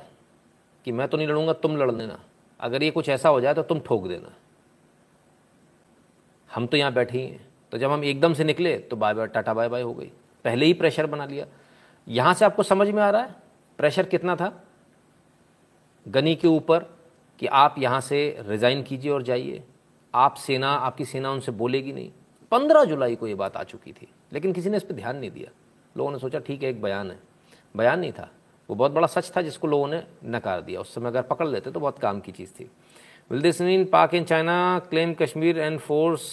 [0.85, 2.19] कि मैं तो नहीं लड़ूँगा, तुम लड़ लेना।
[2.59, 4.33] अगर ये कुछ ऐसा हो जाए तो तुम ठोक देना।
[6.49, 9.27] हम तो यहाँ बैठे ही हैं। तो जब हम एकदम से निकले तो bye bye,
[9.27, 10.11] tata bye bye हो गई।
[10.45, 11.45] पहले ही प्रेशर बना लिया।
[12.07, 13.36] यहाँ से आपको समझ में आ रहा है
[13.80, 14.52] प्रेशर कितना था?
[16.06, 16.86] गनी के ऊपर
[17.40, 19.64] कि आप यहाँ से रिज़ाइन कीजिए और जाइए।
[20.14, 22.11] आप सेना, आपकी सेना उनसे बोलेगी नहीं।
[22.52, 25.32] पंद्रह जुलाई को ये बात आ चुकी थी, लेकिन किसी ने इस पर ध्यान नहीं
[25.32, 25.52] दिया।
[25.95, 27.20] लोगों ने सोचा, ठीक है, एक बयान है।
[27.76, 28.30] बयान नहीं था।
[28.70, 31.72] वो बहुत बड़ा सच था जिसको लोगों ने नकार दिया। उस समय अगर पकड़ लेते
[31.72, 32.70] तो बहुत काम की चीज़ थी।
[33.32, 34.57] Will this mean Pak in China
[34.90, 36.24] claim Kashmir and force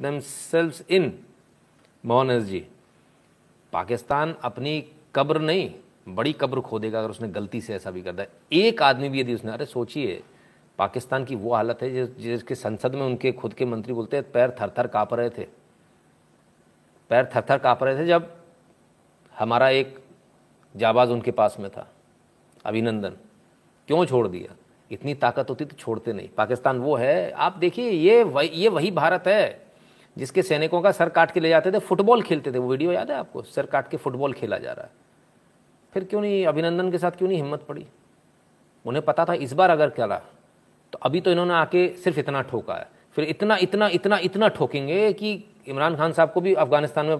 [0.00, 1.12] themselves in
[2.04, 2.66] Mohan ji
[3.72, 4.80] Pakistan अपनी
[5.14, 5.72] कब्र नहीं,
[6.08, 9.34] बड़ी कब्र खोदेगा अगर उसने गलती से ऐसा भी कर दिया। एक आदमी भी यदि
[9.34, 10.22] उसने, अरे सोचिए,
[10.78, 14.50] पाकिस्तान की वो हालत है जिसके संसद में उनके खुद के मंत्री बोलते हैं, पैर
[14.60, 15.46] थर थर काँप रहे थे।
[17.10, 18.36] पैर थर थर काँप रहे थे जब
[19.38, 19.98] हमारा एक
[20.76, 21.88] जाबाज उनके पास में था,
[22.64, 23.16] अभिनंदन।
[23.88, 24.54] क्यों छोड़ दिया?
[24.90, 28.90] इतनी ताकत होती तो छोड़ते नहीं। पाकिस्तान वो है, आप देखिए, ये वही ये वही
[28.90, 29.69] भारत है।
[30.16, 33.10] जिसके सैनिकों का सर काट के ले जाते थे, फुटबॉल खेलते थे, वो वीडियो याद
[33.10, 33.42] है आपको?
[33.42, 34.90] सर काट के फुटबॉल खेला जा रहा है।
[35.92, 37.86] फिर क्यों नहीं अभिनंदन के साथ क्यों नहीं हिम्मत पड़ी?
[38.84, 40.20] उन्हें पता था इस बार अगर क्या
[40.92, 45.12] तो अभी तो इन्होंने आके सिर्फ़ इतना ठोका है। फिर इतना इतना इतना इतना ठोकेंगे
[45.12, 45.32] कि
[45.66, 47.18] इमरान खान साहब को भी अफ़गानिस्तान में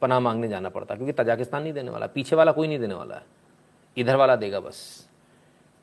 [0.00, 3.14] पनाह मांगने जाना पड़ता, क्योंकि तजाकिस्तान नहीं देने वाला, पीछे वाला कोई नहीं देने वाला
[3.14, 3.22] है।
[3.96, 5.08] इधर वाला देगा बस।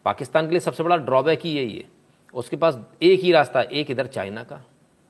[0.06, 1.84] पाकिस्तान के लिए सबसे बड़ा ड्रॉबैक ही यही है।
[2.34, 4.62] उसके पास एक ही रास्ता, एक इधर चाइना का।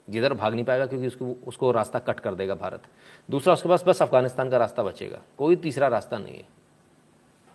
[0.10, 2.84] जिधर भाग नहीं पाएगा क्योंकि उसको उसको रास्ता कट कर देगा भारत।
[3.32, 6.44] दूसरा, उसके पास बस अफ़गानिस्तान का रास्ता बचेगा। कोई तीसरा रास्ता नहीं है।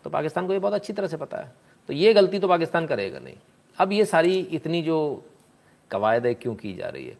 [0.04, 1.52] तो पाकिस्तान को ये बहुत अच्छी तरह से पता है।
[1.88, 3.36] तो ये गलती तो पाकिस्तान करेगा नहीं।
[3.78, 5.24] अब ये सारी इतनी जो
[5.90, 7.18] कवायद क्यों की जा रही है?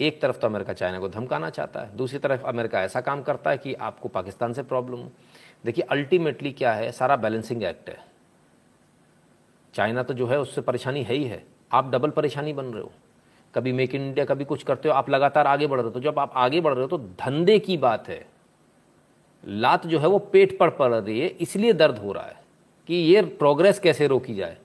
[0.00, 3.50] एक तरफ़ तो अमेरिका चाइना को धमकाना चाहता है। दूसरी तरफ़ अमेरिका ऐसा काम करता
[3.50, 5.10] है कि आपको पाकिस्तान से प्रॉब्लम हो।
[5.64, 6.92] देखिए, अल्टीमेटली क्या है?
[6.92, 7.98] सारा बैलेंसिंग एक्ट है।
[9.74, 12.92] चाइना तो जो है, उससे परेशानी है ही है। आप डबल परेशानी बन रहे हो।
[13.54, 16.00] कभी मेक इन इंडिया कभी कुछ करते हो, आप लगातार आगे बढ़ रहे हो तो
[16.00, 18.26] जब आप आगे बढ़ रहे हो तो धंधे की बात है।
[19.44, 22.42] लात जो है वो पेट पर पड़ रही है, इसलिए दर्द हो रहा है
[22.88, 24.56] कि ये प्रोग्रेस कैसे रोकी जाए।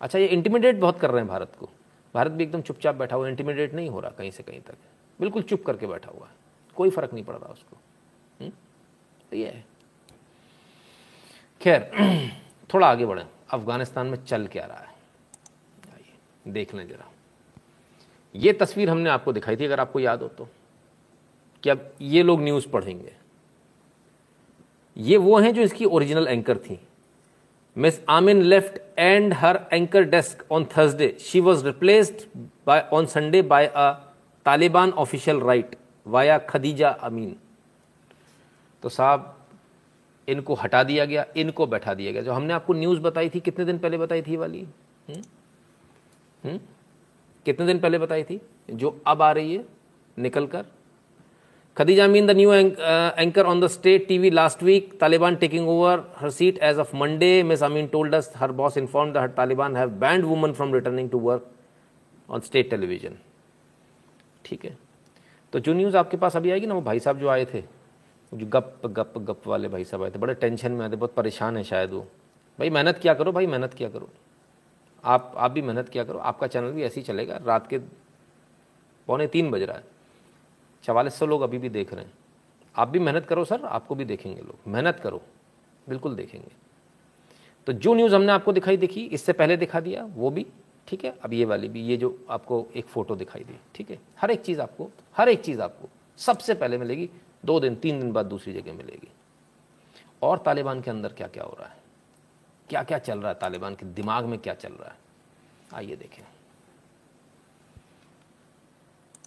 [0.00, 1.68] अच्छा ये इंटिमिडेट बहुत कर रहे हैं भारत को।
[2.14, 4.74] भारत भी एकदम चुपचाप बैठा हुआ इंटिमिडेट नहीं हो रहा कहीं से कहीं तक।
[5.20, 6.32] बिल्कुल चुप करके बैठा हुआ है,
[6.76, 7.76] कोई फ़र्क नहीं पड़ रहा उसको।
[8.40, 8.50] हम्म?
[9.30, 9.64] तो ये है।
[11.60, 11.90] खैर,
[12.74, 14.92] थोड़ा आगे बढ़ें। अफ़गानिस्तान में चल क्या रहा है?
[16.48, 17.10] देख लें जरा।
[18.36, 20.48] ये तस्वीर हमने आपको दिखाई थी, अगर आपको याद हो तो।
[21.62, 23.12] कि अब ये लोग न्यूज़ पढ़ेंगे।
[24.96, 26.80] ये वो हैं जो इसकी ओरिजिनल एंकर थी।
[27.78, 31.16] Miss Amin left and her anchor desk on Thursday.
[31.20, 33.92] She was replaced by, on Sunday by a
[34.44, 37.36] Taliban official right via Khadija Amin.
[38.82, 39.38] तो साहब,
[40.28, 43.64] इनको हटा दिया गया, इनको बैठा दिया गया। जो हमने आपको न्यूज़ बताई थी, कितने
[43.64, 44.66] दिन पहले बताई थी वाली?
[45.08, 45.22] हुँ?
[46.46, 46.60] हुँ?
[47.46, 48.40] कितने दिन पहले बताई थी?
[48.70, 49.64] जो अब आ रही है
[50.16, 50.64] निकल कर
[51.76, 56.30] Khadija Amin the new anchor on the state TV last week Taliban taking over her
[56.30, 60.24] seat as of Monday miss Amin told us her boss inform the Taliban have banned
[60.24, 61.50] woman from returning to work
[62.28, 63.16] on state television
[64.44, 64.76] ठीक है?
[65.52, 67.60] तो जो news आपके पास अभी आएगी ना, वो भाई साहब जो आए थे,
[68.32, 71.14] जो गप गप गप वाले भाई साहब आए थे, बड़े टेंशन में आए थे, बहुत
[71.14, 72.00] परेशान है शायद वो।
[72.58, 74.08] भाई मेहनत क्या करो, भाई मेहनत क्या करो।
[75.04, 77.78] आप आप भी मेहनत किया करो, आपका चैनल भी ऐसे ही चलेगा। रात के
[79.06, 79.84] पौने तीन बज रहा है।
[80.82, 82.12] चवालीस सौ लोग अभी भी देख रहे हैं।
[82.76, 85.22] आप भी मेहनत करो सर, आपको भी देखेंगे लोग। मेहनत करो,
[85.88, 86.52] बिल्कुल देखेंगे।
[87.66, 90.46] तो जो न्यूज़ हमने आपको दिखाई दिखी, इससे पहले दिखा दिया, वो भी,
[90.88, 91.18] ठीक है?
[91.22, 93.98] अब ये वाली भी, ये जो आपको एक फ़ोटो दिखाई दी, ठीक है?
[94.20, 97.10] हर एक चीज़ आपको, हर एक चीज़ आपको सबसे पहले मिलेगी,
[97.44, 99.08] दो दिन, तीन दिन बाद दूसरी जगह मिलेगी।
[100.22, 101.83] और तालिबान के अंदर क्या क्या हो रहा है?
[102.68, 104.96] क्या क्या चल रहा है तालिबान के दिमाग में क्या चल रहा है?
[105.74, 106.22] आइए देखें।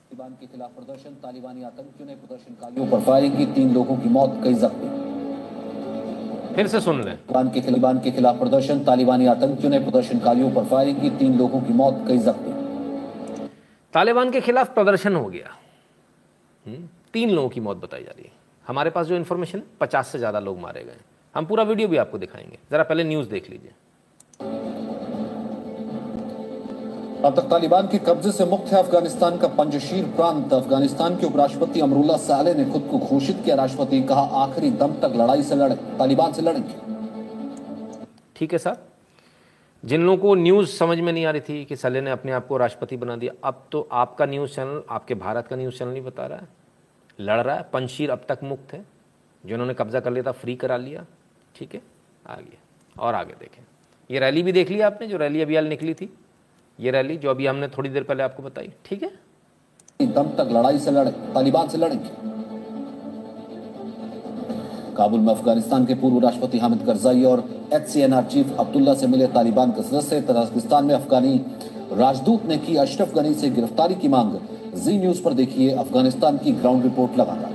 [0.08, 4.40] तालिबान के खिलाफ प्रदर्शन तालिबानी आतंकियों ने प्रदर्शनकारियों पर फायरिंग की तीन लोगों की मौत
[4.44, 4.90] कई जख्मी।
[6.56, 10.66] फिर से सुन लें। तालिबान के तालिबान के खिलाफ प्रदर्शन तालिबानी आतंकियों ने प्रदर्शनकारियों पर
[10.66, 12.54] फायरिंग की तीन लोगों की मौत कई जख्मी।
[13.94, 15.56] तालिबान के खिलाफ प्रदर्शन हो गया।
[16.66, 18.32] हम्म, तीन लोगों की मौत बताई जा रही है।
[18.66, 20.98] हमारे पास जो इन्फॉर्मेशन पचास से ज़्यादा लोग मारे गए
[21.38, 23.72] हम पूरा वीडियो भी आपको दिखाएँगे। ज़रा पहले न्यूज़ देख लीजिए।
[27.26, 31.82] अब तक तालिबान के कब्जे से मुक्त है अफ़गानिस्तान का पंजशीर प्रांत। अफ़गानिस्तान के उपराष्ट्रपति
[31.82, 35.76] अमरुल्ला साले ने खुद को घोषित किया। राष्ट्रपति कहा आखिरी दम तक लड़ाई से लड़े
[35.76, 36.76] तालिबान से लड़ेंगे।
[38.36, 38.78] ठीक है सर।
[39.84, 42.48] जिन लोगों को न्यूज़ समझ में नहीं आ रही थी कि सले ने अपने आप
[42.48, 46.04] को राष्ट्रपति बना दिया अब तो आपका न्यूज़ चैनल आपके भारत का न्यूज़ चैनल नहीं
[46.04, 46.48] बता रहा है।
[47.20, 48.86] लड़ रहा है पंशीर अब तक मुक्त है।
[49.44, 51.06] जिन्होंने कब्जा कर लिया था फ्री करा लिया।
[51.58, 51.82] ठीक है?
[52.26, 52.58] आगे
[52.96, 53.64] और आगे देखें।
[54.10, 56.10] ये रैली भी देख लिया आपने, जो रैली अभी हाल निकली थी?
[56.80, 59.12] ये रैली जो अभी हमने थोड़ी देर पहले आपको बताई, ठीक है?
[60.00, 62.10] दम तक लड़ाई से लड़े, तालिबान से लड़ेंगे
[64.98, 67.44] काबुल में अफ़गानिस्तान के पूर्व राष्ट्रपति हामिद करजाई और
[67.74, 67.92] एच
[68.32, 71.36] चीफ अब्दुल्ला से मिले तालिबान के सदस्य तजाकिस्तान में अफगानी
[71.94, 74.40] राजदूत ने की अशरफ गनी से गिरफ्तारी की मांग।
[74.76, 77.47] जी न्यूज़ पर देखिए अफ़गानिस्तान की ग्राउंड रिपोर्ट लगातार।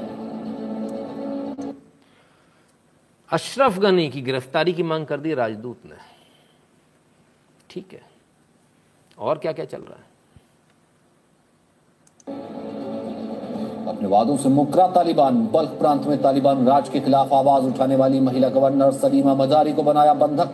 [3.33, 5.97] अशरफ गनी की गिरफ्तारी की मांग कर दी राजदूत ने।
[7.71, 8.01] ठीक है।
[9.19, 10.11] और क्या क्या चल रहा है?
[13.89, 18.21] अपने वादों से मुकरा तालिबान। बल्ख प्रांत में तालिबान राज के खिलाफ आवाज़ उठाने वाली
[18.21, 20.53] महिला गवर्नर सलीमा मजारी को बनाया बंधक।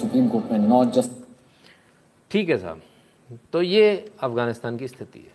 [0.00, 1.12] सुप्रीम कोर्ट में नौ जस्ट
[2.30, 2.80] ठीक है साहब।
[3.52, 5.33] तो ये अफ़गानिस्तान की स्थिति है।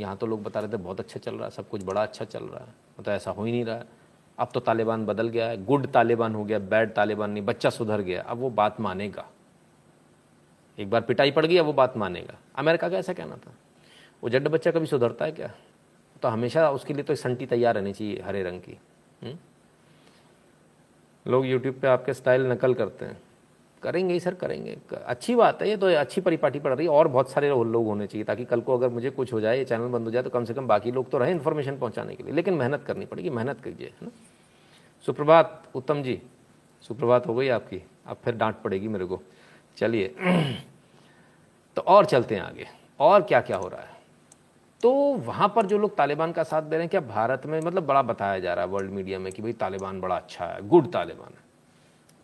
[0.00, 2.24] यहाँ तो लोग बता रहे थे, बहुत अच्छा चल रहा है, सब कुछ बड़ा अच्छा
[2.24, 4.02] चल रहा है। मतलब ऐसा हो ही नहीं रहा। है
[4.38, 8.00] अब तो तालिबान बदल गया है। गुड तालिबान हो गया, बैड तालिबान नहीं, बच्चा सुधर
[8.00, 9.28] गया। अब वो बात मानेगा।
[10.78, 13.54] एक बार पिटाई पड़ गई, अब वो बात मानेगा। अमेरिका का ऐसा कहना था।
[14.22, 15.50] वो जड्ड बच्चा कभी सुधरता है क्या?
[16.22, 18.78] तो हमेशा उसके लिए तो संटी तैयार रहनी चाहिए, हरे रंग की।
[19.22, 19.38] हुँ?
[21.26, 23.22] लोग यूट्यूब पे आपके स्टाइल नकल करते हैं।
[23.82, 27.08] करेंगे ही सर, करेंगे। अच्छी बात है ये तो अच्छी परिपाटी पड़ रही है, और
[27.08, 29.88] बहुत सारे लोग होने चाहिए, ताकि कल को अगर मुझे कुछ हो जाए, ये चैनल
[29.88, 32.32] बंद हो जाए तो कम से कम बाकी लोग तो रहे इन्फॉर्मेशन पहुँचाने के लिए।
[32.32, 34.10] लेकिन मेहनत करनी पड़ेगी, मेहनत कीजिए, है ना?
[35.04, 36.20] सुप्रभात, उत्तम जी।
[36.84, 39.20] सुप्रभात हो गई आपकी। अब फिर डांट पड़ेगी मेरे को।
[39.76, 40.14] चलिए
[41.76, 42.66] तो और चलते हैं आगे।
[43.00, 43.90] और क्या क्या हो रहा है?
[44.80, 47.86] तो वहाँ पर जो लोग तालिबान का साथ दे रहे हैं, क्या भारत में मतलब
[47.86, 50.90] बड़ा बताया जा रहा है वर्ल्ड मीडिया में कि भाई तालिबान बड़ा अच्छा है गुड
[50.92, 51.50] तालिबान है।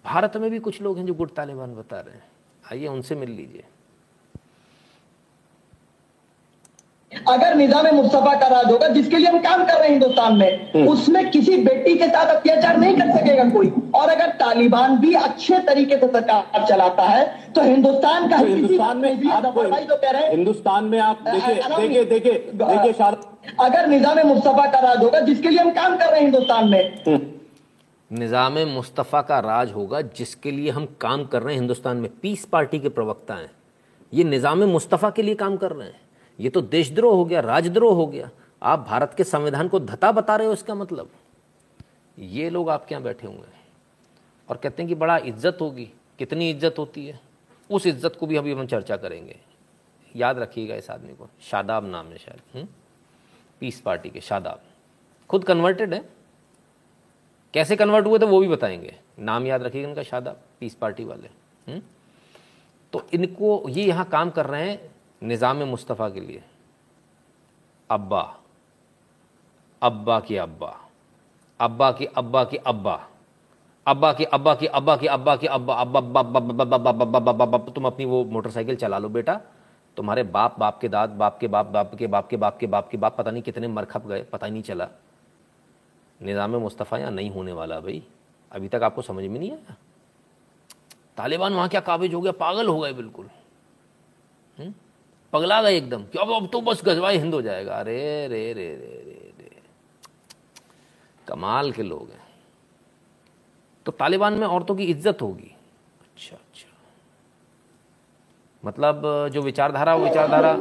[0.09, 2.23] भारत में भी कुछ लोग हैं जो गुड तालिबान बता रहे हैं।
[2.65, 3.65] आइए उनसे मिल लीजिए।
[7.13, 10.87] अगर निज़ाम मुस्तफ़ा का राज होगा जिसके लिए हम काम कर रहे हैं हिंदुस्तान में
[10.89, 15.59] उसमें किसी बेटी के साथ अत्याचार नहीं कर सकेगा कोई। और अगर तालिबान भी अच्छे
[15.67, 20.31] तरीके से सरकार चलाता है तो हिंदुस्तान का हिंदुस्तान में आप तो कह रहे हैं।
[20.31, 22.93] हिंदुस्तान में आप देखिए देखिए देखिए देखिए
[23.61, 27.38] अगर निज़ाम मुस्तफ़ा का राज होगा जिसके लिए हम काम कर रहे हैं हिंदुस्तान में
[28.11, 32.45] निज़ाम मुस्तफ़ा का राज होगा जिसके लिए हम काम कर रहे हैं हिंदुस्तान में। पीस
[32.45, 33.51] पार्टी के प्रवक्ता हैं।
[34.13, 36.01] ये निज़ाम मुस्तफ़ा के लिए काम कर रहे हैं।
[36.39, 38.31] ये तो देशद्रोह हो गया, राजद्रोह हो गया।
[38.63, 41.11] आप भारत के संविधान को धता बता रहे हो इसका मतलब?
[42.19, 43.63] ये लोग आपके यहाँ बैठे हुए हैं
[44.49, 47.21] और कहते हैं कि बड़ा इज़्ज़त होगी। कितनी इज़्ज़त होती है?
[47.71, 49.37] उस इज़्ज़त को भी अभी हम चर्चा करेंगे।
[50.15, 52.69] याद रखिएगा इस आदमी को। शादाब नाम है शायद
[53.61, 54.61] पीस पार्टी के शादाब।
[55.31, 56.09] खुद कन्वर्टेड है?
[57.55, 61.29] कैसे कन्वर्ट हुए थे वो भी बताएँगे नाम याद रखिएगा इनका शादाब पीस पार्टी वाले
[61.69, 61.81] हुँ?
[62.93, 64.91] तो इनको ये यहाँ काम कर रहे हैं
[65.23, 66.43] निज़ाम मुस्तफ़ा के लिए
[67.91, 68.23] अब्बा
[69.83, 70.75] अब्बा की अब्बा
[71.61, 73.09] अब्बा की अब्बा की अब्बा
[73.87, 78.99] अब्बा की अब्बा की अब्बा की अब्बा की अब्बा अब्बा तुम अपनी वो मोटरसाइकिल चला
[78.99, 79.41] लो बेटा
[79.97, 82.89] तुम्हारे बाप बाप के दाद बाप के बाप बाप के बाप के बाप के बाप
[82.89, 84.89] के बाप पता नहीं कितने मरखप गए पता ही नहीं चला
[86.21, 88.03] निज़ाम मुस्तफ़ा यहाँ नहीं होने वाला भाई।
[88.53, 89.77] अभी तक आपको समझ में नहीं आया?
[91.17, 92.33] तालिबान वहाँ क्या काबिज हो गया?
[92.35, 93.29] पागल हो गए बिल्कुल।
[95.33, 96.25] पगला गए एकदम। क्यों?
[96.25, 99.51] अब अब तो बस गजवाई हिंद हो जाएगा। अरे, रे रे रे रे रे।
[101.27, 102.27] कमाल के लोग हैं।
[103.87, 105.55] तो तालिबान में औरतों की इज़्ज़त होगी।
[106.03, 106.69] अच्छा अच्छा।
[108.63, 110.53] मतलब जो विचारधारा, वो विचारधारा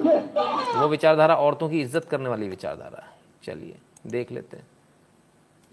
[0.76, 3.76] वो विचारधारा औरतों की इज़्ज़त करने वाली विचारधारा। है चलिए,
[4.08, 4.66] देख लेते हैं।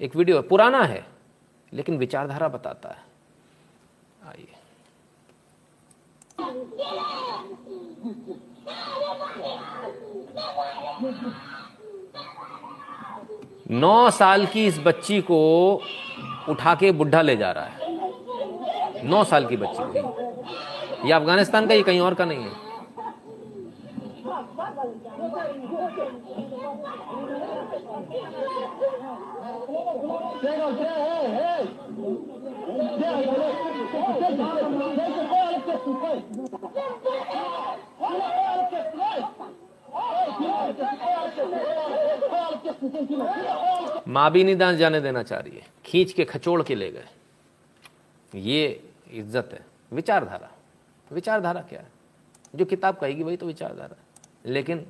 [0.00, 1.04] एक वीडियो है, पुराना है,
[1.72, 3.02] लेकिन विचारधारा बताता है।
[4.26, 4.52] आइए।
[13.70, 15.38] नौ साल की इस बच्ची को
[16.48, 21.74] उठा के बुढ़ा ले जा रहा है। नौ साल की बच्ची को ये अफ़गानिस्तान का
[21.74, 22.62] ये कहीं और का नहीं है।
[44.08, 47.04] माँ भी नहीं दान जाने देना चाह रही है। खींच के खचोड़ के ले गए।
[48.32, 49.60] ये इज़्ज़त है।
[49.92, 50.50] विचारधारा।
[51.10, 51.90] विचारधारा क्या है?
[52.54, 53.96] जो किताब कहेगी वही तो विचारधारा
[54.46, 54.86] लेकिन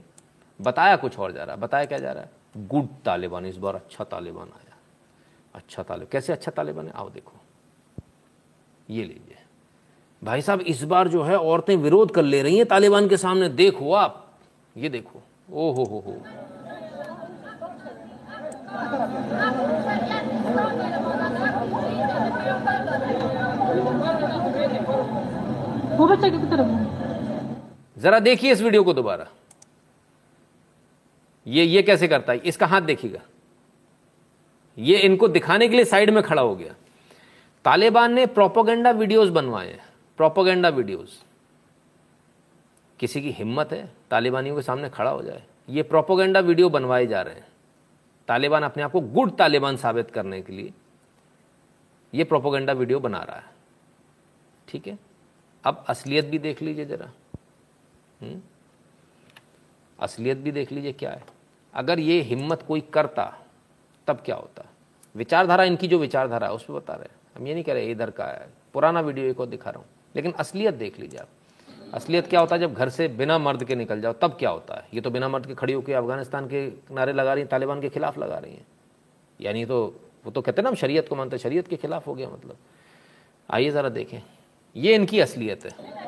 [0.60, 2.30] बताया कुछ और जा रहा है। बताया क्या जा रहा है?
[2.56, 4.63] गुड तालिबान, इस बार अच्छा तालिबान आया।
[5.54, 7.32] अच्छा तालिब कैसे अच्छा तालिबान है आओ देखो।
[8.90, 9.36] ये लीजिए।
[10.24, 13.48] भाई साहब, इस बार जो है औरतें विरोध कर ले रही हैं तालिबान के सामने।
[13.48, 14.38] देखो आप,
[14.76, 16.44] ये देखो। ओ हो हो, है?
[27.98, 29.26] जरा देखिए इस वीडियो को दोबारा।
[31.46, 32.38] ये ये कैसे करता है?
[32.38, 33.20] इसका हाथ देखिएगा।
[34.78, 36.74] ये इनको दिखाने के लिए साइड में खड़ा हो गया।
[37.64, 39.84] तालिबान ने प्रोपोगेंडा वीडियोस बनवाए हैं।
[40.16, 41.24] Propaganda videos.
[43.00, 47.22] किसी की हिम्मत है तालिबानियों के सामने खड़ा हो जाए। ये प्रोपोगेंडा वीडियो बनवाए जा
[47.22, 47.46] रहे हैं।
[48.28, 50.72] तालिबान अपने आप को गुड तालिबान साबित करने के लिए
[52.14, 53.44] ये प्रोपोगेंडा वीडियो बना रहा है।
[54.68, 54.98] ठीक है?
[55.64, 57.10] अब असलियत भी देख लीजिए जरा।
[58.22, 58.40] हम्म?
[60.00, 61.24] असलियत भी देख लीजिए क्या है।
[61.74, 63.38] अगर ये हिम्मत कोई करता
[64.07, 64.65] तब क्या होता
[65.15, 67.91] विचारधारा इनकी जो विचारधारा है उस पर बता रहे हैं हम ये नहीं कह रहे
[67.91, 71.27] इधर का है पुराना वीडियो एक और दिखा रहा हूँ लेकिन असलियत देख लीजिए आप
[71.93, 74.75] असलियत क्या होता है जब घर से बिना मर्द के निकल जाओ तब क्या होता
[74.75, 77.81] है ये तो बिना मर्द के खड़ी होकर अफगानिस्तान के नारे लगा रही हैं तालिबान
[77.81, 78.65] के खिलाफ लगा रही हैं
[79.39, 79.79] यानी तो
[80.25, 82.29] वो तो कहते हैं ना हम शरीयत को मानते हैं शरीयत के खिलाफ हो गया
[82.29, 82.57] मतलब
[83.49, 84.21] आइए ज़रा देखें
[84.75, 86.07] ये इनकी असलियत है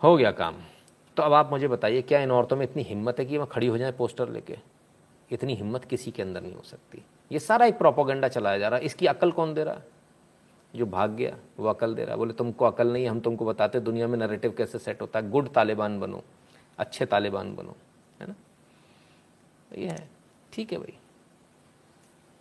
[0.00, 0.54] हो गया काम
[1.16, 3.66] तो अब आप मुझे बताइए क्या इन औरतों में इतनी हिम्मत है कि वह खड़ी
[3.66, 4.56] हो जाए पोस्टर लेके
[5.30, 8.78] इतनी हिम्मत किसी के अंदर नहीं हो सकती ये सारा एक प्रोपोगंडा चलाया जा रहा
[8.78, 9.96] है इसकी अकल कौन दे रहा है
[10.75, 14.07] जो भाग गया, वो अकल दे रहा बोले, तुमको अकल नहीं हम तुमको बताते दुनिया
[14.07, 16.23] में नरेटिव कैसे सेट होता है। गुड तालिबान बनो,
[16.77, 17.75] अच्छे तालिबान बनो।
[18.21, 18.35] है ना?
[19.77, 20.09] ये है।
[20.53, 20.93] ठीक है भाई।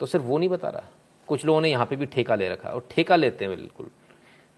[0.01, 0.82] तो सिर्फ़ वो नहीं बता रहा।
[1.27, 3.86] कुछ लोगों ने यहाँ पे भी ठेका ले रखा और ठेका लेते हैं बिल्कुल।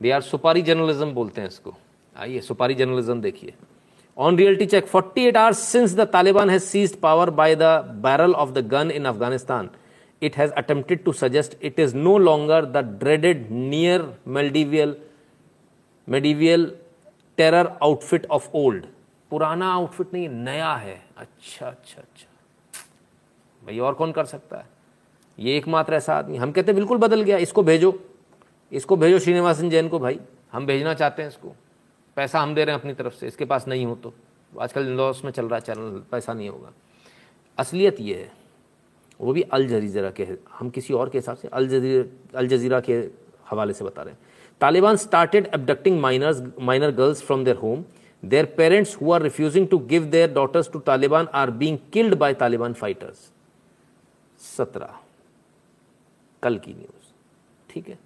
[0.03, 1.75] दे आर सुपारी जर्नलिज्म बोलते हैं इसको।
[2.17, 3.55] आइए, सुपारी जर्नलिज्म देखिए।
[4.19, 7.63] On reality check 48 hours since the Taliban has power by the
[8.03, 9.71] barrel of the gun in Afghanistan
[10.23, 14.95] it has attempted to suggest it is no longer the dreaded near medieval
[16.11, 16.67] medieval
[17.41, 18.83] terror outfit of old.
[19.31, 22.29] पुराना outfit नहीं, नया है। अच्छा अच्छा अच्छा।
[23.67, 24.67] भाई, और कौन कर सकता है?
[25.39, 28.05] ये एकमात्र ऐसा आदमी। हम कहते हैं, बिल्कुल बदल गया। इसको भेजो।
[28.73, 30.21] इसको भेजो श्रीनिवासन जैन को, भाई।
[30.53, 31.57] हम भेजना चाहते हैं इसको।
[32.17, 34.15] पैसा हम दे रहे हैं अपनी तरफ़ से। इसके पास नहीं हो तो।
[34.61, 36.73] आजकल लॉस में चल रहा है चैनल पैसा नहीं होगा।
[37.59, 38.42] असलियत ये है।
[39.21, 42.81] वो भी अल जजीरा के, हम किसी और के हिसाब से अल जजीरा अल जजीरा
[42.81, 42.95] के
[43.51, 44.21] हवाले से बता रहे हैं।
[44.61, 47.85] Taliban started abducting minors minor girls from their home
[48.25, 52.35] their parents who are refusing to give their daughters to Taliban are being killed by
[52.35, 53.31] Taliban fighters
[54.57, 54.95] सत्रह।
[56.43, 57.11] कल की न्यूज़
[57.71, 57.99] ठीक है?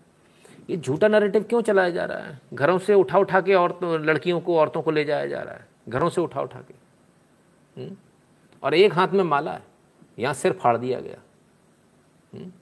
[0.70, 2.41] ये झूठा नैरेटिव क्यों चलाया जा रहा है?
[2.55, 5.69] घरों से उठा उठा के औरतों, लड़कियों को, औरतों को ले जाया जा रहा है।
[5.89, 6.74] घरों से उठा उठा के।
[7.81, 7.97] हुँ?
[8.62, 9.66] और एक हाथ में माला है।
[10.19, 11.21] यहाँ सिर फाड़ दिया गया।
[12.35, 12.53] हम्म?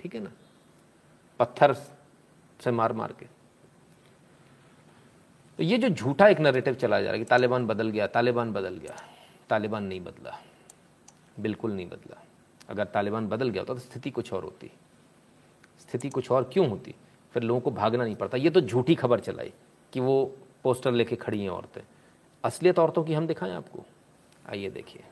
[0.00, 0.32] ठीक है ना?
[1.38, 3.26] पत्थर से मार मार के।
[5.58, 8.52] तो ये जो झूठा एक नरेटिव चला जा रहा है कि तालिबान बदल गया, तालिबान
[8.52, 8.96] बदल गया,
[9.50, 10.38] तालिबान नहीं बदला,
[11.40, 12.22] बिल्कुल नहीं बदला।
[12.68, 14.70] अगर तालिबान बदल गया होता तो स्थिति कुछ और होती।
[15.80, 16.94] स्थिति कुछ और क्यों होती?
[17.32, 19.52] फिर लोगों को भागना नहीं पड़ता। ये तो झूठी खबर चलाई
[19.92, 21.82] कि वो पोस्टर लेके खड़ी हैं औरतें।
[22.44, 23.84] असलियत औरतों की हम दिखाएँ आपको।
[24.48, 25.04] आइए देखिए।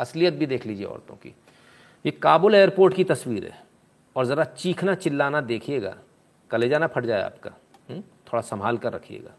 [0.00, 1.34] असलियत भी देख लीजिए औरतों की
[2.04, 3.58] ये काबुल एयरपोर्ट की तस्वीर है
[4.16, 5.94] और ज़रा चीखना चिल्लाना देखिएगा
[6.50, 7.50] कलेजा ना फट जाए आपका
[7.90, 8.00] हुँ?
[8.00, 9.34] थोड़ा संभाल कर रखिएगा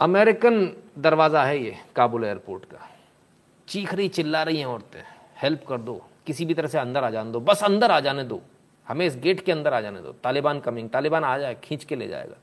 [0.00, 2.88] अमेरिकन दरवाज़ा है ये, काबुल एयरपोर्ट का।
[3.68, 5.02] चीख रही चिल्ला रही हैं औरतें,
[5.42, 8.24] हेल्प कर दो, किसी भी तरह से अंदर आ जाने दो, बस अंदर आ जाने
[8.24, 8.40] दो,
[8.86, 11.96] हमें इस गेट के अंदर आ जाने दो, तालिबान कमिंग, तालिबान आ जाए, खींच के
[11.96, 12.36] ले जाएगा,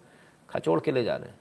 [0.50, 1.40] खचोड़ के ले जा रहे हैं।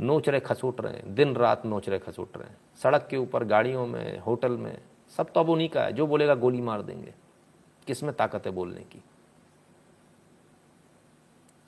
[0.00, 3.44] नोच रहे खसूट रहे हैं, दिन रात नोच रहे खसूट रहे हैं। सड़क के ऊपर,
[3.44, 4.78] गाड़ियों में, होटल में,
[5.16, 7.14] सब तो अब उन्हीं का है, जो बोलेगा गोली मार देंगे।
[7.86, 9.02] किसमें ताकत है बोलने की?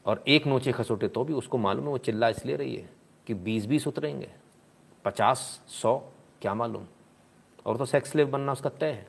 [0.07, 2.91] और एक नोचे खसोटे तो भी उसको मालूम है, वो चिल्ला इसलिए रही है
[3.27, 4.31] कि बीस बीस उतरेंगे।
[5.05, 5.99] पचास, सौ,
[6.43, 6.87] क्या मालूम?
[7.67, 9.09] और तो सेक्स स्लेव बनना उसका तय है।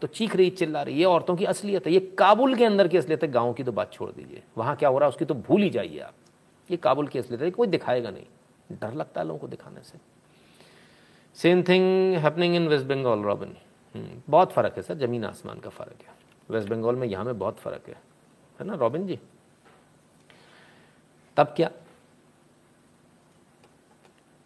[0.00, 2.96] तो चीख रही, चिल्ला रही, ये औरतों की असलियत है, ये काबुल के अंदर की
[2.96, 5.34] असलियत है, गाँव की तो बात छोड़ दीजिए। वहाँ क्या हो रहा है, उसकी तो
[5.34, 6.14] भूल ही जाइए आप।
[6.70, 8.26] ये काबुल की असलियत है, कोई दिखाएगा नहीं।
[8.72, 9.98] डर लगता है लोगों को दिखाने से।
[11.34, 13.56] Same thing happening in West Bengal Robin
[14.28, 16.14] बहुत फ़र्क है सर, ज़मीन आसमान का फ़र्क है।
[16.50, 18.02] वेस्ट बंगाल में यहाँ में बहुत फ़र्क है।
[18.60, 19.20] है ना रॉबिन जी?
[21.36, 21.70] तब क्या?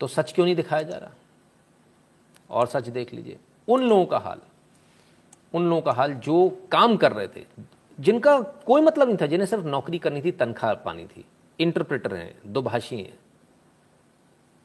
[0.00, 1.10] तो सच क्यों नहीं दिखाया जा रहा?
[2.50, 3.38] और सच देख लीजिए।
[3.68, 4.40] उन लोगों का हाल।
[5.54, 7.46] उन लोगों का हाल जो काम कर रहे थे,
[8.00, 11.24] जिनका कोई मतलब नहीं था, जिन्हें सिर्फ़ नौकरी करनी थी, तनख्वाह पानी थी।
[11.60, 13.18] इंटरप्रेटर हैं दो भाषी हैं।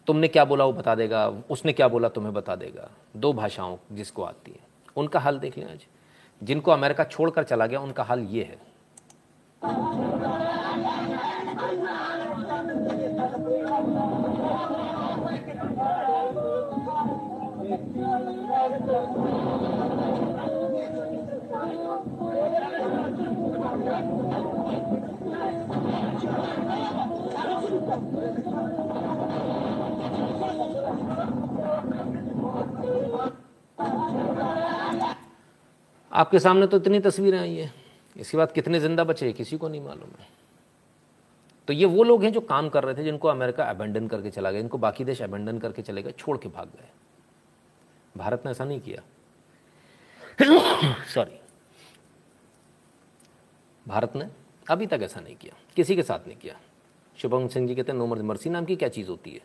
[0.08, 4.24] तुमने क्या बोला वो बता देगा, उसने क्या बोला तुम्हें बता देगा। दो भाषाओं जिसको
[4.24, 4.60] आती है,
[4.96, 5.86] उनका हाल देख लें आज।
[6.44, 8.74] जिनको अमेरिका छोड़कर चला गया, उनका हाल ये है।
[36.12, 37.74] आपके सामने तो इतनी तस्वीरें आई हैं।
[38.18, 40.28] इसके बाद कितने ज़िंदा बचे किसी को नहीं मालूम है।
[41.68, 44.52] तो ये वो लोग हैं जो काम कर रहे थे, जिनको अमेरिका अबेंडन करके चला
[44.52, 46.90] गया, इनको बाकी देश अबेंडन करके चले गए, छोड़ के भाग गए।
[48.18, 49.02] भारत ने ऐसा नहीं किया।
[51.06, 51.40] सॉरी
[53.88, 54.30] भारत ने
[54.70, 56.60] अभी तक ऐसा नहीं किया। किसी के साथ नहीं किया।
[57.18, 59.42] शुभम सिंह जी कहते हैं नो मर्सी नाम की क्या चीज़ होती है?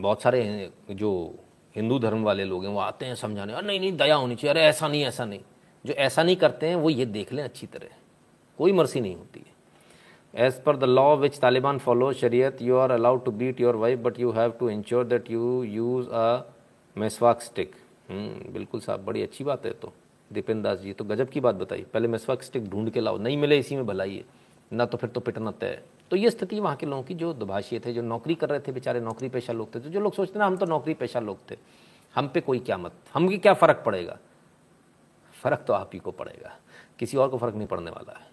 [0.00, 1.38] बहुत सारे जो
[1.74, 4.50] हिंदू धर्म वाले लोग हैं, वो आते हैं समझाने, अरे नहीं नहीं, दया होनी चाहिए,
[4.50, 5.40] अरे ऐसा नहीं ऐसा नहीं।
[5.84, 7.88] जो ऐसा नहीं करते हैं, वो ये देख लें अच्छी तरह।
[8.58, 12.90] कोई मर्सी नहीं होती है। As per the law which Taliban follow शरीयत you are
[12.90, 16.52] allowed to beat your wife but you have to ensure that you use a
[16.96, 17.74] Meswak stick
[18.10, 19.92] बिल्कुल साहब, बड़ी अच्छी बात है तो।
[20.30, 23.36] दीपेंद्र दास जी तो गजब की बात बताई। पहले मेसवाक स्टिक ढूंढ के लाओ। नहीं
[23.36, 24.24] मिले इसी में भलाई है।
[24.72, 27.80] ना तो फिर तो पिटना तय तो ये स्थिति वहाँ के लोगों की जो दुभाषीय
[27.80, 30.38] थे, जो नौकरी कर रहे थे, बेचारे नौकरी पेशा लोग थे तो जो लोग सोचते
[30.38, 31.56] ना, हम तो नौकरी पेशा लोग थे।
[32.14, 34.18] हम पे कोई क्या मत हम की क्या फ़र्क पड़ेगा?
[35.42, 36.56] फ़र्क तो आप ही को पड़ेगा।
[36.98, 38.26] किसी और को फ़र्क नहीं पड़ने वाला। है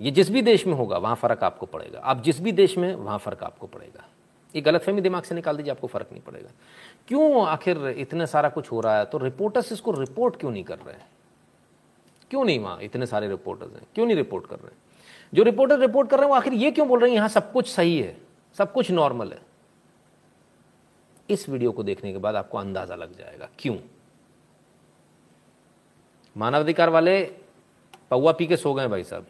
[0.00, 2.94] ये जिस भी देश में होगा, वहाँ फ़र्क आपको पड़ेगा। आप जिस भी देश में,
[2.94, 4.04] वहाँ फ़र्क आपको पड़ेगा।
[4.56, 6.50] ये गलत फहमी दिमाग से निकाल दीजिए, आपको फ़र्क नहीं पड़ेगा।
[7.08, 9.04] क्यों आखिर इतने सारा कुछ हो रहा है?
[9.04, 11.06] तो रिपोर्टर्स इसको रिपोर्ट क्यों नहीं कर रहे हैं?
[12.30, 13.82] क्यों नहीं वहाँ इतने सारे रिपोर्टर्स हैं?
[13.94, 14.87] क्यों नहीं रिपोर्ट कर रहे हैं?
[15.32, 17.52] जो रिपोर्टर रिपोर्ट कर रहे हैं, वो आखिर ये क्यों बोल रहे हैं, यहाँ सब
[17.52, 18.16] कुछ सही है,
[18.56, 19.40] सब कुछ नॉर्मल है।
[21.28, 23.76] इस वीडियो को देखने के बाद आपको अंदाज़ा लग जाएगा, क्यों?
[26.36, 27.20] मानवाधिकार वाले
[28.10, 29.26] पौवा पी के सो गए भाई साहब।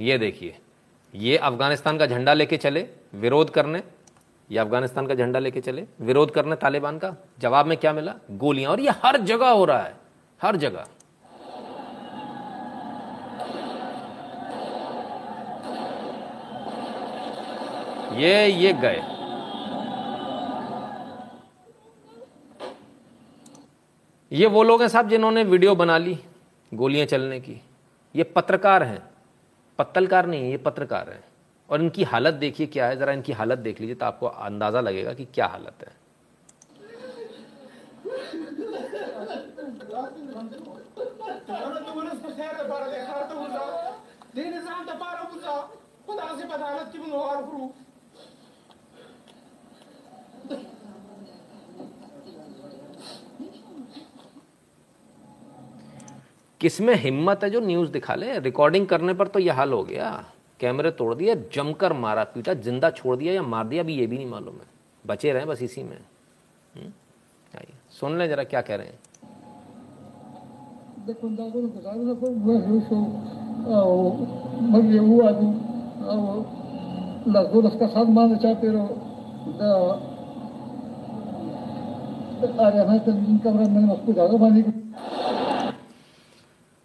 [0.00, 0.56] ये देखिए,
[1.14, 3.82] ये अफ़गानिस्तान का झंडा लेके चले, विरोध करने,
[4.50, 8.14] ये अफ़गानिस्तान का झंडा लेके चले, विरोध करने तालिबान का, जवाब में क्या मिला?
[8.30, 9.94] गोलियाँ, और ये हर जगह हो रहा है,
[10.40, 10.86] हर जगह।
[18.12, 19.02] ये ये गए।
[24.32, 26.18] ये वो लोग हैं साहब जिन्होंने वीडियो बना ली
[26.72, 27.60] गोलियाँ चलने की।
[28.14, 29.02] ये पत्रकार हैं।
[29.78, 31.22] पत्तलकार नहीं है ये पत्रकार हैं।
[31.68, 35.12] और इनकी हालत देखिए क्या है, ज़रा इनकी हालत देख लीजिए तो आपको अंदाज़ा लगेगा
[35.14, 35.98] कि क्या हालत है।
[56.60, 58.38] किसमें हिम्मत है जो न्यूज़ दिखा ले?
[58.38, 60.24] रिकॉर्डिंग करने पर तो यह हाल हो गया।
[60.60, 64.16] कैमरे तोड़ दिए, जमकर मारा पीटा, ज़िंदा छोड़ दिया या मार दिया, अभी ये भी
[64.16, 64.66] नहीं मालूम है।
[65.04, 65.98] बचे रहे बस इसी में।
[66.76, 68.98] आइए, सुन ले जरा क्या कह रहे हैं।
[77.26, 78.82] las dudas casas más de pero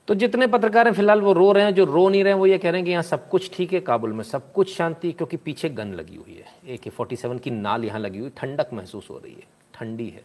[0.08, 2.46] तो जितने पत्रकार हैं, फ़िलहाल वो रो रहे हैं, जो रो नहीं रहे हैं, वो
[2.46, 5.12] ये कह रहे हैं कि यहाँ सब कुछ ठीक है काबुल में, सब कुछ शांति,
[5.12, 8.32] क्योंकि पीछे गन लगी हुई है। ए के फोर्टी सेवन की नाल यहाँ लगी हुई,
[8.38, 10.24] ठंडक महसूस हो रही है, ठंडी है।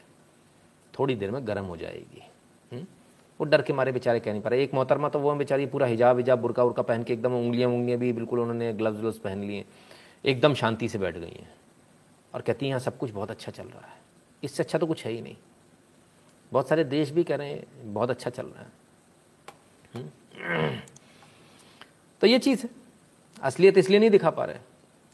[0.98, 2.22] थोड़ी देर में गर्म हो जाएगी।
[2.72, 2.86] हुँ?
[3.40, 5.86] वो डर के मारे बेचारे कह नहीं पा रहे। एक मोहतरमा तो वो बेचारी, पूरा
[5.86, 9.38] हिजाब हिजाब, बुरका उरका पहन के एकदम उंगलियाँ उंगलियाँ भी बिल्कुल उन्होंने ग्लव्स व्लव्स पहन
[9.38, 9.64] लिए।
[10.24, 11.52] एकदम शांति से बैठ गई हैं।
[12.34, 13.99] और कहती हैं, यहाँ सब कुछ बहुत अच्छा चल रहा है।
[14.42, 15.36] इससे अच्छा तो कुछ है ही नहीं।
[16.52, 18.72] बहुत सारे देश भी कह रहे हैं, बहुत अच्छा चल रहा है।
[19.94, 20.80] हम्म?
[22.22, 22.70] तो ये चीज़ है
[23.42, 24.58] असलियत इसलिए नहीं दिखा पा रहे।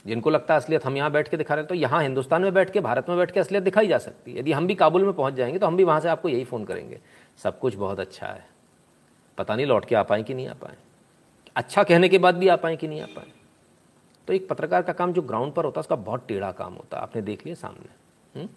[0.05, 2.53] जिनको लगता है असलियत हम यहाँ बैठ के दिखा रहे हैं तो यहाँ हिंदुस्तान में
[2.55, 5.05] बैठ के, भारत में बैठ के असलियत दिखाई जा सकती है। यदि हम भी काबुल
[5.05, 7.01] में पहुँच जाएँगे तो हम भी वहाँ से आपको यही फ़ोन करेंगे,
[7.39, 8.47] सब कुछ बहुत अच्छा है।
[9.39, 10.77] पता नहीं लौट के आ पाए कि नहीं आ पाए।
[11.57, 13.32] अच्छा कहने के बाद भी आ पाए कि नहीं आ पाए।
[14.28, 16.97] तो एक पत्रकार का काम जो ग्राउंड पर होता है, उसका बहुत टेढ़ा काम होता
[16.97, 18.48] है। आपने देख लिया सामने। हुँ?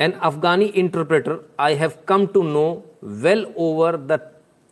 [0.00, 2.64] An Afghan interpreter I have come to know
[3.04, 4.18] well over the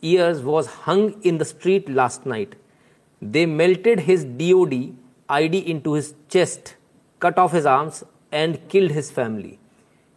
[0.03, 2.55] years was hung in the street last night
[3.23, 4.91] they melted his D O D
[5.29, 6.75] I D into his chest
[7.21, 8.03] cut off his arms
[8.33, 9.57] and killed his family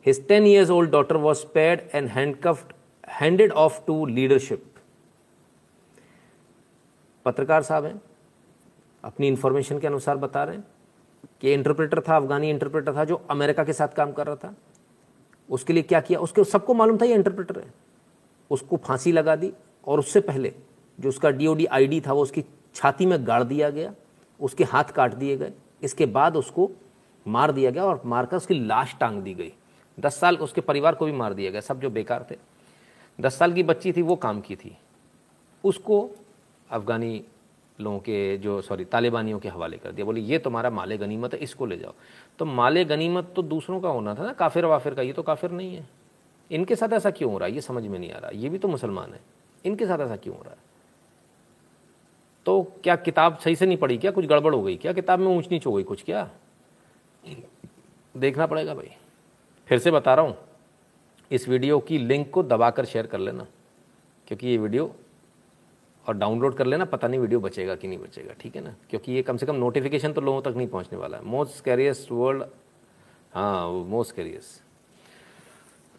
[0.07, 2.73] his ten years old daughter was paid and handcuffed
[3.11, 4.65] handed off to leadership
[7.25, 8.01] पत्रकार साहब हैं,
[9.05, 10.65] अपनी information के अनुसार बता रहे हैं
[11.41, 14.55] कि इंटरप्रेटर था अफगानी इंटरप्रेटर था, जो अमेरिका के साथ काम कर रहा था।
[15.49, 16.19] उसके लिए क्या किया?
[16.19, 17.73] उसके सबको मालूम था ये इंटरप्रेटर है।
[18.51, 19.53] उसको फांसी लगा दी
[19.87, 20.53] और उससे पहले
[20.99, 22.45] जो उसका डीओडी आईडी था, वो उसकी
[22.75, 23.95] छाती में गाड़ दिया गया,
[24.41, 25.53] उसके हाथ काट दिए गए,
[25.83, 26.71] इसके बाद उसको
[27.27, 29.53] मार दिया गया और मारकर उसकी लाश टांग दी गई।
[29.99, 32.37] दस साल उसके परिवार को भी मार दिया गया, सब जो बेकार थे।
[33.19, 34.77] दस साल की बच्ची थी, वो काम की थी।
[35.65, 36.11] उसको
[36.71, 37.25] अफगानी
[37.79, 41.41] लोगों के जो सॉरी तालिबानियों के हवाले कर दिया। बोले, ये तुम्हारा माले गनीमत है,
[41.41, 41.93] इसको ले जाओ।
[42.39, 45.51] तो माले गनीमत तो दूसरों का होना था ना, काफिर वाफिर का, ये तो काफिर
[45.51, 45.89] नहीं है।
[46.51, 47.55] इनके साथ ऐसा क्यों हो रहा है?
[47.55, 49.21] ये समझ में नहीं आ रहा। ये भी तो मुसलमान है।
[49.65, 50.59] इनके साथ ऐसा क्यों हो रहा है?
[52.47, 54.11] तो क्या किताब सही से नहीं पढ़ी क्या?
[54.11, 54.93] कुछ गड़बड़ हो गई क्या?
[54.93, 56.29] किताब में ऊंच नीच हो गई कुछ क्या?
[58.15, 58.91] देखना पड़ेगा भाई।
[59.69, 60.37] फिर से बता रहा हूँ,
[61.31, 63.47] इस वीडियो की लिंक को दबाकर शेयर कर लेना,
[64.29, 64.95] क्योंकि ये वीडियो
[66.07, 68.75] और डाउनलोड कर लेना, पता नहीं वीडियो बचेगा कि नहीं बचेगा, ठीक है ना?
[68.91, 72.13] क्योंकि ये कम से कम नोटिफिकेशन तो लोगों तक नहीं पहुँचने वाला है। मोस्ट कैरियस्ट
[72.13, 72.43] वर्ल्ड
[73.33, 74.61] हाँ मोस्ट कैरियस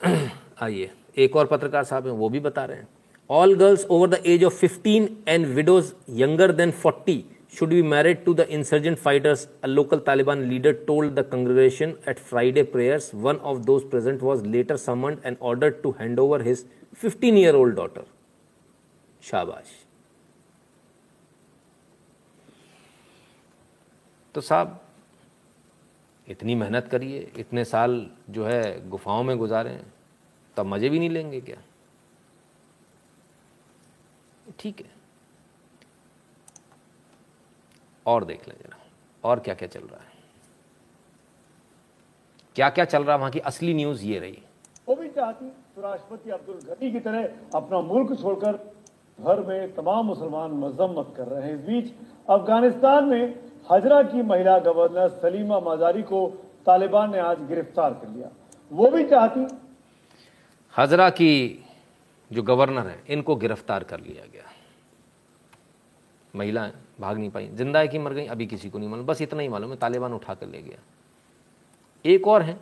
[0.63, 2.87] आइए, एक और पत्रकार साहब हैं, वो भी बता रहे हैं।
[3.29, 7.23] All girls over the age of fifteen and widows younger than forty
[7.53, 12.19] should be married to the insurgent fighters a local Taliban leader told the congregation at
[12.19, 16.65] Friday prayers one of those present was later summoned and ordered to hand over his
[17.01, 18.05] fifteen year old daughter
[19.23, 19.84] शाबाश
[24.35, 24.79] तो साहब,
[26.27, 29.79] इतनी मेहनत करिए, इतने साल जो है गुफाओं में गुजारें,
[30.57, 31.57] तब मज़े भी नहीं लेंगे क्या?
[34.59, 34.91] ठीक है।
[38.05, 38.77] और देख लें जरा,
[39.23, 40.13] और क्या क्या चल रहा है?
[42.55, 44.41] क्या क्या चल रहा वहाँ की असली न्यूज़ ये रही?
[44.87, 47.23] वो भी चाहती तो राष्ट्रपति अब्दुल गनी की तरह
[47.55, 48.53] अपना मुल्क छोड़कर
[49.19, 51.93] घर में तमाम मुसलमान मजम्मत कर रहे हैं। इस बीच
[52.29, 56.27] अफ़गानिस्तान में हजरा की महिला गवर्नर सलीमा मजारी को
[56.65, 58.29] तालिबान ने आज गिरफ़्तार कर लिया।
[58.71, 59.47] वो भी चाहती
[60.77, 61.65] हजरा की
[62.31, 64.43] जो गवर्नर है, इनको गिरफ़्तार कर लिया गया।
[66.35, 68.25] महिलाएँ भाग नहीं पाई। ज़िंदा है कि मर गई?
[68.25, 70.77] अभी किसी को नहीं मालूम। बस इतना ही मालूम है, तालिबान उठा कर ले गया।
[72.05, 72.57] एक और है,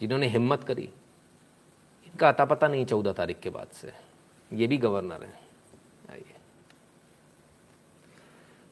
[0.00, 0.82] जिन्होंने हिम्मत करी।
[2.06, 3.92] इनका अता पता नहीं चौदह तारीख के बाद से।
[4.52, 5.40] ये भी गवर्नर है।
[6.10, 6.34] आइए।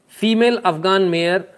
[0.08, 1.57] Female Afghan mayor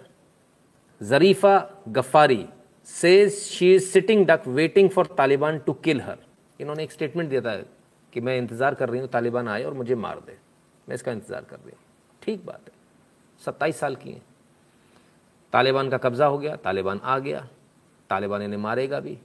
[1.01, 2.45] Zarifa Ghafari
[2.87, 6.17] says she is sitting duck, waiting for Taliban to kill her.
[6.59, 7.55] इन्होंने एक स्टेटमेंट दिया था
[8.13, 10.37] कि मैं इंतज़ार कर रही हूँ, तालिबान आए और मुझे मार दे।
[10.87, 11.79] मैं इसका इंतज़ार कर रही हूँ।
[12.21, 12.73] ठीक बात है।
[13.41, 14.21] सत्ताईस साल की है।
[15.53, 17.47] तालिबान का कब्जा हो गया, तालिबान आ गया।
[18.09, 19.17] तालिबान इन्हें मारेगा भी।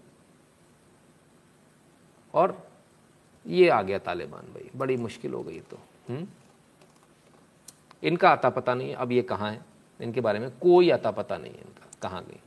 [2.34, 2.56] और
[3.46, 5.78] ये आ गया तालिबान भाई। बड़ी मुश्किल हो गई तो।
[6.08, 6.26] हुँ?
[8.02, 9.64] इनका आता पता नहीं अब ये कहाँ है।
[10.00, 12.40] इनके बारे में कोई आता पता नहीं है इनका, कहाँ गई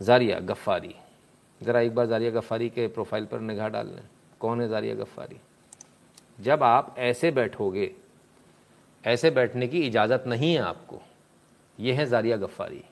[0.00, 0.94] जारिया गफ्फारी।
[1.62, 4.02] ज़रा एक बार जारिया गफ्फारी के प्रोफ़ाइल पर निगाह डाल लें।
[4.40, 5.40] कौन है जारिया गफ्फारी?
[6.40, 7.94] जब आप ऐसे बैठोगे,
[9.04, 11.00] ऐसे बैठने की इजाज़त नहीं है आपको,
[11.80, 12.84] ये है जारिया गफ्फारी।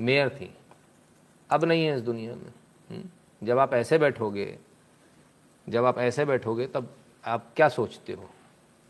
[0.00, 0.54] मेयर थी।
[1.50, 3.02] अब नहीं है इस दुनिया में।
[3.44, 4.58] जब आप ऐसे बैठोगे,
[5.68, 6.94] जब आप ऐसे बैठोगे, तब
[7.24, 8.30] आप क्या सोचते हो?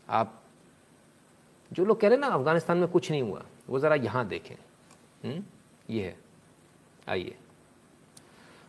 [0.09, 0.41] आप
[1.71, 4.55] जो लोग कह रहे हैं ना, अफ़गानिस्तान में कुछ नहीं हुआ, वो ज़रा यहाँ देखें।
[5.25, 5.43] हुँ?
[5.89, 6.17] ये है।
[7.09, 7.35] आइए।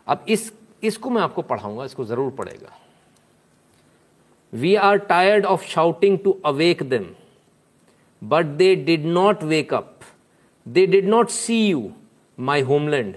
[0.07, 0.53] अब इस,
[0.83, 2.77] इसको मैं आपको पढ़ाऊँगा, इसको ज़रूर पढ़ेगा।
[4.53, 7.07] We are tired of shouting to awake them
[8.23, 9.99] but they did not wake up
[10.67, 11.91] they did not see you
[12.39, 13.17] my homeland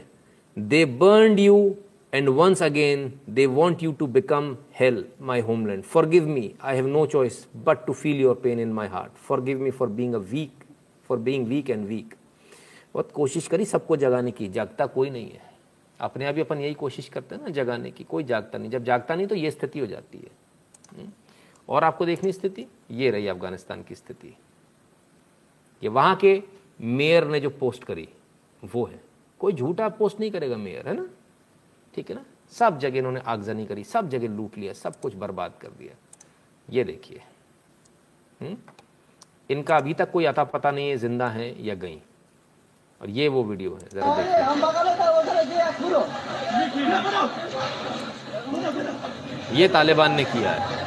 [0.57, 1.76] they burned you
[2.15, 5.81] and once again they want you to become hell, my homeland.
[5.94, 9.11] Forgive me, I have no choice but to feel your pain in my heart.
[9.31, 10.64] Forgive me for being a weak
[11.03, 12.15] for being weak and weak
[12.94, 15.53] बहुत कोशिश करी सबको जगाने की। जागता कोई नहीं है।
[15.99, 18.84] अपने आप ही अपन यही कोशिश करते हैं ना जगाने की। कोई जागता नहीं। जब
[18.84, 20.31] जागता नहीं तो ये स्थिति हो जाती है।
[20.98, 21.11] हम्म?
[21.69, 22.65] और आपको देखनी स्थिति?
[22.91, 24.38] ये रही अफ़गानिस्तान की स्थिति।
[25.81, 26.44] कि वहाँ के
[26.81, 28.10] मेयर ने जो पोस्ट करी
[28.65, 29.03] वो है।
[29.40, 31.10] कोई झूठा पोस्ट नहीं करेगा मेयर है ना?
[31.94, 35.52] ठीक है ना सब जगह इन्होंने आगजनी करी सब जगह लूट लिया सब कुछ बर्बाद
[35.60, 35.94] कर दिया
[36.68, 37.20] ये देखिए
[38.40, 38.56] हम्म?
[39.50, 42.00] इनका अभी तक कोई अता पता नहीं है जिंदा है या गई
[43.00, 46.06] और ये वो वीडियो है जरा देखिए हम बगल का उधर गया खुलो
[49.52, 50.86] ये तालिबान ने किया है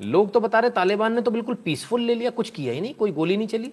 [0.00, 2.94] लोग तो बता रहे तालिबान ने तो बिल्कुल पीसफुल ले लिया कुछ किया ही नहीं
[3.02, 3.72] कोई गोली नहीं चली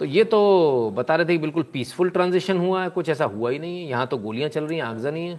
[0.00, 0.38] तो ये तो
[0.96, 3.88] बता रहे थे कि बिल्कुल पीसफुल ट्रांजिशन हुआ है कुछ ऐसा हुआ ही नहीं है
[3.90, 5.38] यहाँ तो गोलियां चल रही हैं आगजनी है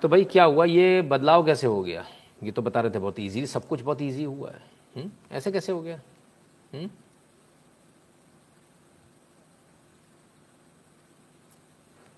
[0.00, 2.04] तो भाई क्या हुआ ये बदलाव कैसे हो गया
[2.44, 5.11] ये तो बता रहे थे बहुत इजी सब कुछ बहुत इजी हुआ है हुँ?
[5.31, 6.01] ऐसे कैसे हो गया?
[6.73, 6.89] हम्म?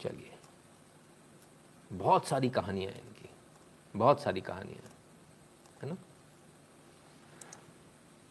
[0.02, 0.32] चलिए।
[1.94, 3.30] बहुत सारी कहानियाँ हैं इनकी।
[3.95, 4.90] बहुत सारी कहानियाँ
[5.84, 5.98] है। ना?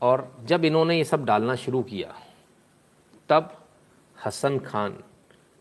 [0.03, 2.15] और जब इन्होंने ये सब डालना शुरू किया,
[3.29, 3.67] तब
[4.25, 5.03] Hasan Khan,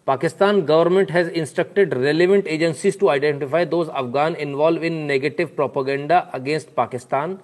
[0.08, 6.70] Pakistan government has instructed relevant agencies to identify those Afghan involve in negative propaganda against
[6.70, 7.40] Pakistan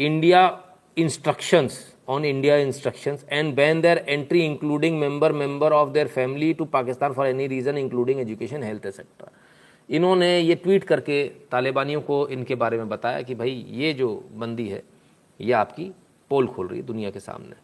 [0.00, 0.42] India
[0.96, 1.78] instructions
[2.08, 7.12] on India instructions and ban their entry including member member of their family to Pakistan
[7.12, 9.30] for any reason including education health etcetera
[9.88, 14.68] इन्होंने ये tweet करके तालिबानियों को इनके बारे में बताया कि भाई, ये जो बंदी
[14.68, 14.82] है,
[15.40, 15.90] ये आपकी
[16.30, 17.56] पोल खोल रही है दुनिया के सामने।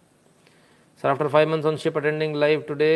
[1.02, 2.92] Sir after five months on ship attending live today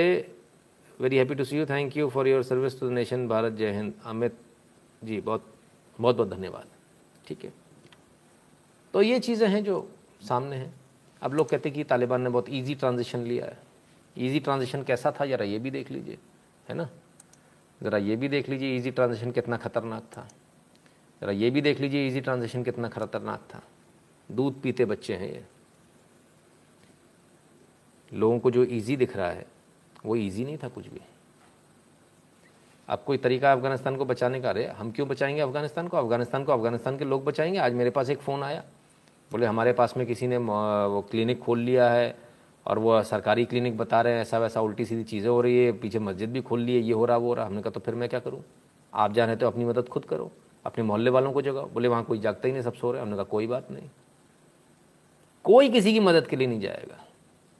[1.00, 3.72] very happy to see you thank you for your service to the nation Bharat जय
[3.72, 4.36] हिंद अमित
[5.04, 5.44] जी, बहुत
[5.98, 6.66] बहुत बहुत धन्यवाद।
[7.26, 7.52] ठीक है?
[8.94, 9.90] तो ये चीज़ें हैं जो
[10.28, 10.74] सामने हैं।
[11.22, 13.58] अब लोग कहते कि तालिबान ने बहुत इजी ट्रांजिशन लिया है।
[14.16, 15.26] इजी ट्रांजिशन कैसा था?
[15.26, 16.18] ज़रा ये भी देख लीजिए,
[16.68, 16.88] है ना?
[17.82, 20.28] ज़रा ये भी देख लीजिए इजी ट्रांजिशन कितना खतरनाक था।
[21.22, 23.62] ज़रा ये भी देख लीजिए इजी ट्रांजिशन कितना खतरनाक था।
[24.32, 25.44] दूध पीते बच्चे हैं ये।
[28.12, 29.46] लोगों को जो इजी दिख रहा है,
[30.04, 31.00] वो इजी नहीं था कुछ भी।
[32.88, 34.50] अब कोई तरीका अफ़गानिस्तान को बचाने का?
[34.50, 35.40] अरे, हम क्यों बचाएँगे?
[35.40, 37.58] अफ़गानिस्तान को अफ़गानिस्तान को, अफ़गानिस्तान के लोग बचाएँगे?
[37.58, 38.64] आज मेरे पास एक फ़ोन आया।
[39.30, 42.14] बोले, हमारे पास में किसी ने वो क्लिनिक खोल लिया है
[42.66, 45.72] और वो सरकारी क्लिनिक बता रहे हैं ऐसा वैसा उल्टी सीधी चीज़ें हो रही है,
[45.72, 47.80] पीछे मस्जिद भी खोल ली है, ये हो रहा, वो हो रहा। हमने कहा तो
[47.80, 48.42] फिर मैं क्या करूँ?
[48.94, 50.30] आप जाने तो अपनी मदद खुद करो,
[50.66, 53.14] अपने मोहल्ले वालों को जगाओ। बोले, वहाँ कोई जागता ही नहीं, सब सो रहे हमने
[53.14, 53.88] कहा, कोई बात नहीं।
[55.44, 57.04] कोई किसी की मदद के लिए नहीं जाएगा।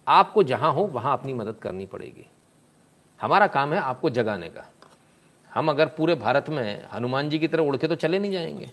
[0.09, 2.27] आपको जहाँ हो, वहाँ अपनी मदद करनी पड़ेगी।
[3.21, 4.71] हमारा काम है आपको जगाने का।
[5.53, 8.71] हम अगर पूरे भारत में हनुमान जी की तरह उड़ के तो चले नहीं जाएँगे।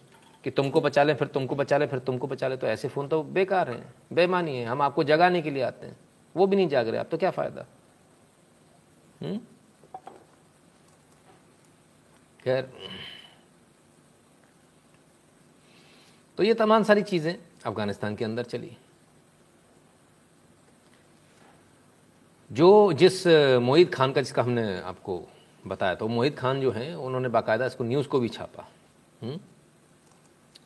[0.47, 3.07] कि तुमको बचा लें, फिर तुमको बचा लें, फिर तुमको बचा लें तो ऐसे फ़ोन
[3.07, 5.97] तो बेकार हैं, बेमानी है, हम आपको जगाने के लिए आते हैं।
[6.35, 7.65] वो भी नहीं जाग रहे आप तो क्या फ़ायदा?
[9.21, 9.39] हम्म?
[12.43, 12.69] खैर।
[16.37, 18.71] तो ये तमाम सारी चीज़ें अफ़गानिस्तान के अंदर चली।
[22.51, 23.27] जो जिस
[23.61, 25.21] मोहित खान का, जिसका हमने आपको
[25.67, 28.67] बताया तो मोहित खान जो हैं, उन्होंने बाकायदा इसको न्यूज़ को भी छापा।
[29.23, 29.39] हुँ?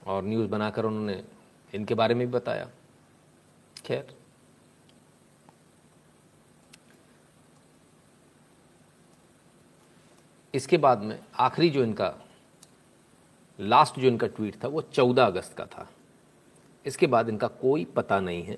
[0.01, 1.23] और न्यूज़ बनाकर उन्होंने
[1.73, 2.69] इनके बारे में भी बताया।
[3.85, 4.15] खैर।
[10.53, 12.13] इसके बाद में आखिरी जो इनका
[13.59, 15.87] लास्ट जो इनका ट्वीट था, वो चौदह अगस्त का था।
[16.85, 18.57] इसके बाद इनका कोई पता नहीं है,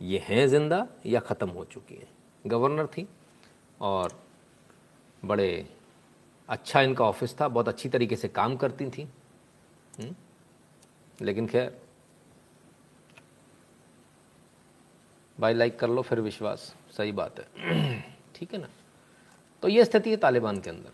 [0.00, 2.08] ये हैं ज़िंदा या ख़त्म हो चुकी हैं।
[2.44, 3.06] गवर्नर थी
[3.80, 4.12] और
[5.22, 5.66] बड़े
[6.48, 9.08] अच्छा इनका ऑफ़िस था, बहुत अच्छी तरीके से काम करती थी।
[9.98, 10.14] हुँ?
[11.22, 11.78] लेकिन खैर,
[15.40, 17.46] भाई लाइक कर लो, फिर विश्वास, सही बात है।
[18.34, 18.68] ठीक है ना?
[19.62, 20.90] तो ये स्थिति है तालिबान के अंदर।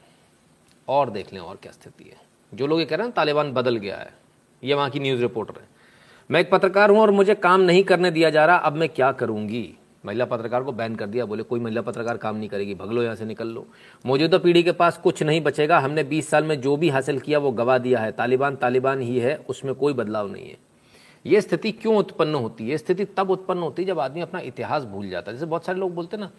[0.88, 2.16] और देख लें और क्या स्थिति है।
[2.54, 4.14] जो लोग ये कह रहे हैं तालिबान बदल गया है,
[4.64, 5.68] ये वहाँ की न्यूज़ रिपोर्टर है।
[6.30, 9.12] मैं एक पत्रकार हूँ और मुझे काम नहीं करने दिया जा रहा, अब मैं क्या
[9.12, 9.76] करूँगी?
[10.06, 13.14] महिला पत्रकार को बैन कर दिया, बोले, कोई महिला पत्रकार काम नहीं करेगी भगलो यहाँ
[13.14, 13.66] से, निकल लो।
[14.06, 17.38] मौजूदा पीढ़ी के पास कुछ नहीं बचेगा, हमने 20 साल में जो भी हासिल किया
[17.38, 20.64] वो गवा दिया है, तालिबान तालिबान ही है, उसमें कोई बदलाव नहीं है।
[21.24, 22.76] ये स्थिति क्यों उत्पन्न होती है?
[22.78, 25.78] स्थिति तब उत्पन्न होती है जब आदमी अपना इतिहास भूल जाता है। जैसे बहुत सारे
[25.78, 26.30] लोग बोलते ना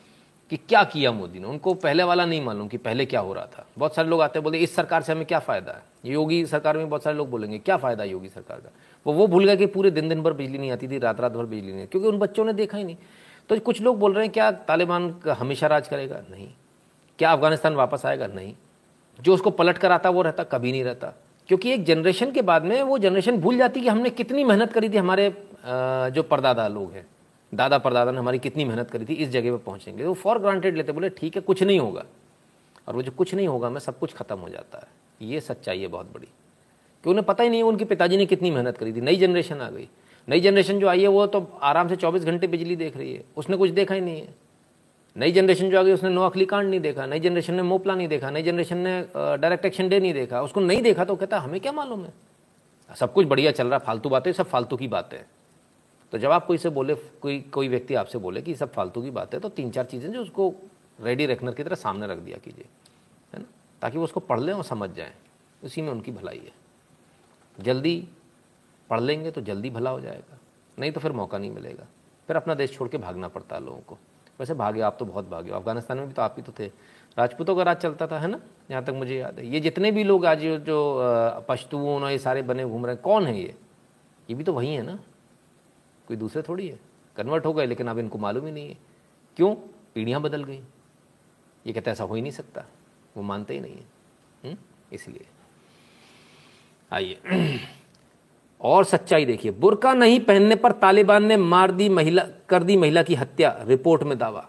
[0.52, 1.48] कि क्या किया मोदी ने?
[1.48, 4.40] उनको पहले वाला नहीं मालूम कि पहले क्या हो रहा था। बहुत सारे लोग आते
[4.40, 5.84] हैं बोलते इस सरकार से हमें क्या फ़ायदा है?
[6.06, 8.70] योगी सरकार में बहुत सारे लोग बोलेंगे, क्या फ़ायदा योगी सरकार का?
[9.06, 11.32] वो वो भूल गए कि पूरे दिन दिन भर बिजली नहीं आती थी रात रात
[11.32, 12.98] भर बिजली नहीं क्योंकि उन बच्चों ने देखा ही नहीं।
[13.50, 16.22] तो कुछ लोग बोल रहे हैं, क्या तालिबान हमेशा राज करेगा?
[16.32, 16.50] नहीं।
[17.20, 18.28] क्या अफ़गानिस्तान वापस आएगा?
[18.28, 18.56] नहीं।
[19.22, 21.14] जो उसको पलट कर आता, वो रहता, कभी नहीं रहता।
[21.48, 24.90] क्योंकि एक जनरेशन के बाद में वो जनरेशन भूल जाती कि हमने कितनी मेहनत करी
[24.90, 25.50] थी, हमारे
[26.12, 27.08] जो परदादा लोग हैं।
[27.54, 30.78] दादा परदादा ने हमारी कितनी मेहनत करी थी, इस जगह पर पहुँचेंगे। वो फॉर ग्रांटेड
[30.78, 32.06] लेते, बोले, ठीक है, कुछ नहीं होगा।
[32.88, 34.88] और वो जो कुछ नहीं होगा, में सब कुछ खत्म हो जाता है।
[35.30, 36.28] ये सच्चाई है बहुत बड़ी।
[37.04, 39.70] कि उन्हें पता ही नहीं उनके पिताजी ने कितनी मेहनत करी थी। नई जनरेशन आ
[39.70, 39.90] गई।
[40.28, 43.24] नई जनरेशन जो आई है, वो तो आराम से 24 घंटे बिजली देख रही है।
[43.38, 44.36] उसने कुछ देखा ही नहीं है।
[45.16, 47.96] नई जनरेशन जो आ गई, उसने नो अखली कांड नहीं देखा, नई जनरेशन ने मोपला
[47.96, 51.40] नहीं देखा, नई जनरेशन ने डायरेक्ट एक्शन डे नहीं देखा। उसको नहीं देखा तो कहता,
[51.40, 52.14] हमें क्या मालूम है?
[52.90, 55.20] सब कुछ बढ़िया चल रहा, फालतू बातें, सब फालतू की बातें।
[56.14, 59.12] तो जब आप कोई से बोले, कोई कोई व्यक्ति आपसे बोले कि सब फालतू की
[59.12, 60.54] बात है तो तीन चार चीज़ें जो उसको
[61.00, 62.66] रेडी रेकनर की तरह सामने रख दिया कीजिए,
[63.34, 63.46] है ना?
[63.82, 65.14] ताकि वो उसको पढ़ लें और समझ जाएँ।
[65.62, 66.52] उसी में उनकी भलाई है।
[67.58, 68.08] जल्दी
[68.90, 70.38] पढ़ लेंगे तो जल्दी भला हो जाएगा।
[70.80, 71.88] नहीं तो फिर मौका नहीं मिलेगा।
[72.28, 73.98] फिर अपना देश छोड़ के भागना पड़ता है लोगों को।
[74.40, 76.68] वैसे भागे आप तो बहुत भागे अफ़गानिस्तान में भी तो आप ही तो थे।
[77.18, 78.40] राजपूतों का राज चलता था, है ना?
[78.72, 80.98] यहाँ तक मुझे याद है। ये जितने भी लोग आज जो
[81.50, 83.56] पश्तून और ये सारे बने घूम रहे हैं, कौन है ये?
[84.30, 85.00] ये भी तो वही है ना?
[86.08, 86.80] कोई दूसरे थोड़ी है?
[87.16, 88.78] कन्वर्ट हो गए, लेकिन अब इनको मालूम ही नहीं है।
[89.38, 89.56] क्यों?
[89.96, 90.62] पीढ़ियाँ बदल गई।
[91.66, 92.66] ये कहते ऐसा हो ही नहीं सकता।
[93.18, 93.86] वो मानते ही नहीं है।
[94.44, 94.58] हम्म?
[94.94, 95.26] इसलिए।
[96.92, 97.20] आइए।
[98.62, 103.04] और सच्चाई देखिए बुरका नहीं पहनने पर तालिबान ने मार दी महिला कर दी महिला
[103.04, 104.48] की हत्या रिपोर्ट में दावा।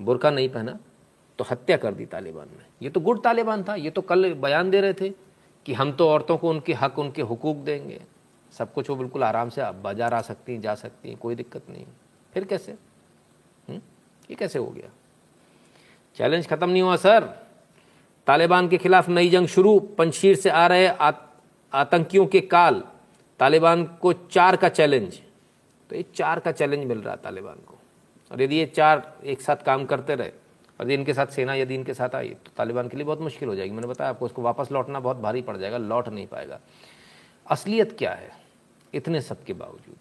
[0.00, 0.78] बुरका नहीं पहना
[1.38, 4.70] तो हत्या कर दी तालिबान ने। ये तो गुड तालिबान था ये तो कल बयान
[4.70, 5.08] दे रहे थे
[5.66, 8.00] कि हम तो औरतों को उनके हक उनके हुकूक देंगे।
[8.52, 11.62] सब कुछ वो बिल्कुल आराम से बाज़ार आ सकती हैं जा सकती हैं कोई दिक्कत
[11.70, 11.84] नहीं।
[12.32, 12.72] फिर कैसे?
[12.72, 12.78] हुँ?
[13.68, 13.80] हम्म?
[14.30, 14.88] ये कैसे हो गया?
[16.18, 17.24] चैलेंज खत्म नहीं हुआ सर।
[18.26, 21.12] तालिबान के खिलाफ नई जंग शुरू पंशीर से आ रहे आ,
[21.72, 22.82] आतंकियों के काल।
[23.40, 25.20] तालिबान को चार का चैलेंज
[25.90, 27.78] तो ये चार का चैलेंज मिल रहा है तालिबान को।
[28.30, 31.74] और यदि ये चार एक साथ काम करते रहे, और यदि इनके साथ सेना यदि
[31.74, 34.42] इनके साथ आई तो तालिबान के लिए बहुत मुश्किल हो जाएगी। मैंने बताया आपको, उसको
[34.42, 36.60] वापस लौटना बहुत भारी पड़ जाएगा, लौट नहीं पाएगा।
[37.46, 38.30] असलियत क्या है?
[38.92, 39.96] इतने सब के बावजूद।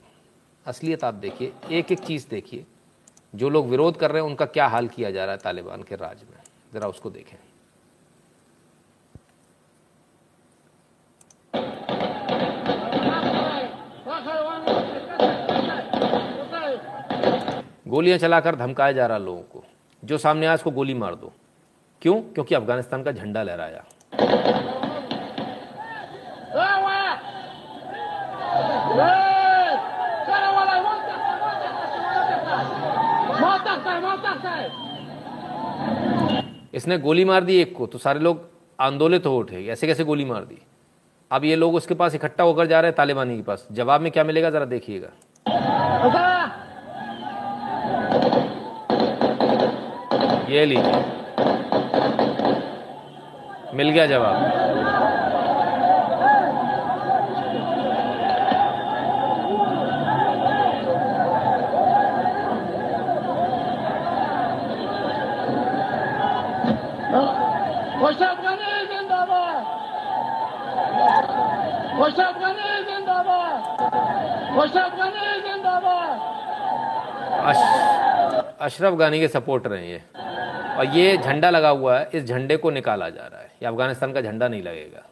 [0.65, 2.65] असलियत आप देखिए, एक एक चीज़ देखिए।
[3.35, 5.95] जो लोग विरोध कर रहे हैं, उनका क्या हाल किया जा रहा है तालिबान के
[5.95, 6.41] राज में?
[6.73, 7.37] ज़रा उसको देखें।
[17.89, 19.63] गोलियाँ चलाकर धमकाया जा रहा लोगों को।
[20.05, 21.31] जो सामने आया, उसको गोली मार दो।
[22.01, 22.21] क्यों?
[22.21, 23.83] क्योंकि अफ़गानिस्तान का झंडा लहराया।
[36.73, 38.49] इसने गोली मार दी एक को तो सारे लोग
[38.79, 40.61] आंदोलित हो उठे। ऐसे कैसे गोली मार दी?
[41.31, 44.11] अब ये लोग उसके पास इकट्ठा होकर जा रहे हैं तालिबानी के पास। जवाब में
[44.11, 45.09] क्या मिलेगा, जरा देखिएगा।
[50.49, 51.03] ये लीजिए।
[53.75, 54.37] मिल गया जवाब।
[78.61, 80.01] अशरफ गनी के सपोर्टर हैं ये।
[80.79, 84.13] और ये झंडा लगा हुआ है, इस झंडे को निकाला जा रहा है। ये अफ़गानिस्तान
[84.13, 85.05] का झंडा नहीं लगेगा।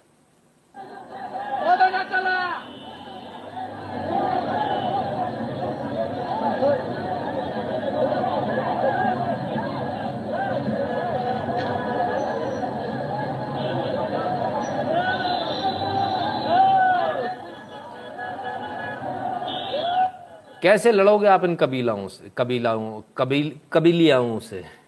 [20.62, 24.87] कैसे लड़ोगे आप इन कबीलाओं से, कबीलाओं, कबील, कबीलियाओं से?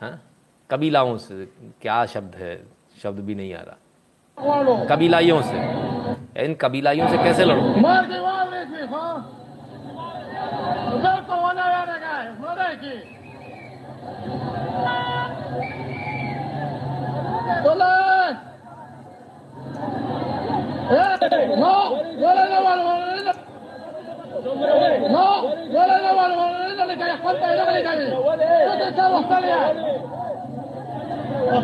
[0.00, 0.22] हाँ?
[0.70, 1.44] कबीलाओं से
[1.82, 2.56] क्या शब्द है?
[3.02, 3.76] शब्द भी नहीं आ रहा।
[4.84, 5.56] कबीलाइयों से।
[6.44, 7.80] इन कबीलाइयों से कैसे लड़ोगे
[25.11, 25.27] no,
[25.73, 26.51] no, no, no, no, no.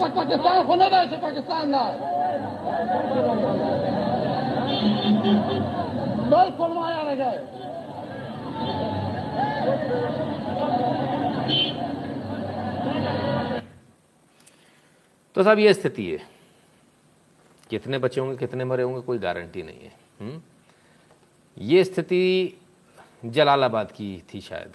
[0.00, 1.82] Pakistan होने से पाकिस्तान ना
[6.32, 7.38] बिल्कुल माया रह गए
[15.36, 16.33] तो साहब ये स्थिति है
[17.69, 20.43] कितने बचे होंगे, कितने मरे होंगे, कोई गारंटी नहीं है। हुँ?
[21.57, 22.53] ये स्थिति
[23.25, 24.73] जलालाबाद की थी शायद।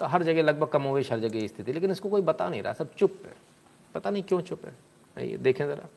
[0.00, 2.72] तो हर जगह लगभग कम कमोवेश हर जगह स्थिति, लेकिन इसको कोई बता नहीं रहा,
[2.72, 3.34] सब चुप है।
[3.94, 4.74] पता नहीं क्यों चुप है।
[5.18, 5.88] आइए, देखें ज़रा।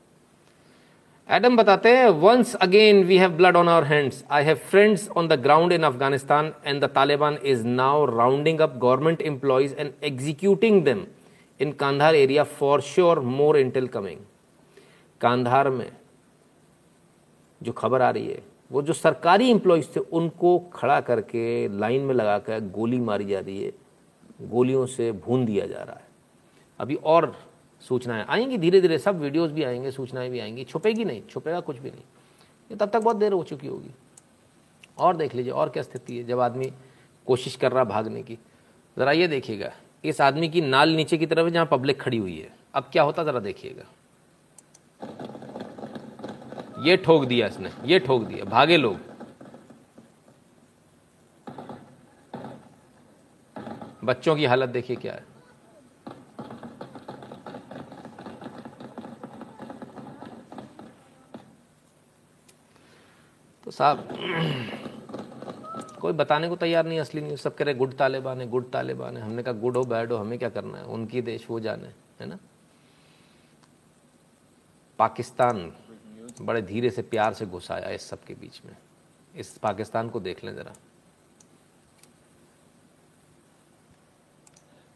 [1.36, 5.28] एडम बताते हैं once again we have blood on our hands I have friends on
[5.28, 10.84] the ground in Afghanistan and the Taliban is now rounding up government employees and executing
[10.84, 11.06] them
[11.60, 14.20] in Kandahar area for sure more intel coming
[15.22, 15.92] Kandahar में
[17.64, 22.16] जो खबर आ रही है, वो जो सरकारी employees थे, उनको खड़ा करके लाइन में
[22.16, 23.74] लगा कर गोली मारी जा रही है,
[24.42, 26.08] गोलियों से भून दिया जा रहा है।
[26.80, 27.36] अभी और
[27.82, 31.78] सूचनाएँ आएँगी धीरे धीरे सब वीडियोस भी आएँगे, सूचनाएँ भी आएँगी, छुपेगी नहीं, छुपेगा कुछ
[31.78, 32.02] भी नहीं।
[32.72, 33.92] ये तब तक बहुत देर हो चुकी होगी।
[34.98, 36.74] और देख लीजिए, और क्या स्थिति है, जब आदमी
[37.28, 38.36] कोशिश कर रहा भागने की।
[38.98, 39.72] ज़रा ये देखिएगा,
[40.04, 43.04] इस आदमी की नाल नीचे की तरफ़ है जहाँ पब्लिक खड़ी हुई है। अब क्या
[43.04, 43.84] होता, ज़रा देखिएगा।
[46.80, 49.00] ये ठोक दिया इसने, ये ठोक दिया, भागे लोग।
[54.04, 55.26] बच्चों की हालत देखिए क्या है।
[63.64, 64.08] तो साहब,
[66.02, 69.18] कोई बताने को तैयार नहीं असली न्यूज़ सब कह रहे गुड तालिबान है, गुड तालिबान
[69.18, 70.84] है। हमने कहा, गुड हो, बैड हो, हमें क्या करना है?
[70.86, 71.88] उनकी देश, वो जाने,
[72.20, 72.38] है ना?
[75.00, 75.72] पाकिस्तान
[76.42, 78.76] बड़े धीरे से प्यार से घुसाया इस सब के बीच में
[79.40, 80.74] इस पाकिस्तान को देख लें ज़रा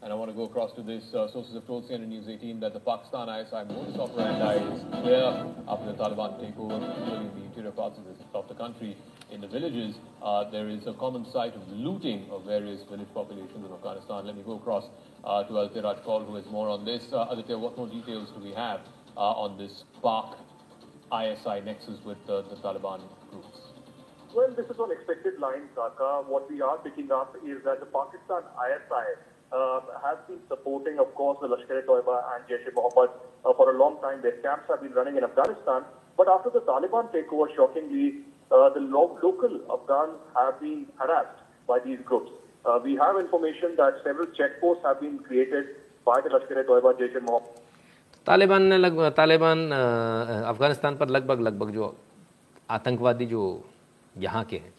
[0.02, 1.14] And I want to go across to this.
[1.14, 5.46] Uh, sources have told CNN News 18 that the Pakistan ISI modus operandi is clear
[5.66, 8.98] after the Taliban takeover, particularly in the interior parts of, this, of the country.
[9.30, 13.64] In the villages, uh, there is a common sight of looting of various village populations
[13.64, 14.26] in Afghanistan.
[14.26, 14.90] Let me go across
[15.24, 17.10] uh, to Aditya Rajkol, who has more on this.
[17.10, 18.80] Uh, Aditya, what more details do we have
[19.16, 20.36] uh, on this Pak
[21.20, 23.00] ISI nexus with uh, the Taliban
[23.30, 23.58] groups?
[24.34, 26.26] Well, this is on expected lines, Dhaka.
[26.26, 29.06] What we are picking up is that the Pakistan ISI
[29.52, 33.10] uh, has been supporting, of course, the Lashkar-e-Toiba and Jaish-e-Mohammed
[33.44, 34.22] uh, for a long time.
[34.22, 35.84] Their camps have been running in Afghanistan.
[36.16, 41.38] But after the Taliban takeover, shockingly, uh, the lo- local Afghans have been harassed
[41.68, 42.30] by these groups.
[42.66, 45.66] Uh, we have information that several checkposts have been created
[46.04, 47.63] by the Lashkar-e-Toiba, Jaish-e-Mohammed.
[48.26, 49.70] Taliban ने लगभग, तालिबान
[50.46, 51.98] अफ़गानिस्तान पर लगभग लगभग जो
[52.70, 53.70] आतंकवादी जो
[54.18, 54.74] यहाँ के हैं,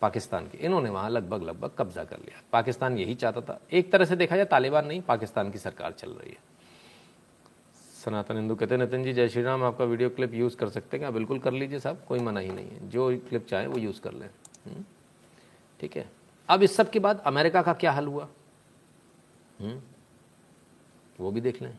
[0.00, 4.04] पाकिस्तान के, इन्होंने वहाँ लगभग लगभग कब्जा कर लिया। पाकिस्तान यही चाहता था। एक तरह
[4.04, 6.38] से देखा जाए, तालिबान नहीं, पाकिस्तान की सरकार चल रही है।
[8.04, 10.96] सनातन हिंदू कहते हैं, नितिन जी, जय श्री राम, आपका वीडियो क्लिप यूज़ कर सकते
[10.96, 14.00] हैं बिल्कुल कर लीजिए साहब, कोई मना ही नहीं है। जो क्लिप चाहे वो यूज़
[14.00, 14.30] कर लें।
[14.66, 14.84] हम्म?
[15.80, 16.10] ठीक है।
[16.48, 18.28] अब इस सब के बाद अमेरिका का क्या हाल हुआ?
[19.60, 19.80] हम्म?
[21.20, 21.78] वो भी देख लें।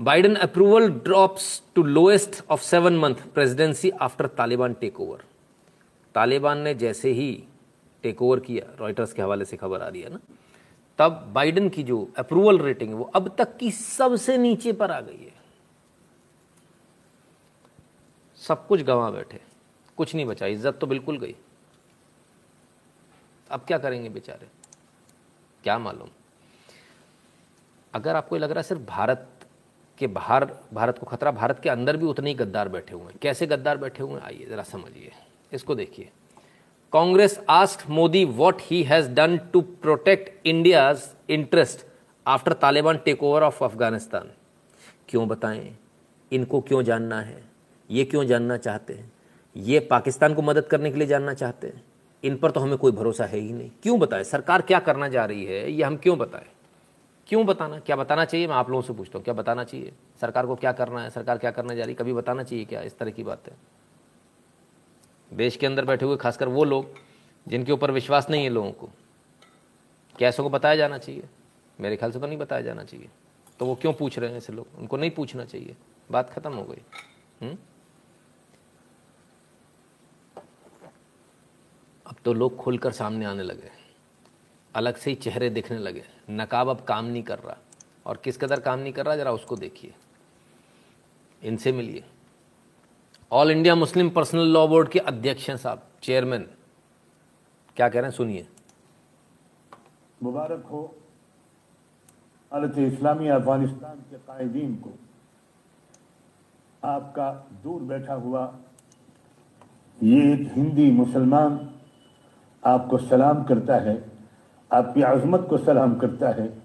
[0.00, 5.20] Biden approval drops to lowest of seven month presidency after Taliban takeover.
[6.14, 7.28] Taliban ने जैसे ही
[8.02, 10.18] टेक ओवर किया रॉयटर्स के हवाले से खबर आ रही है ना,
[10.98, 15.00] तब बाइडन की जो अप्रूवल रेटिंग है, वो अब तक की सबसे नीचे पर आ
[15.00, 15.34] गई है।
[18.40, 19.40] सब कुछ गंवा बैठे,
[19.96, 21.34] कुछ नहीं बचा, इज़्ज़त तो बिल्कुल गई।
[23.50, 24.48] अब क्या करेंगे बेचारे?
[25.64, 26.08] क्या मालूम?
[27.94, 29.39] अगर आपको लग रहा है सिर्फ़ भारत
[30.00, 33.18] के बाहर, भारत को खतरा, भारत के अंदर भी उतने ही गद्दार बैठे हुए हैं।
[33.22, 34.22] कैसे गद्दार बैठे हुए हैं?
[34.22, 35.12] आइए, जरा समझिए।
[35.52, 36.10] इसको देखिए।
[36.92, 41.86] Congress ask Modi what he has done to protect India's interest
[42.26, 44.30] after Taliban take over of Afghanistan
[45.08, 45.76] क्यों बताएँ?
[46.32, 47.42] इनको क्यों जानना है?
[47.90, 49.12] ये क्यों जानना चाहते हैं?
[49.56, 51.84] ये पाकिस्तान को मदद करने के लिए जानना चाहते हैं?
[52.24, 54.24] इन पर तो हमें कोई भरोसा है ही नहीं। क्यों बताएँ?
[54.24, 55.72] सरकार क्या करना जा रही है?
[55.72, 56.46] ये हम क्यों बताएँ?
[57.30, 57.78] क्यों बताना?
[57.78, 58.46] क्या बताना चाहिए?
[58.46, 59.92] मैं आप लोगों से पूछता हूँ, क्या बताना चाहिए?
[60.20, 61.10] सरकार को क्या करना है?
[61.10, 62.82] सरकार क्या करने जा रही कभी बताना चाहिए क्या?
[62.82, 63.56] इस तरह की बात है।
[65.32, 66.94] देश के अंदर बैठे हुए, खासकर वो लोग,
[67.48, 68.88] जिनके ऊपर विश्वास नहीं है लोगों को,
[70.18, 71.22] क्या को बताया जाना चाहिए?
[71.80, 73.08] मेरे ख्याल से तो नहीं बताया जाना चाहिए।
[73.58, 74.66] तो वो क्यों पूछ रहे हैं ऐसे लोग?
[74.78, 75.76] उनको नहीं पूछना चाहिए।
[76.10, 76.82] बात खत्म हो गई।
[77.42, 77.58] हुँ?
[82.06, 83.70] अब तो लोग खुलकर सामने आने लगे
[84.74, 87.56] अलग से ही चेहरे दिखने लगे नकाब अब काम नहीं कर रहा।
[88.06, 89.94] और किस कदर काम नहीं कर रहा, जरा उसको देखिए।
[91.42, 92.04] इनसे मिलिए।
[93.32, 96.50] All India Muslim personal law board के अध्यक्ष हैं साहब, चेयरमैन।
[97.76, 98.16] क्या कह रहे हैं?
[98.16, 98.48] सुनिए।
[100.22, 100.96] मुबारक हो।
[102.52, 104.90] हालत इस्लामी अफ़गानिस्तान के कायदीन को।
[106.84, 108.58] आपका दूर बैठा हुआ
[110.02, 111.74] ये एक हिंदी मुसलमान
[112.66, 114.09] आपको सलाम करता है।
[114.72, 116.62] आपकी आज़मत को सलाम करता है,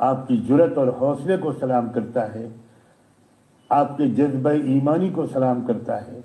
[0.00, 2.54] आपकी जुरत और हौसले को सलाम करता है,
[3.72, 6.24] आपके जज्ब ईमानी को सलाम करता है।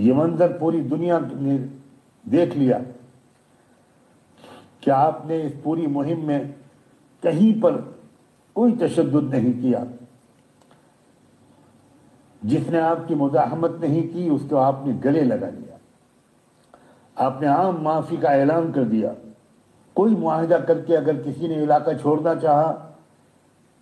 [0.00, 1.58] ये मंजर पूरी दुनिया ने
[2.28, 2.78] देख लिया
[4.82, 6.54] कि आपने इस पूरी मुहिम में
[7.22, 7.98] कहीं पर
[8.54, 9.86] कोई तशद नहीं किया।
[12.44, 15.77] जिसने आपकी मुजाहमत नहीं की, उसको आपने गले लगा लिया।
[17.18, 19.14] आपने आम माफ़ी का ऐलान कर दिया।
[19.96, 22.70] कोई मुआहदा करके अगर किसी ने इलाका छोड़ना चाहा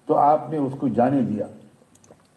[0.08, 1.48] तो आपने उसको जाने दिया।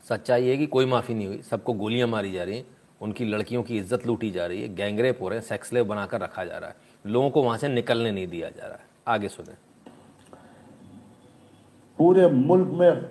[0.09, 2.65] सच्चाई है कि कोई माफ़ी नहीं हुई। सबको गोलियाँ मारी जा रही हैं।
[3.01, 6.45] उनकी लड़कियों की इज़्ज़त लूटी जा रही है। गैंगरेप हो रहे हैं सेक्सलेव बनाकर रखा
[6.45, 9.53] जा रहा है। लोगों को वहाँ से निकलने नहीं दिया जा रहा है। आगे सुने।
[11.99, 13.01] पूरे मुल्क में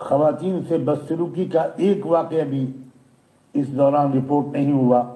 [0.00, 2.68] खातन से बदसलूकी का एक वाक़ भी
[3.54, 5.13] इस दौरान रिपोर्ट नहीं हुआ।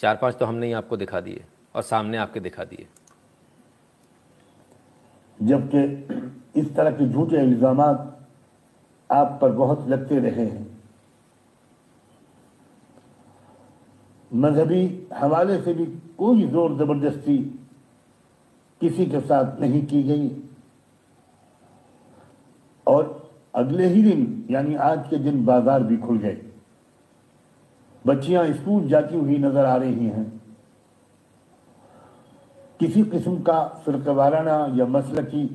[0.00, 1.44] चार पाँच तो हमने ही आपको दिखा दिए
[1.74, 2.86] और सामने आपके दिखा दिए।
[5.38, 10.66] जबकि इस तरह के झूठे इल्ज़ाम आप पर बहुत लगते रहे हैं।
[14.30, 15.84] मजहबी हवाले से भी
[16.18, 17.38] कोई ज़ोर ज़बरदस्ती
[18.80, 20.30] किसी के साथ नहीं की गई।
[22.86, 26.40] और अगले ही दिन, यानी आज के दिन, बाज़ार भी खुल गए।
[28.04, 30.32] बच्चियाँ स्कूल जाती हुई नज़र आ रही हैं।
[32.80, 35.46] किसी किस्म का फिरकवाराना या मसल की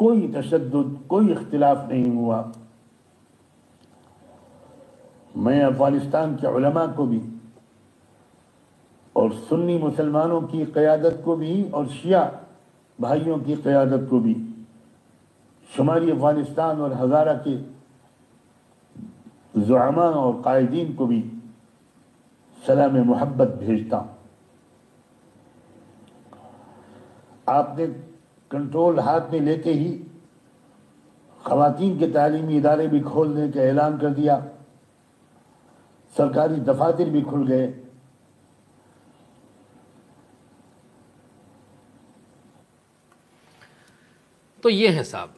[0.00, 0.70] कोई तशद
[1.08, 2.52] कोई इख्तिलाफ नहीं हुआ।
[5.36, 7.20] मैं अफ़गानिस्तान के उलमा को भी
[9.16, 12.22] और सुन्नी मुसलमानों की क़्यादत को भी और शिया
[12.98, 14.34] भाइयों की क़्यादत को भी
[15.70, 17.56] शुमारी अफ़गानिस्तान और हज़ारा के
[19.60, 21.22] जुआमा और कायदीन को भी
[22.66, 24.16] सलाम मोहब्बत भेजता हूँ।
[27.48, 27.86] आपने
[28.50, 29.92] कंट्रोल हाथ में लेते ही
[31.46, 34.36] खातन के तालीमी इदारे भी खोलने का ऐलान कर दिया।
[36.16, 37.66] सरकारी दफातर भी खुल गए।
[44.62, 45.34] तो ये है साहब।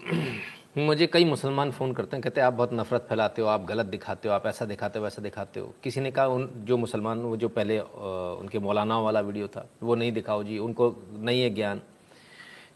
[0.77, 3.87] मुझे कई मुसलमान फ़ोन करते हैं, कहते हैं, आप बहुत नफ़रत फैलाते हो, आप गलत
[3.87, 7.19] दिखाते हो, आप ऐसा दिखाते हो, वैसा दिखाते हो। किसी ने कहा, उन, जो मुसलमान,
[7.19, 11.51] वो जो पहले उनके मौलाना वाला वीडियो था, वो नहीं दिखाओ जी, उनको नहीं है
[11.51, 11.81] ज्ञान।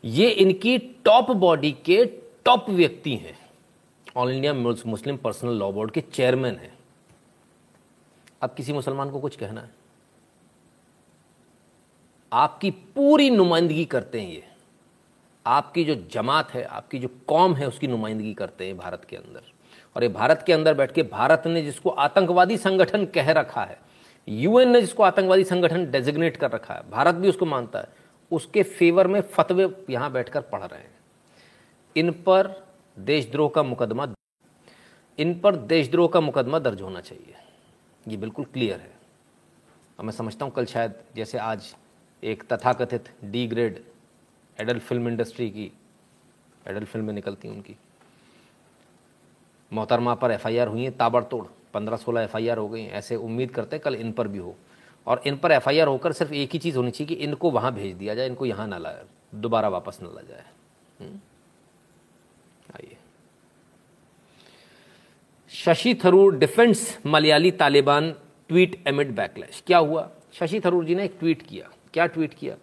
[0.04, 2.04] ये इनकी टॉप बॉडी के
[2.44, 3.38] टॉप व्यक्ति हैं।
[4.16, 6.74] All India Muslim personal law board के चेयरमैन हैं।
[8.42, 9.70] अब किसी मुसलमान को कुछ कहना है।
[12.32, 14.51] आपकी पूरी नुमाइंदगी करते हैं ये।
[15.46, 19.42] आपकी जो जमात है, आपकी जो कौम है, उसकी नुमाइंदगी करते हैं भारत के अंदर।
[19.96, 23.78] और ये भारत के अंदर बैठ के भारत ने जिसको आतंकवादी संगठन कह रखा है,
[24.28, 27.88] यूएन ने जिसको आतंकवादी संगठन डेजिग्नेट कर रखा है, भारत भी उसको मानता है,
[28.30, 30.94] उसके फेवर में फतवे यहाँ बैठकर पढ़ रहे हैं।
[31.96, 32.66] इन पर
[32.98, 34.06] देशद्रोह का मुकदमा,
[35.18, 37.34] इन पर देशद्रोह का मुकदमा दर्ज होना चाहिए।
[38.08, 38.92] ये बिल्कुल क्लियर है।
[39.98, 41.74] और मैं समझता हूँ कल शायद जैसे आज
[42.22, 43.82] एक तथाकथित D grade
[44.62, 45.70] adult film industry की
[46.68, 47.76] एडल्ट फ़िल्में निकलती हैं उनकी।
[49.72, 51.44] मोहतरमा पर एफआईआर हुई है, ताबड़तोड़,
[51.74, 54.54] पंद्रह सोलह एफआईआर हो गई ऐसे उम्मीद करते हैं कल इन पर भी हो।
[55.06, 57.94] और इन पर एफआईआर होकर सिर्फ़ एक ही चीज़ होनी चाहिए कि इनको वहाँ भेज
[57.96, 60.44] दिया जाए, इनको यहाँ ना लाए दोबारा वापस ना ला जाए।
[61.00, 61.20] हम्म?
[62.76, 62.96] आइए।
[65.48, 68.10] Shashi Tharoor defence Malayali Taliban
[68.48, 70.10] tweet amid backlash क्या हुआ?
[70.32, 72.56] शशि थरूर जी ने एक ट्वीट किया। क्या ट्वीट किया?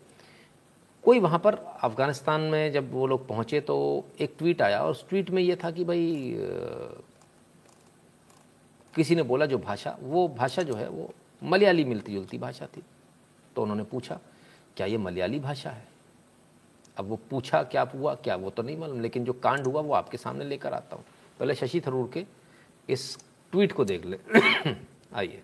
[1.04, 5.10] कोई वहाँ पर अफ़गानिस्तान में जब वो लोग पहुँचे तो एक ट्वीट आया और उस
[5.10, 6.36] ट्वीट में ये था कि भाई
[8.96, 11.14] किसी ने बोला जो भाषा, वो भाषा जो है वो
[11.44, 12.84] मलयाली मिलती जुलती भाषा थी।
[13.56, 14.20] तो उन्होंने पूछा,
[14.78, 15.88] क्या ये मलयाली भाषा है?
[16.98, 18.16] अब वो पूछा, क्या हुआ?
[18.16, 21.06] क्या वो तो नहीं मालूम, लेकिन जो कांड हुआ वो आपके सामने लेकर आता हूँ।
[21.40, 22.26] पहले शशि थरूर के
[22.90, 23.18] इस
[23.52, 24.20] ट्वीट को देख ले।
[25.16, 25.42] आइए।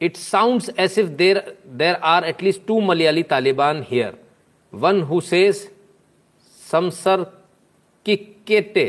[0.00, 1.42] It sounds as if there
[1.74, 4.16] there are at least two Malayali Taliban here
[4.72, 5.68] one who says
[6.58, 7.24] समसर
[8.06, 8.86] किकेटे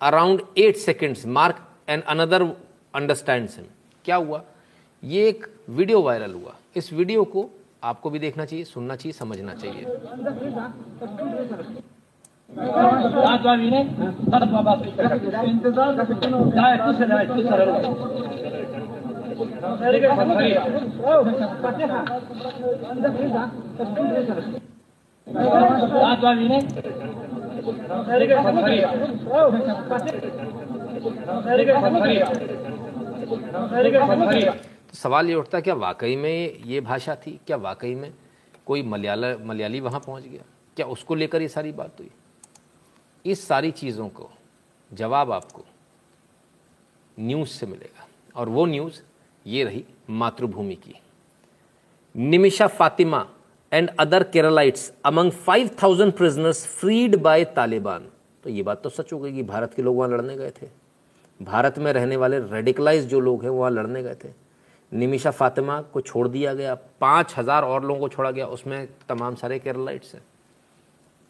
[0.00, 2.42] around eight seconds mark and another
[2.94, 3.48] understand
[4.04, 4.42] क्या हुआ
[5.02, 7.48] ये एक वीडियो वायरल हुआ इस वीडियो को
[7.82, 9.84] आपको भी देखना चाहिए सुनना चाहिए समझना चाहिए
[15.44, 15.94] इंतज़ार
[19.38, 19.44] तू
[34.94, 37.40] सवाल ये उठता क्या वाकई में ये भाषा थी?
[37.46, 38.14] क्या वाकई में
[38.66, 40.42] कोई मलयाला, मलयाली वहाँ पहुँच गया?
[40.76, 42.10] क्या उसको लेकर ये सारी बात हुई?
[43.26, 44.30] इस सारी चीज़ों को
[44.92, 45.64] जवाब आपको
[47.20, 48.06] न्यूज़ से मिलेगा।
[48.36, 49.07] और वो न्यूज़
[49.48, 50.94] ये रही मातृभूमि की।
[52.14, 53.26] Nimisha, Fatima
[53.72, 58.08] and other Keralites among 5000 prisoners freed by Taliban
[58.44, 60.66] तो ये बात तो सच हो गई कि भारत के लोग वहाँ लड़ने गए थे।
[61.40, 64.28] भारत में रहने वाले रेडिकलाइज जो लोग हैं, वहाँ लड़ने गए थे।
[64.92, 69.34] निमिषा, फातिमा को छोड़ दिया गया। पाँच हज़ार और लोगों को छोड़ा गया। उसमें तमाम
[69.34, 70.22] सारे केरलाइट्स हैं।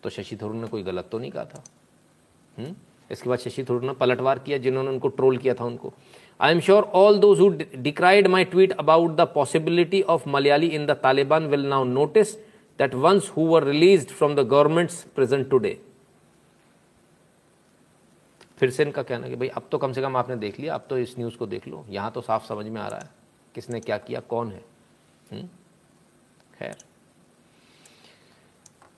[0.02, 1.62] तो शशि थरूर ने कोई गलत तो नहीं कहा था?
[2.56, 2.74] हुँ?
[3.10, 5.92] इसके बाद शशि थरूर ने पलटवार किया, जिन्होंने उनको ट्रोल किया था उनको।
[6.40, 7.40] I am sure all those
[7.76, 12.34] decried my tweet about the possibility of Malayali in the Taliban will now notice
[12.78, 15.78] that ones who release from the government's present today
[18.58, 20.86] फिर से इनका कहना कि भाई, अब तो कम से कम आपने देख लिया, अब
[20.90, 23.10] तो इस न्यूज़ को देख लो। यहाँ तो साफ़ समझ में आ रहा है
[23.54, 25.42] किसने क्या किया, कौन है।
[26.58, 26.76] खैर।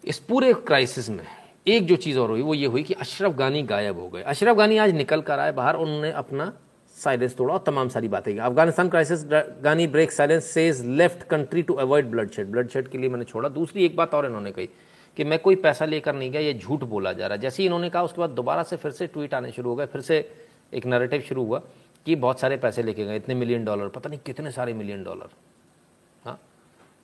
[0.04, 1.24] इस पूरे क्राइसिस में
[1.66, 4.56] एक जो चीज़ और हुई, वो ये हुई कि अशरफ गानी गायब हो गए। अशरफ
[4.56, 6.52] गानी आज निकल कर आए बाहर, उन्होंने अपना
[7.00, 9.24] साइलेंस तोड़ा और तमाम सारी बातें की Afghanistan crisis
[9.64, 13.84] Ghani break silence says left country to avoid bloodshed bloodshed के लिए मैंने छोड़ा दूसरी
[13.84, 14.68] एक बात और इन्होंने कही
[15.16, 17.66] कि मैं कोई पैसा लेकर नहीं गया ये झूठ बोला जा रहा है जैसे ही
[17.66, 20.18] इन्होंने कहा उसके बाद दोबारा से फिर से ट्वीट आने शुरू हो गए फिर से
[20.74, 21.62] एक नरेटिव शुरू हुआ
[22.06, 25.30] कि बहुत सारे पैसे लेके गए इतने मिलियन डॉलर पता नहीं कितने सारे मिलियन डॉलर
[26.24, 26.38] हाँ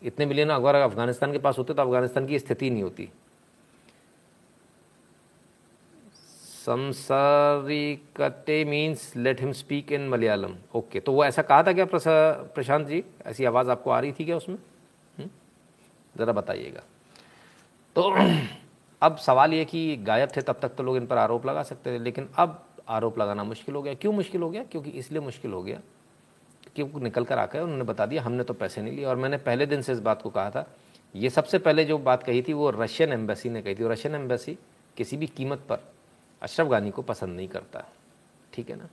[0.02, 3.09] इतने मिलियन अगर अफ़गानिस्तान के पास होते तो अफ़गानिस्तान की स्थिति नहीं होती
[6.66, 12.86] समसारिकटे means let him speak in Malayalam okay तो वो ऐसा कहा था क्या प्रशांत
[12.86, 13.02] जी?
[13.26, 14.56] ऐसी आवाज़ आपको आ रही थी क्या उसमें?
[16.14, 16.82] ज़रा बताइएगा।
[17.97, 18.02] तो
[19.02, 21.93] अब सवाल ये कि गायब थे तब तक तो लोग इन पर आरोप लगा सकते
[21.93, 24.62] थे, लेकिन अब आरोप लगाना मुश्किल हो गया। क्यों मुश्किल हो गया?
[24.64, 25.80] क्योंकि इसलिए मुश्किल हो गया
[26.76, 29.36] कि वो निकल कर आकर उन्होंने बता दिया, हमने तो पैसे नहीं लिए। और मैंने
[29.38, 30.66] पहले दिन से इस बात को कहा था,
[31.14, 34.59] ये सबसे पहले जो बात कही थी वो रशियन एम्बेसी ने कही थी। रशियन एम्बेसी
[34.97, 35.78] किसी भी कीमत पर
[36.42, 37.84] अशरफ गानी को पसंद नहीं करता।
[38.52, 38.88] ठीक है ना?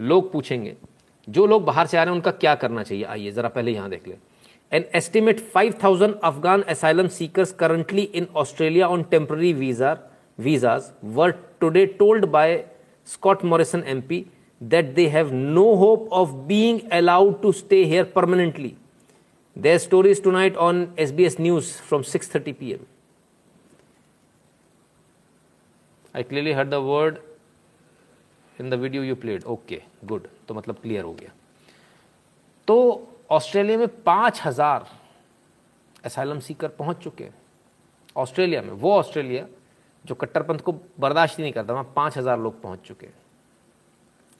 [0.00, 0.76] लोग पूछेंगे,
[1.28, 3.04] जो लोग बाहर से आ रहे हैं, उनका क्या करना चाहिए?
[3.04, 4.16] आइए, जरा पहले यहाँ देख ले।
[4.72, 9.96] An estimate five thousand Afghan asylum seeker currently in Australia on temporary visa
[10.38, 11.30] visas were
[11.60, 12.64] today told by
[13.08, 14.24] Scott Morrison M P
[14.60, 18.74] that they have no hope of being allowed to stay here permanently
[19.56, 22.86] their stories tonight on S B S news from six thirty P M
[26.14, 27.20] I clearly heard the word
[28.56, 29.44] in the video you played.
[29.44, 30.28] Okay, good.
[30.48, 31.30] तो मतलब clear हो गया।
[32.68, 32.76] तो
[33.30, 34.86] Australia में पाँच हज़ार
[36.06, 37.34] asylum Sikar पहुँच चुके हैं।
[38.16, 39.46] ऑस्ट्रेलिया में वो ऑस्ट्रेलिया
[40.04, 43.14] जो कट्टरपंथ को बर्दाश्त नहीं करता वहाँ पाँच हज़ार लोग पहुँच चुके हैं।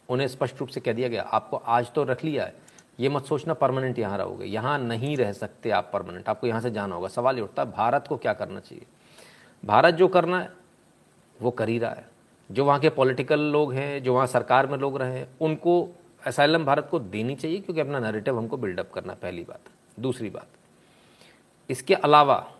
[0.08, 2.54] उन्हें स्पष्ट रूप से कह दिया गया आपको आज तो रख लिया है।
[3.00, 6.70] ये मत सोचना परमानेंट यहाँ रहोगे। यहाँ नहीं रह सकते आप परमानेंट आपको यहाँ से
[6.70, 8.86] जाना होगा। सवाल ये उठता है भारत को क्या करना चाहिए?
[9.62, 10.50] भारत जो करना है
[11.42, 12.08] वो कर ही रहा है।
[12.50, 15.88] जो वहाँ के पॉलिटिकल लोग हैं, जो वहाँ सरकार में लोग रहे हैं, उनको
[16.26, 19.70] असाइलम भारत को देनी चाहिए क्योंकि अपना नैरेटिव हमको बिल्डअप करना पहली बात।
[20.00, 20.46] दूसरी बात,
[21.70, 22.54] इसके अलावा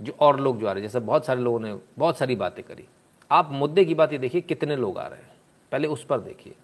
[0.00, 2.64] जो और लोग जो आ रहे हैं, जैसे बहुत सारे लोगों ने बहुत सारी बातें
[2.64, 2.84] करी।
[3.30, 5.32] आप मुद्दे की बात ये देखिए, कितने लोग आ रहे हैं।
[5.72, 6.54] पहले उस पर देखिए।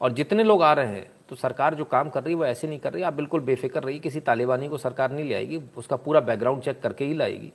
[0.00, 2.68] और जितने लोग आ रहे हैं तो सरकार जो काम कर रही है, वो ऐसे
[2.68, 5.96] नहीं कर रही। आप बिल्कुल बेफिक्र रही किसी तालिबानी को सरकार नहीं ले आएगी, उसका
[5.96, 7.52] पूरा बैकग्राउंड चेक करके ही लाएगी।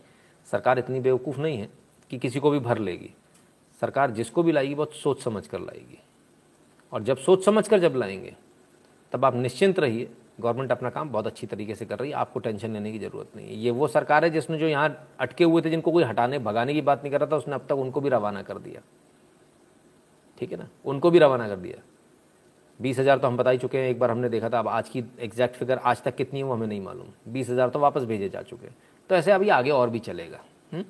[0.47, 1.69] सरकार इतनी बेवकूफ़ नहीं है।
[2.11, 3.09] कि किसी को भी भर लेगी।
[3.81, 5.99] सरकार जिसको भी लाएगी, बहुत सोच समझ कर लाएगी।
[6.91, 8.35] और जब सोच समझ कर जब लाएँगे,
[9.11, 10.09] तब आप निश्चिंत रहिए।
[10.41, 13.35] गवर्नमेंट अपना काम बहुत अच्छी तरीके से कर रही है, आपको टेंशन लेने की ज़रूरत
[13.35, 16.39] नहीं है। ये वो सरकार है जिसने जो यहाँ अटके हुए थे, जिनको कोई हटाने,
[16.39, 18.81] भगाने की बात नहीं कर रहा था, उसने अब तक उनको भी रवाना कर दिया।
[20.39, 20.67] ठीक है ना?
[20.85, 21.81] उनको भी रवाना कर दिया।
[22.79, 24.89] बीस हज़ार तो हम बता ही चुके हैं, एक बार हमने देखा था, अब आज
[24.89, 28.03] की एग्जैक्ट फिगर आज तक कितनी है वो हमें नहीं मालूम। बीस हज़ार तो वापस
[28.03, 28.75] भेजे जा चुके हैं।
[29.09, 30.39] तो ऐसे अभी आगे और भी चलेगा।
[30.73, 30.83] हुँ?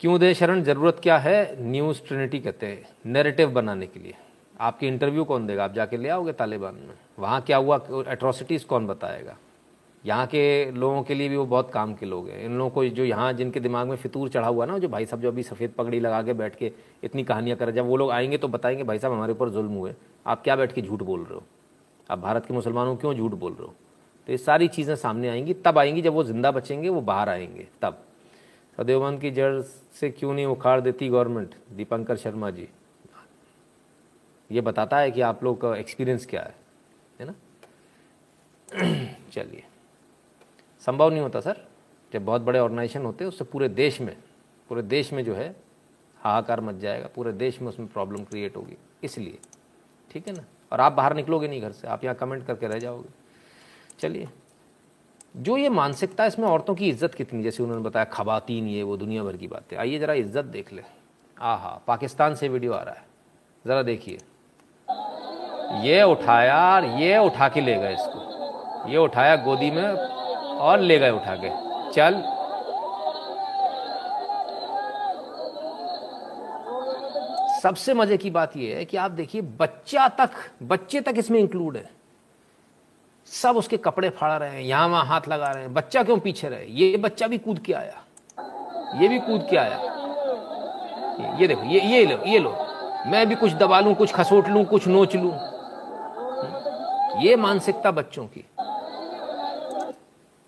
[0.00, 0.62] क्यों दे शरण?
[0.62, 1.56] ज़रूरत क्या है?
[1.70, 4.14] न्यूज़ ट्रिनिटी कहते हैं नैरेटिव बनाने के लिए।
[4.60, 5.64] आपकी इंटरव्यू कौन देगा?
[5.64, 7.76] आप जाके ले आओगे तालिबान में। वहाँ क्या हुआ?
[8.08, 9.36] एट्रोसिटीज़ कौन बताएगा?
[10.06, 12.84] यहाँ के लोगों के लिए भी वो बहुत काम के लोग हैं। इन लोगों को
[12.84, 15.70] जो यहाँ जिनके दिमाग में फितूर चढ़ा हुआ ना, जो भाई साहब जो अभी सफ़ेद
[15.70, 16.72] पगड़ी लगा के बैठ के
[17.04, 19.94] इतनी कहानियाँ कर जब वो लोग आएँगे तो बताएँगे, भाई साहब, हमारे ऊपर जुल्म हुए।
[20.26, 21.42] आप क्या बैठ के झूठ बोल रहे हो?
[22.10, 23.74] आप भारत के मुसलमानों क्यों झूठ बोल रहे हो?
[24.26, 27.68] तो ये सारी चीज़ें सामने आएँगी। तब आएँगी जब वो ज़िंदा बचेंगे, वो बाहर आएँगे,
[27.82, 28.02] तब।
[28.80, 29.62] और देवबंद की जड़
[29.92, 31.54] से क्यों नहीं उखाड़ देती गवर्नमेंट?
[31.72, 32.68] दीपंकर शर्मा जी।
[34.50, 36.54] ये बताता है कि आप लोग का एक्सपीरियंस क्या है
[37.20, 37.34] है ना?
[39.32, 39.64] चलिए।
[40.80, 41.68] संभव नहीं होता सर।
[42.12, 44.16] जब बहुत बड़े ऑर्गेनाइजेशन होते हैं, उससे पूरे देश में,
[44.68, 45.56] पूरे देश में जो है,
[46.16, 49.38] हाहाकार मच जाएगा। पूरे देश में उसमें प्रॉब्लम क्रिएट होगी। इसलिए,
[50.10, 50.44] ठीक है ना?
[50.72, 53.08] और आप बाहर निकलोगे नहीं घर से। आप यहाँ कमेंट करके रह जाओगे।
[53.98, 54.28] चलिए।
[55.34, 59.22] जो ये मानसिकता इसमें औरतों की इज़्ज़त कितनी जैसे उन्होंने बताया, खवातीन, ये वो दुनिया
[59.24, 60.82] भर की बातें। आइए ज़रा इज़्ज़त देख ले।
[61.36, 63.04] आहा, पाकिस्तान से वीडियो आ रहा है।
[63.64, 64.18] ज़रा देखिए।
[65.82, 71.10] ये उठाया ये उठा के ले गए इसको। ये उठाया गोदी में और ले गए
[71.10, 71.50] उठा के।
[71.92, 72.22] चल।
[77.62, 80.30] सबसे मज़े की बात यह है कि आप देखिए, बच्चा तक,
[80.62, 81.99] बच्चे तक इसमें इंक्लूड है।
[83.30, 86.48] सब उसके कपड़े फाड़ रहे हैं, यहाँ वहाँ हाथ लगा रहे हैं। बच्चा क्यों पीछे
[86.48, 86.66] रहे?
[86.66, 88.04] ये बच्चा भी कूद के आया।
[89.00, 89.76] ये भी कूद के आया।
[91.40, 92.50] ये देखो, ये ये लो ये लो।
[93.06, 95.32] मैं भी कुछ दबा लूँ, कुछ खसोट लूँ, कुछ नोच लूँ।
[97.22, 98.44] ये मानसिकता बच्चों की।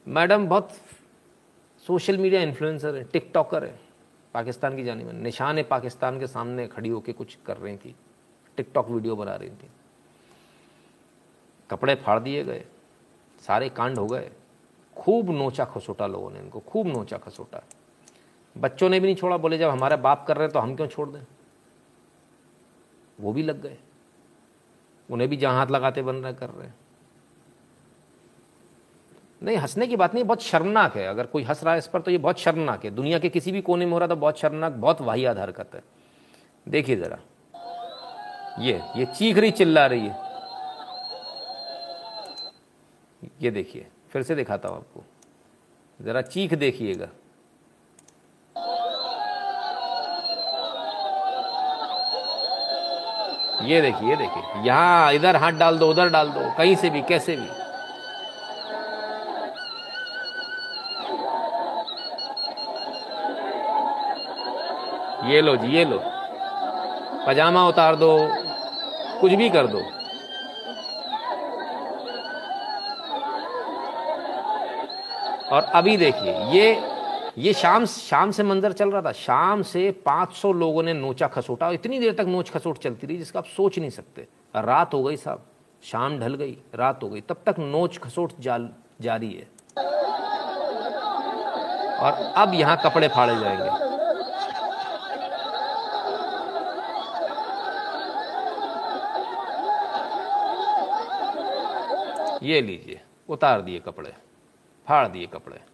[0.06, 0.70] मैडम बहुत
[1.86, 3.78] सोशल मीडिया इन्फ्लुएंसर है, टिकटॉकर है।
[4.34, 7.94] पाकिस्तान की जानी मानी। निशान है पाकिस्तान के सामने खड़ी होकर कुछ कर रही थी।
[8.56, 9.70] टिकटॉक वीडियो बना रही थी।
[11.70, 12.64] कपड़े फाड़ दिए गए।
[13.46, 14.30] सारे कांड हो गए।
[14.96, 17.62] खूब नोचा खसोटा लोगों ने इनको, खूब नोचा खसोटा।
[18.56, 20.86] बच्चों ने भी नहीं छोड़ा, बोले जब हमारे बाप कर रहे हैं तो हम क्यों
[20.86, 21.22] छोड़ दें?
[23.20, 23.76] वो भी लग गए।
[25.10, 26.68] उन्हें भी जहाँ हाथ लगाते बन रहे कर रहे।
[29.42, 32.00] नहीं, हंसने की बात नहीं, बहुत शर्मनाक है। अगर कोई हंस रहा है इस पर
[32.00, 34.38] तो ये बहुत शर्मनाक है। दुनिया के किसी भी कोने में हो रहा तो बहुत
[34.38, 35.82] शर्मनाक, बहुत वाहियात हरकत है।
[36.68, 37.18] देखिए जरा।
[38.58, 40.31] ये ये चीख रही, चिल्ला रही है।
[43.22, 45.04] ये देखिए, फिर से दिखाता हूँ आपको।
[46.00, 47.08] जरा चीख देखिएगा।
[53.62, 57.02] ये देखिए ये देखिए। यहाँ इधर हाथ डाल दो, उधर डाल दो, कहीं से भी,
[57.02, 57.48] कैसे भी।
[65.32, 66.00] ये लो जी, ये लो।
[67.26, 68.16] पजामा उतार दो,
[69.20, 69.80] कुछ भी कर दो।
[75.52, 76.80] और अभी देखिए, ये
[77.38, 81.66] ये शाम शाम से मंजर चल रहा था। शाम से 500 लोगों ने नोचा खसोटा
[81.66, 84.26] और इतनी देर तक नोच खसोट चलती रही जिसका आप सोच नहीं सकते।
[84.56, 85.46] रात हो गई साहब,
[85.82, 88.68] शाम ढल गई, रात हो गई, तब तक नोच खसोट जाल,
[89.00, 89.48] जारी है।
[91.98, 93.90] और अब यहाँ कपड़े फाड़े जाएँगे।
[102.46, 104.12] ये लीजिए, उतार दिए कपड़े।
[104.88, 105.71] फाड़ दिए कपड़े।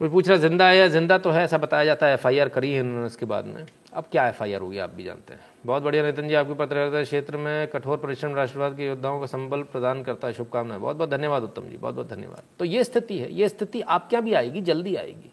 [0.00, 1.42] कोई पूछ रहा ज़िंदा है या ज़िंदा तो है?
[1.44, 4.78] ऐसा बताया जाता है, एफआईआर करी है उन्होंने उसके बाद में। अब क्या एफआईआर होगी,
[4.78, 8.76] आप भी जानते हैं। बहुत बढ़िया नितिन जी, आपकी पत्रकारिता क्षेत्र में कठोर परिश्रम, राष्ट्रवाद
[8.76, 12.08] के योद्धाओं का संबल प्रदान करता है। शुभकामनाएँ। बहुत बहुत धन्यवाद, उत्तम जी। बहुत बहुत
[12.08, 15.30] धन्यवाद। तो ये स्थिति है, ये स्थिति आप क्या भी आएगी, जल्दी आएगी।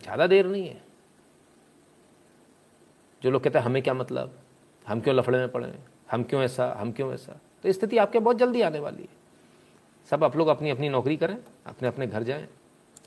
[0.00, 0.80] ज़्यादा देर नहीं है।
[3.22, 4.38] जो लोग कहते हैं, हमें क्या मतलब?
[4.86, 5.72] हम क्यों लफड़े में पड़े
[6.10, 6.74] हम क्यों ऐसा?
[6.78, 7.40] हम क्यों ऐसा?
[7.62, 9.19] तो स्थिति आपके बहुत जल्दी आने वाली है।
[10.08, 11.36] सब आप लोग अपनी अपनी नौकरी करें,
[11.66, 12.48] अपने अपने घर जाएँ,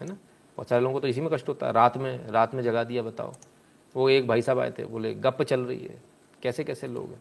[0.02, 0.14] है ना?
[0.58, 2.84] बहुत सारे लोगों को तो इसी में कष्ट होता है। रात में रात में जगा
[2.84, 3.34] दिया, बताओ।
[3.96, 6.02] वो एक भाई साहब आए थे, बोले गप चल रही है।
[6.44, 7.20] कैसे कैसे लोग हैं?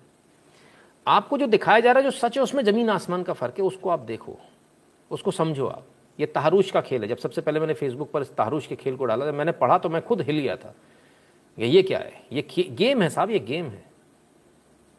[1.06, 3.64] आपको जो दिखाया जा रहा है, जो सच है, उसमें ज़मीन आसमान का फ़र्क है,
[3.64, 4.36] उसको आप देखो।
[5.10, 5.86] उसको समझो आप।
[6.20, 8.96] ये तहारूश का खेल है। जब सबसे पहले मैंने फेसबुक पर इस तहारूश के खेल
[8.96, 10.74] को डाला था मैंने पढ़ा तो मैं खुद हिल गया था।
[11.58, 12.26] ये क्या है?
[12.32, 13.84] ये गेम है साहब, ये गेम है।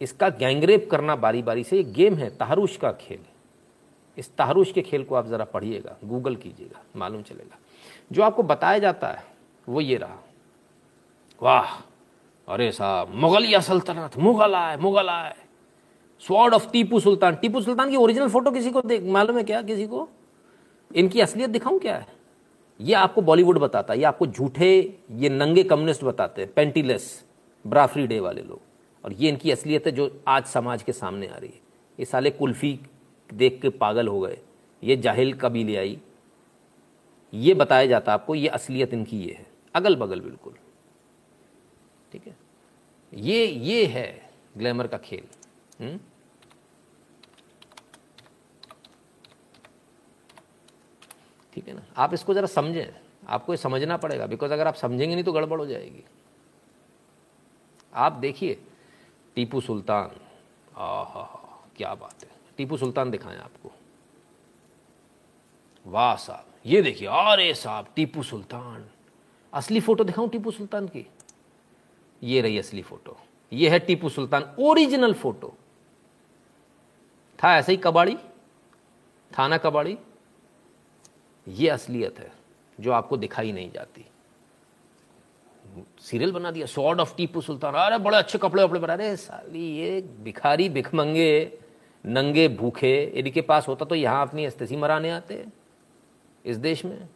[0.01, 3.19] इसका गैंगरेप करना बारी बारी से, ये गेम है तहारूश का खेल।
[4.17, 7.57] इस तहारूश के खेल को आप ज़रा पढ़िएगा, गूगल कीजिएगा, मालूम चलेगा।
[8.11, 9.23] जो आपको बताया जाता है,
[9.67, 10.17] वो ये रहा।
[11.41, 11.75] वाह,
[12.47, 15.35] अरे साहब, मुगलिया सल्तनत, मुगल आए मुगल आए।
[16.19, 19.61] स्वॉर्ड ऑफ़ टीपू सुल्तान टीपू सुल्तान की ओरिजिनल फ़ोटो किसी को देख, मालूम है क्या
[19.61, 20.07] किसी को?
[20.91, 22.07] इनकी असलियत दिखाऊँ क्या है?
[22.79, 27.25] ये आपको बॉलीवुड बताता है, ये आपको झूठे, ये नंगे कम्युनिस्ट बताते हैं पेंटीलेस
[27.65, 28.59] ब्राफ्री डे वाले लोग।
[29.03, 31.61] और ये इनकी असलियत है जो आज समाज के सामने आ रही है।
[31.99, 32.79] ये साले कुल्फी
[33.33, 34.37] देख के पागल हो गए।
[34.83, 35.99] ये जाहिल कभी ले आई।
[37.33, 39.45] ये बताया जाता आपको, ये असलियत इनकी ये है।
[39.75, 40.53] अगल बगल बिल्कुल।
[42.11, 42.37] ठीक है?
[43.13, 45.27] ये ये है ग्लैमर का खेल।
[45.81, 45.99] हुँ?
[51.53, 51.81] ठीक है ना?
[51.97, 55.59] आप इसको ज़रा समझें। आपको ये समझना पड़ेगा बिकॉज़ अगर आप समझेंगे नहीं तो गड़बड़
[55.59, 56.03] हो जाएगी।
[57.93, 58.61] आप देखिए,
[59.35, 60.19] टीपू सुल्तान।
[60.77, 63.71] आहा क्या बात है। टीपू सुल्तान दिखाएँ आपको।
[65.85, 68.85] वाह साहब, ये देखिए, अरे साहब, टीपू सुल्तान।
[69.53, 71.07] असली फ़ोटो दिखाऊँ टीपू सुल्तान की?
[72.23, 73.17] ये रही असली फ़ोटो।
[73.53, 75.57] ये है टीपू सुल्तान, ओरिजिनल फ़ोटो।
[77.43, 78.17] था ऐसे ही कबाड़ी?
[79.31, 79.97] था ना कबाड़ी?
[81.47, 82.31] ये असलियत है,
[82.79, 84.05] जो आपको दिखाई नहीं जाती।
[85.99, 89.77] सीरियल बना दिया, सॉर्ड ऑफ़ टीपू सुल्तान। अरे बड़े अच्छे कपड़े वपड़े बना रहे साली,
[89.77, 91.59] ये भिखारी भिखमंगे।
[92.05, 95.45] नंगे भूखे इनके पास होता तो यहाँ अपनी अस्तेसी मराने आते
[96.45, 97.07] इस देश में।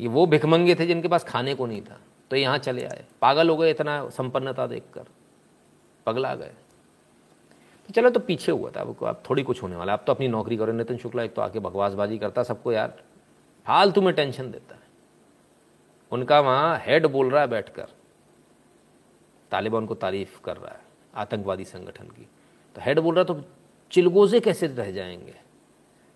[0.00, 2.00] ये वो भिखमंगे थे जिनके पास खाने को नहीं था
[2.30, 5.04] तो यहाँ चले आए। पागल हो गए इतना संपन्नता देखकर।
[6.06, 6.52] पगला गए।
[7.88, 10.28] तो चलो तो पीछे हुआ था आपको आप थोड़ी कुछ होने वाला आप तो अपनी
[10.28, 12.94] नौकरी करो, नितिन शुक्ला एक तो आके बकवासबाजी करता, सबको यार
[13.66, 14.80] फालतू में टेंशन देता है।
[16.12, 17.88] उनका वहाँ हेड बोल रहा है बैठकर,
[19.52, 20.80] तालिबान को तारीफ़ कर रहा है,
[21.14, 22.26] आतंकवादी संगठन की।
[22.74, 23.40] तो हेड बोल रहा तो
[23.92, 25.34] चिलगोजे कैसे रह जाएँगे?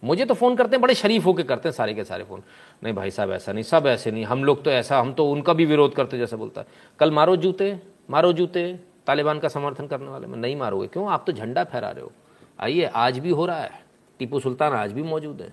[0.02, 2.42] मुझे तो फ़ोन करते हैं, बड़े शरीफ होके करते हैं सारे के सारे फ़ोन
[2.84, 5.52] नहीं भाई साहब, ऐसा नहीं, सब ऐसे नहीं, हम लोग तो ऐसा, हम तो उनका
[5.52, 6.66] भी विरोध करते जैसे बोलता है।
[6.98, 7.78] कल मारो जूते
[8.10, 11.08] मारो जूते, तालिबान का समर्थन करने वाले, में नहीं मारोगे, क्यों?
[11.08, 12.12] आप तो झंडा फहरा रहे हो।
[12.60, 13.70] आइए, आज भी हो रहा है,
[14.18, 15.52] टीपू सुल्तान आज भी मौजूद है।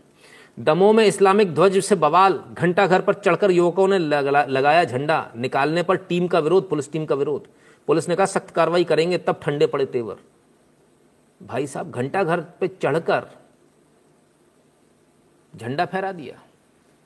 [0.59, 5.83] दमोह में इस्लामिक ध्वज से बवाल, घंटा घर पर चढ़कर युवकों ने लगाया झंडा, निकालने
[5.83, 7.47] पर टीम का विरोध, पुलिस टीम का विरोध।
[7.87, 10.15] पुलिस ने कहा, सख्त कार्रवाई करेंगे, तब ठंडे पड़े तेवर।
[11.41, 13.26] भाई साहब घंटा घर पे चढ़कर
[15.53, 16.35] झंडा फहरा दिया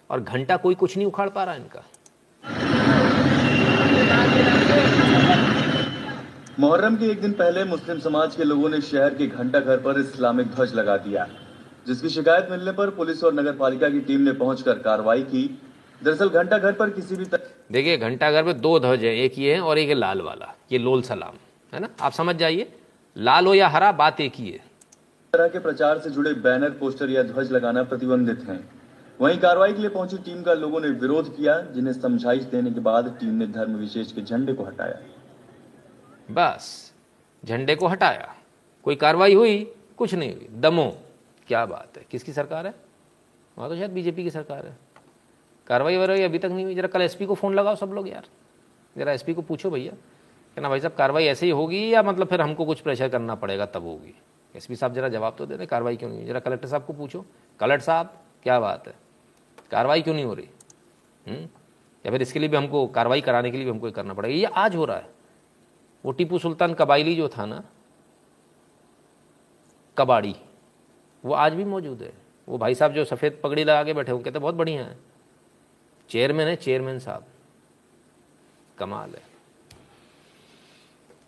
[0.10, 1.84] और घंटा कोई कुछ नहीं उखाड़ पा रहा इनका।
[6.60, 10.00] मुहर्रम के एक दिन पहले मुस्लिम समाज के लोगों ने शहर के घंटा घर पर
[10.00, 11.28] इस्लामिक ध्वज लगा दिया
[11.88, 15.44] जिसकी शिकायत मिलने पर पुलिस और नगर पालिका की टीम ने पहुंचकर कार्रवाई की।
[16.02, 17.40] दरअसल घंटा घर पर किसी भी तर...
[17.72, 20.78] देखिए घंटा घर पर दो ध्वज है एक ये है और एक लाल वाला ये
[20.78, 21.36] लोल सलाम
[21.74, 21.90] है ना?
[22.02, 22.72] आप समझ जाइए।
[23.18, 24.60] लाल हो या हरा बात एक ही है
[25.34, 28.70] तरह के प्रचार से जुड़े बैनर पोस्टर या ध्वज लगाना प्रतिबंधित हैं।
[29.22, 32.80] वहीं कार्रवाई के लिए पहुँची टीम का लोगों ने विरोध किया जिन्हें समझाइश देने के
[32.80, 35.00] बाद टीम ने धर्म विशेष के झंडे को हटाया।
[36.32, 36.94] बस
[37.46, 38.36] झंडे को हटाया।
[38.84, 39.74] कोई कार्रवाई हुई?
[39.98, 40.98] कुछ नहीं हुई। दमो।
[41.48, 42.74] क्या बात है। किसकी सरकार है?
[43.58, 44.78] वहाँ तो शायद बीजेपी की सरकार है।
[45.68, 48.24] कार्रवाई वारवाई अभी तक नहीं हुई। जरा कल एसपी को फ़ोन लगाओ सब लोग यार।
[48.98, 49.94] जरा एसपी को पूछो भैया।
[50.56, 53.66] कहना भाई साहब, कार्रवाई ऐसे ही होगी या मतलब फिर हमको कुछ प्रेशर करना पड़ेगा,
[53.66, 54.16] तब होगी?
[54.56, 57.26] एसपी साहब जरा जवाब तो दे रहे कार्रवाई क्यों नहीं जरा कलेक्टर साहब को पूछो।
[57.60, 58.14] कलेक्टर साहब,
[58.44, 58.94] क्या बात है?
[59.72, 60.50] कार्रवाई क्यों नहीं हो रही?
[61.28, 61.38] हुँ?
[62.06, 64.46] या फिर इसके लिए भी हमको कार्रवाई कराने के लिए भी हमको करना पड़ेगा। ये
[64.46, 65.10] आज हो रहा है।
[66.06, 67.64] वो टीपू सुल्तान कबाइली जो था ना,
[69.98, 70.36] कबाड़ी,
[71.26, 72.14] वो आज भी मौजूद है।
[72.50, 74.98] वो भाई साहब जो सफ़ेद पगड़ी लगा के बैठे वो कहते बहुत बढ़िया है।
[76.10, 77.26] चेयरमैन है चेयरमैन साहब।
[78.78, 79.35] कमाल है।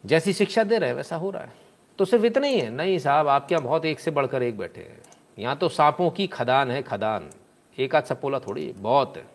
[0.05, 1.53] जैसी शिक्षा दे रहे हैं, वैसा हो रहा है।
[1.97, 4.81] तो सिर्फ़ इतना ही है। नहीं साहब आपके क्या बहुत एक से बढ़कर एक बैठे
[4.81, 5.01] हैं?
[5.39, 7.29] यहाँ तो सांपों की खदान है, खदान।
[7.77, 9.27] एक आध सपोला थोड़ी, बहुत है।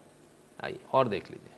[0.64, 1.48] आइए, और देख लीजिए।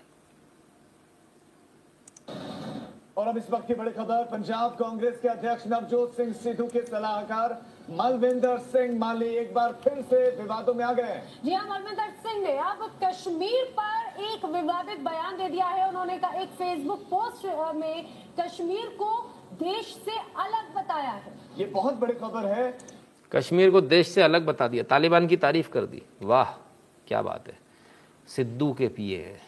[3.16, 6.80] और अब इस वक्त की बड़ी खबर पंजाब कांग्रेस के अध्यक्ष नवजोत सिंह सिद्धू के
[6.82, 7.52] सलाहकार
[7.90, 12.42] मलविंदर सिंह माली एक बार फिर से विवादों में आ गए जी हाँ मलविंदर सिंह
[12.42, 17.44] ने अब कश्मीर पर एक विवादित बयान दे दिया है। उन्होंने कहा एक फेसबुक पोस्ट
[17.76, 18.04] में
[18.40, 19.10] कश्मीर को
[19.62, 22.78] देश से अलग बताया है। ये बहुत बड़ी खबर है।
[23.32, 26.50] कश्मीर को देश से अलग बता दिया। तालिबान की तारीफ़ कर दी। वाह
[27.08, 27.58] क्या बात है।
[28.28, 29.38] सिद्धू के पिए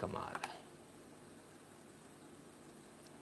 [0.00, 0.35] कमाल। है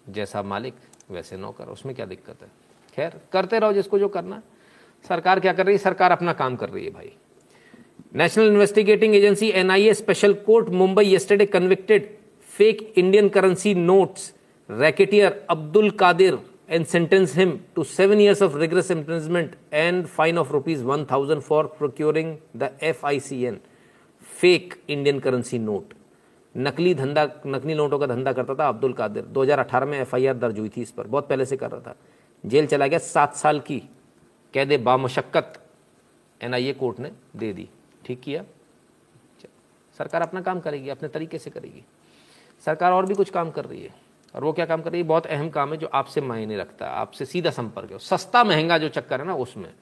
[0.06, 0.74] जैसा मालिक,
[1.10, 2.48] वैसे नौकर, उसमें क्या दिक्कत है?
[2.96, 4.42] खैर, करते रहो जिसको जो करना
[5.04, 5.78] सरकार क्या कर रही है?
[5.78, 7.12] सरकार अपना काम कर रही है भाई।
[8.16, 12.08] National investigating agency NIA special court Mumbai yesterday convicted
[12.48, 14.32] fake Indian currency notes
[14.68, 16.38] racketeer Abdul Kadir
[16.70, 21.40] and sentence him to seven years of rigorous imprisonment and fine of rupees one thousand
[21.40, 23.58] for procuring the F I C N
[24.40, 25.94] fake Indian currency note
[26.56, 30.68] नकली धंधा, नकली नोटों का धंधा करता था अब्दुल कादिर। 2018 में FIR दर्ज हुई
[30.68, 31.96] थी इस पर। बहुत पहले से कर रहा था।
[32.46, 33.82] जेल चला गया, सात साल की
[34.54, 35.66] कैद बामशक्कत
[36.42, 37.68] एनआईए कोर्ट ने दे दी।
[38.06, 38.44] ठीक किया।
[39.98, 41.84] सरकार अपना काम करेगी, अपने तरीके से करेगी।
[42.64, 43.94] सरकार और भी कुछ काम कर रही है।
[44.34, 45.06] और वो क्या काम कर रही है?
[45.06, 48.78] बहुत अहम काम है जो आपसे मायने रखता है, आपसे सीधा संपर्क है। सस्ता महँगा
[48.78, 49.74] जो चक्कर है ना, उसमें।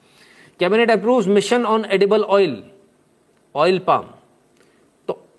[0.59, 2.71] Cabinet approve mission on edible oil
[3.55, 4.11] oil palm.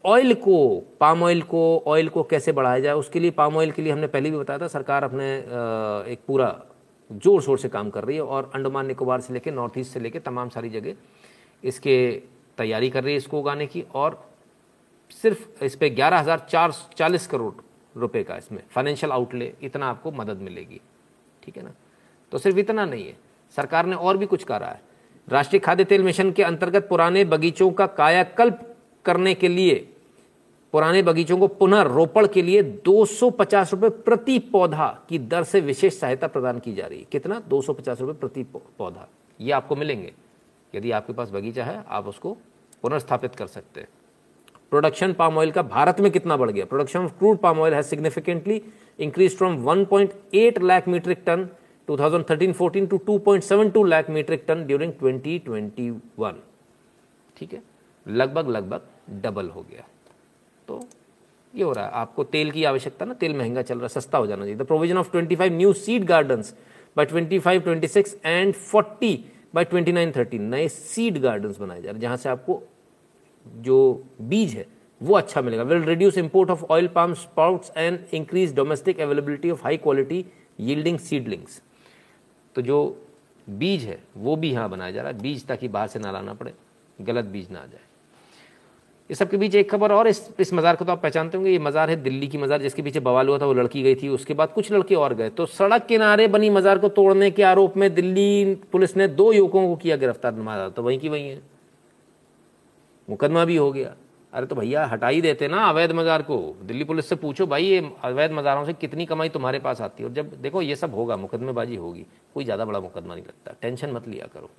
[0.04, 0.56] Oil को
[1.00, 4.06] पाम ऑयल को ऑयल को कैसे बढ़ाया जाए, उसके लिए पाम ऑयल के लिए हमने
[4.06, 5.26] पहले भी बताया था, सरकार अपने
[6.12, 6.54] एक पूरा
[7.10, 10.00] ज़ोर शोर से काम कर रही है और अंडमान निकोबार से लेकर नॉर्थ ईस्ट से
[10.00, 10.94] लेकर तमाम सारी जगह
[11.64, 11.96] इसके
[12.58, 14.22] तैयारी कर रही है इसको उगाने की और
[15.10, 17.52] सिर्फ़ इस पर ग्यारह हज़ार चार चालीस करोड़
[17.94, 20.80] रुपए का इसमें फाइनेंशियल आउटले इतना आपको मदद मिलेगी।
[21.42, 21.72] ठीक है ना?
[22.32, 23.16] तो सिर्फ़ इतना नहीं है।
[23.56, 24.80] सरकार ने और भी कुछ करा है।
[25.28, 28.60] राष्ट्रीय खाद्य तेल मिशन के अंतर्गत पुराने बगीचों का कायाकल्प
[29.04, 29.76] करने के लिए
[30.74, 35.98] पुराने बगीचों को पुनः रोपण के लिए 250 रुपए प्रति पौधा की दर से विशेष
[35.98, 37.40] सहायता प्रदान की जा रही है। कितना?
[37.40, 38.42] 250 रुपए प्रति
[38.78, 39.08] पौधा।
[39.40, 40.12] ये आपको मिलेंगे।
[40.74, 42.36] यदि आपके पास बगीचा है, आप उसको
[42.82, 43.88] पुनर्स्थापित कर सकते हैं।
[44.70, 46.64] प्रोडक्शन पाम ऑयल का भारत में कितना बढ़ गया?
[46.64, 48.62] Production of crude palm oil has significantly
[48.98, 51.48] increase from 1.8 lakh metric ton
[51.88, 56.34] 2013-14 to 2.72 lakh metric ton during 2021
[57.36, 57.62] ठीक है?
[58.08, 58.80] लगभग लगभग
[59.22, 59.88] डबल हो गया।
[60.68, 60.80] तो
[61.54, 64.18] ये हो रहा है। आपको तेल की आवश्यकता ना, तेल महँगा चल रहा है, सस्ता
[64.18, 66.54] हो जाना चाहिए। The provision of 25 new seed gardens
[66.96, 69.16] by 25 26 and 40
[69.54, 72.62] by 29 30 नए सीड गार्डन्स बनाए जा रहे हैं, जहाँ से आपको
[73.46, 74.66] जो बीज है,
[75.00, 79.62] वो अच्छा मिलेगा। Will reduce import of oil palm sprouts and increase domestic availability of
[79.64, 80.24] high quality
[80.60, 81.60] yielding seedlings
[82.56, 82.76] तो जो
[83.46, 86.34] बीज है, वो भी यहाँ बनाया जा रहा है, बीज ताकि बाहर से ना लाना
[86.34, 86.52] पड़े,
[86.98, 87.83] गलत बीज ना आ जाए।
[89.10, 91.50] इस सब के बीच एक खबर और इस इस मज़ार को तो आप पहचानते होंगे,
[91.50, 94.08] ये मज़ार है दिल्ली की मज़ार, जिसके पीछे बवाल हुआ था, वो लड़की गई थी,
[94.08, 97.76] उसके बाद कुछ लड़के और गए। तो सड़क किनारे बनी मज़ार को तोड़ने के आरोप
[97.76, 101.42] में दिल्ली पुलिस ने दो युवकों को किया गिरफ़्तार मारा तो वहीं की वहीं है।
[103.08, 103.94] मुकदमा भी हो गया।
[104.32, 107.64] अरे तो भैया हटा ही देते ना अवैध मज़ार को। दिल्ली पुलिस से पूछो, भाई,
[107.64, 110.08] ये अवैध मज़ारों से कितनी कमाई तुम्हारे पास आती है?
[110.08, 113.90] और जब देखो, ये सब होगा, मुकदमेबाजी होगी। कोई ज़्यादा बड़ा मुकदमा नहीं लगता। टेंशन
[113.90, 114.50] मत लिया करो।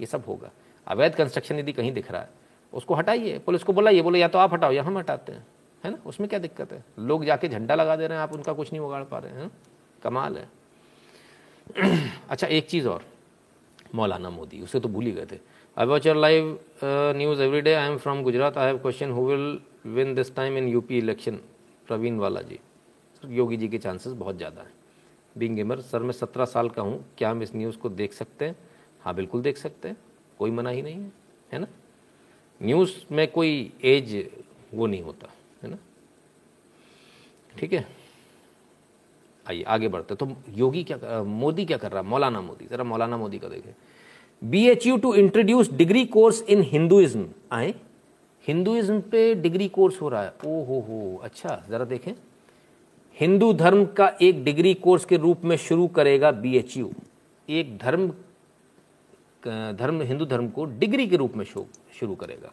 [0.00, 0.50] ये सब होगा।
[0.86, 4.28] अवैध कंस्ट्रक्शन यदि कहीं दिख रहा है उसको हटाइए पुलिस को बोला ये बोले या
[4.28, 5.46] तो आप हटाओ या हम हटाते हैं।
[5.84, 5.98] है ना?
[6.06, 6.84] उसमें क्या दिक्कत है?
[6.98, 9.50] लोग जाके झंडा लगा दे रहे हैं आप उनका कुछ नहीं उगाड़ पा रहे हैं
[10.02, 10.48] कमाल है।
[12.30, 13.04] अच्छा एक चीज़ और
[13.94, 15.38] मौलाना मोदी उसे तो भूल ही गए थे।
[15.76, 16.46] I watch live
[16.82, 17.74] uh, news every day.
[17.76, 18.56] I am from Gujarat.
[18.56, 19.58] I have question who will
[19.96, 21.38] win this time in UP election?
[21.86, 22.58] Praveen वाला जी
[23.22, 24.72] योगी जी के चांसेस बहुत ज़्यादा हैं।
[25.38, 28.44] बिंग गेमर सर मैं सत्रह साल का हूँ। क्या हम इस न्यूज़ को देख सकते
[28.44, 28.56] हैं?
[29.00, 29.96] हाँ बिल्कुल देख सकते हैं।
[30.38, 31.12] कोई मना ही नहीं है
[31.52, 31.66] है ना?
[32.60, 34.14] न्यूज़ में कोई एज
[34.74, 35.28] वो नहीं होता,
[35.62, 35.78] है ना?
[37.58, 37.86] ठीक है?
[39.46, 42.08] आइए, आगे बढ़ते तो योगी क्या मोदी क्या कर रहा है?
[42.08, 43.74] मौलाना मोदी, ज़रा मौलाना मोदी का देखें।
[44.42, 47.74] B H U to introduce degree course in Hinduism आए?
[48.44, 52.12] हिंदुइज्म पे डिग्री कोर्स हो रहा है। ओ हो हो अच्छा जरा देखें।
[53.16, 56.90] हिंदू धर्म का एक डिग्री कोर्स के रूप में शुरू करेगा बी एच यू
[57.48, 58.08] एक धर्म
[59.46, 62.52] धर्म, हिंदू धर्म को डिग्री के रूप में शुरू करेगा।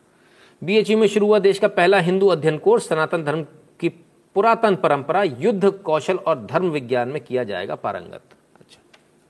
[0.64, 3.44] बीएचयू में शुरू हुआ देश का पहला हिंदू अध्ययन कोर्स। सनातन धर्म
[3.80, 3.90] की
[4.36, 8.22] पुरातन परंपरा युद्ध, कौशल और धर्म विज्ञान में किया जाएगा पारंगत।
[8.60, 8.80] अच्छा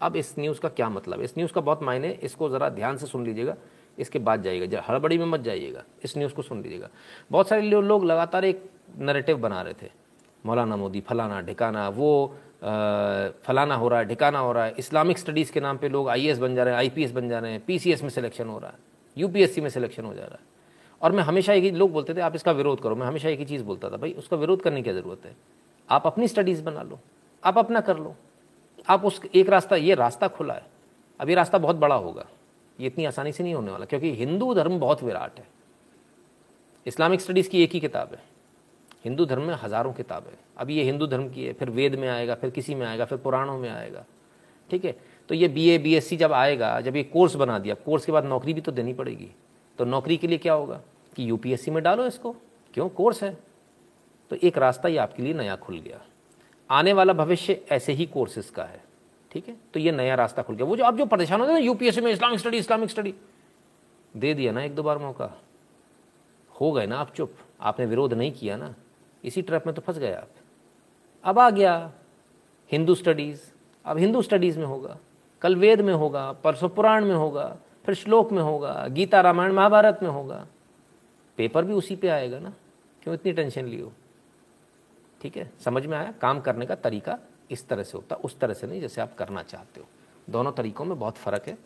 [0.02, 1.20] अब इस न्यूज़ का क्या मतलब?
[1.20, 3.56] है इस न्यूज़ का बहुत मायने, इसको ज़रा ध्यान से सुन लीजिएगा।
[4.00, 6.90] इसके बाद जाइएगा हड़बड़ी में मत जाइएगा। इस न्यूज़ को सुन लीजिएगा।
[7.32, 9.90] बहुत सारे लोग लगातार एक नरेटिव बना रहे थे।
[10.46, 15.52] मौलाना मोदी, फलाना, ढिकाना, वो फलाना हो रहा है, ढिकाना हो रहा है इस्लामिक स्टडीज़
[15.52, 18.04] के नाम पे लोग आईएएस बन जा रहे हैं आईपीएस बन जा रहे हैं पीसीएस
[18.04, 18.78] में सिलेक्शन हो रहा है
[19.18, 20.40] यूपीएससी में सिलेक्शन हो जा रहा है।
[21.02, 23.40] और मैं हमेशा एक ही, लोग बोलते थे, आप इसका विरोध करो। मैं हमेशा एक
[23.40, 25.36] ही चीज़ बोलता था, भाई, उसका विरोध करने की ज़रूरत है?
[25.90, 27.00] आप अपनी स्टडीज़ बना लो,
[27.44, 28.16] आप अपना कर लो।
[28.90, 30.66] आप उस, एक रास्ता, ये रास्ता खुला है।
[31.20, 32.26] अब ये रास्ता बहुत बड़ा होगा।
[32.80, 35.48] ये इतनी आसानी से नहीं होने वाला, क्योंकि हिंदू धर्म बहुत विराट है।
[36.86, 38.24] इस्लामिक स्टडीज़ की एक ही किताब है।
[39.06, 40.28] हिंदू धर्म में हज़ारों किताब
[40.58, 43.18] अब ये हिंदू धर्म की है, फिर वेद में आएगा, फिर किसी में आएगा, फिर
[43.18, 44.06] पुराणों में आएगा।
[44.70, 44.96] ठीक है?
[45.30, 48.06] तो ये B A B S C जब आएगा, जब ये कोर्स बना दिया, कोर्स
[48.06, 49.32] के बाद नौकरी भी तो देनी पड़ेगी।
[49.78, 50.82] तो नौकरी के लिए क्या होगा?
[51.16, 52.36] कि यूपीएससी में डालो इसको।
[52.74, 52.90] क्यों?
[52.90, 53.38] कोर्स है।
[54.30, 56.02] तो एक रास्ता ही आपके लिए नया खुल गया।
[56.70, 58.84] आने वाला भविष्य ऐसे ही कोर्सेज का है।
[59.32, 59.56] ठीक है?
[59.74, 62.12] तो ये नया रास्ता खुल गया। वो जो आप जो परेशान होते हैं यूपीएससी में
[62.12, 63.14] इस्लामिक स्टडी इस्लामिक स्टडी
[64.18, 65.32] दे दिया ना एक दो बार मौका।
[66.62, 68.76] हो गए ना आप चुप। आपने विरोध नहीं किया ना।
[69.24, 70.30] इसी ट्रैप में तो फंस गए आप।
[71.24, 71.92] अब आ गया
[72.72, 73.42] हिंदू स्टडीज़।
[73.86, 74.98] अब हिंदू स्टडीज़ में होगा,
[75.42, 80.00] कल वेद में होगा, परसों पुराण में होगा, फिर श्लोक में होगा, गीता रामायण महाभारत
[80.04, 80.48] में होगा।
[81.38, 82.54] पेपर भी उसी पे आएगा ना,
[83.04, 83.92] क्यों इतनी टेंशन लियो?
[85.22, 86.12] ठीक है, समझ में आया?
[86.12, 87.20] काम करने का तरीका
[87.52, 89.88] इस तरह से होता, उस तरह से नहीं जैसे आप करना चाहते हो।
[90.30, 91.58] दोनों तरीकों में बहुत फ़र्क है।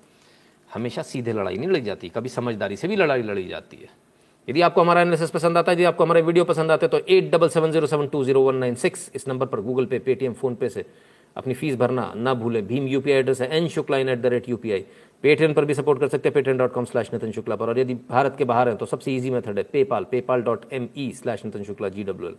[0.73, 3.89] हमेशा सीधे लड़ाई नहीं लड़ी जाती, कभी समझदारी से भी लड़ाई लड़ी जाती है।
[4.47, 7.13] यदि आपको हमारा एनालिसिस पसंद आता है, यदि आपको हमारे वीडियो पसंद आते हैं तो
[7.13, 9.99] eight double seven zero seven two zero one nine six इस नंबर पर गूगल पे
[9.99, 10.85] पेटीएम फ़ोन पे से
[11.35, 14.47] अपनी फ़ीस भरना ना भूलें। भीम यूपीआई एड्रेस है N Shukla in at the rate
[14.49, 14.85] UPI
[15.23, 17.79] Paytm पर भी सपोर्ट कर सकते हैं Paytm dot com slash Nitin Shukla पर। और
[17.79, 21.11] यदि भारत के बाहर हैं तो सबसे ईजी मेथड है PayPal PayPal dot M E
[21.15, 22.35] slash Nitin Shukla ji W L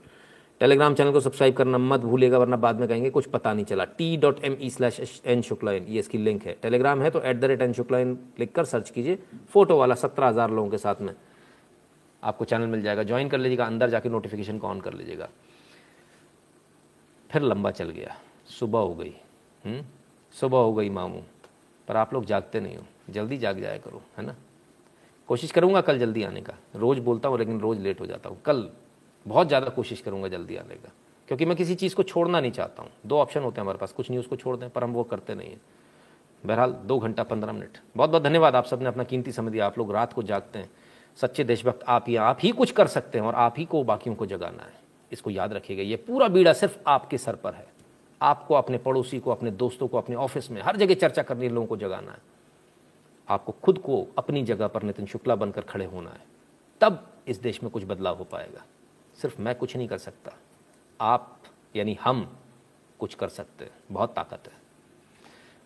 [0.60, 3.84] Telegram channel को सब्सक्राइब करना मत भूलेगा वरना बाद में कहेंगे कुछ पता नहीं चला।
[3.98, 7.22] T dot M E slash N Shukla N ये इसकी लिंक है। टेलीग्राम है तो
[7.22, 9.18] at the rate N Shukla N लिख कर सर्च कीजिए।
[9.52, 11.14] फ़ोटो वाला सत्रह हज़ार लोगों के साथ में।
[12.22, 15.28] आपको चैनल मिल जाएगा, ज्वाइन कर लीजिएगा, अंदर जाके नोटिफिकेशन को ऑन कर लीजिएगा।
[17.30, 18.16] फिर लंबा चल गया,
[18.48, 19.14] सुबह हो गई
[20.34, 21.20] सुबह हो गई मामू,
[21.88, 24.34] पर आप लोग जागते नहीं हो, जल्दी जाग जाया करो, है ना?
[25.28, 28.40] कोशिश करूँगा कल जल्दी आने का, रोज़ बोलता हूँ, लेकिन रोज़ लेट हो जाता हूँ,
[28.42, 28.68] कल
[29.26, 30.92] बहुत ज़्यादा कोशिश करूँगा जल्दी आने का,
[31.28, 33.92] क्योंकि मैं किसी चीज़ को छोड़ना नहीं चाहता हूँ। दो ऑप्शन होते हैं हमारे पास,
[33.92, 35.60] कुछ न्यूज़ को छोड़ दें, पर हम वो करते नहीं हैं।
[36.42, 39.78] बहरहाल, दो घंटा, पंद्रह मिनट। बहुत बहुत धन्यवाद आप सबने अपना कीमती समय दिया, आप
[39.78, 40.70] लोग रात को जागते हैं।
[41.20, 44.16] सच्चे देशभक्त, आप ही आप ही कुछ कर सकते हैं और आप ही को बाकियों
[44.16, 44.80] को जगाना है।
[45.12, 47.68] इसको याद रखिएगा, ये पूरा बीड़ा सिर्फ़ आपके सर पर है।
[48.22, 51.66] आपको अपने पड़ोसी को, अपने दोस्तों को, अपने ऑफ़िस में, हर जगह चर्चा करने लोगों
[51.66, 52.18] को जगाना है।
[53.28, 56.26] आपको खुद को अपनी जगह पर नितिन शुक्ला बनकर खड़े होना है।
[56.80, 58.64] तब इस देश में कुछ बदलाव हो पाएगा।
[59.22, 60.32] सिर्फ़ मैं कुछ नहीं कर सकता।
[61.00, 61.38] आप,
[61.76, 62.36] यानी हम,
[62.98, 64.52] कुछ कर सकते हैं। बहुत ताकत है।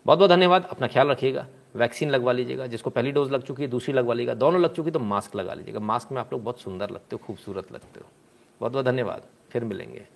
[0.05, 3.67] बहुत बहुत धन्यवाद। अपना ख्याल रखिएगा। वैक्सीन लगवा लीजिएगा, जिसको पहली डोज लग चुकी है,
[3.67, 6.59] दूसरी लगवा लीजिएगा, दोनों लग चुकी तो मास्क लगा लीजिएगा। मास्क में आप लोग बहुत
[6.59, 8.05] सुंदर लगते हो, खूबसूरत लगते हो।
[8.59, 10.07] बहुत बहुत धन्यवाद। फिर मिलेंगे।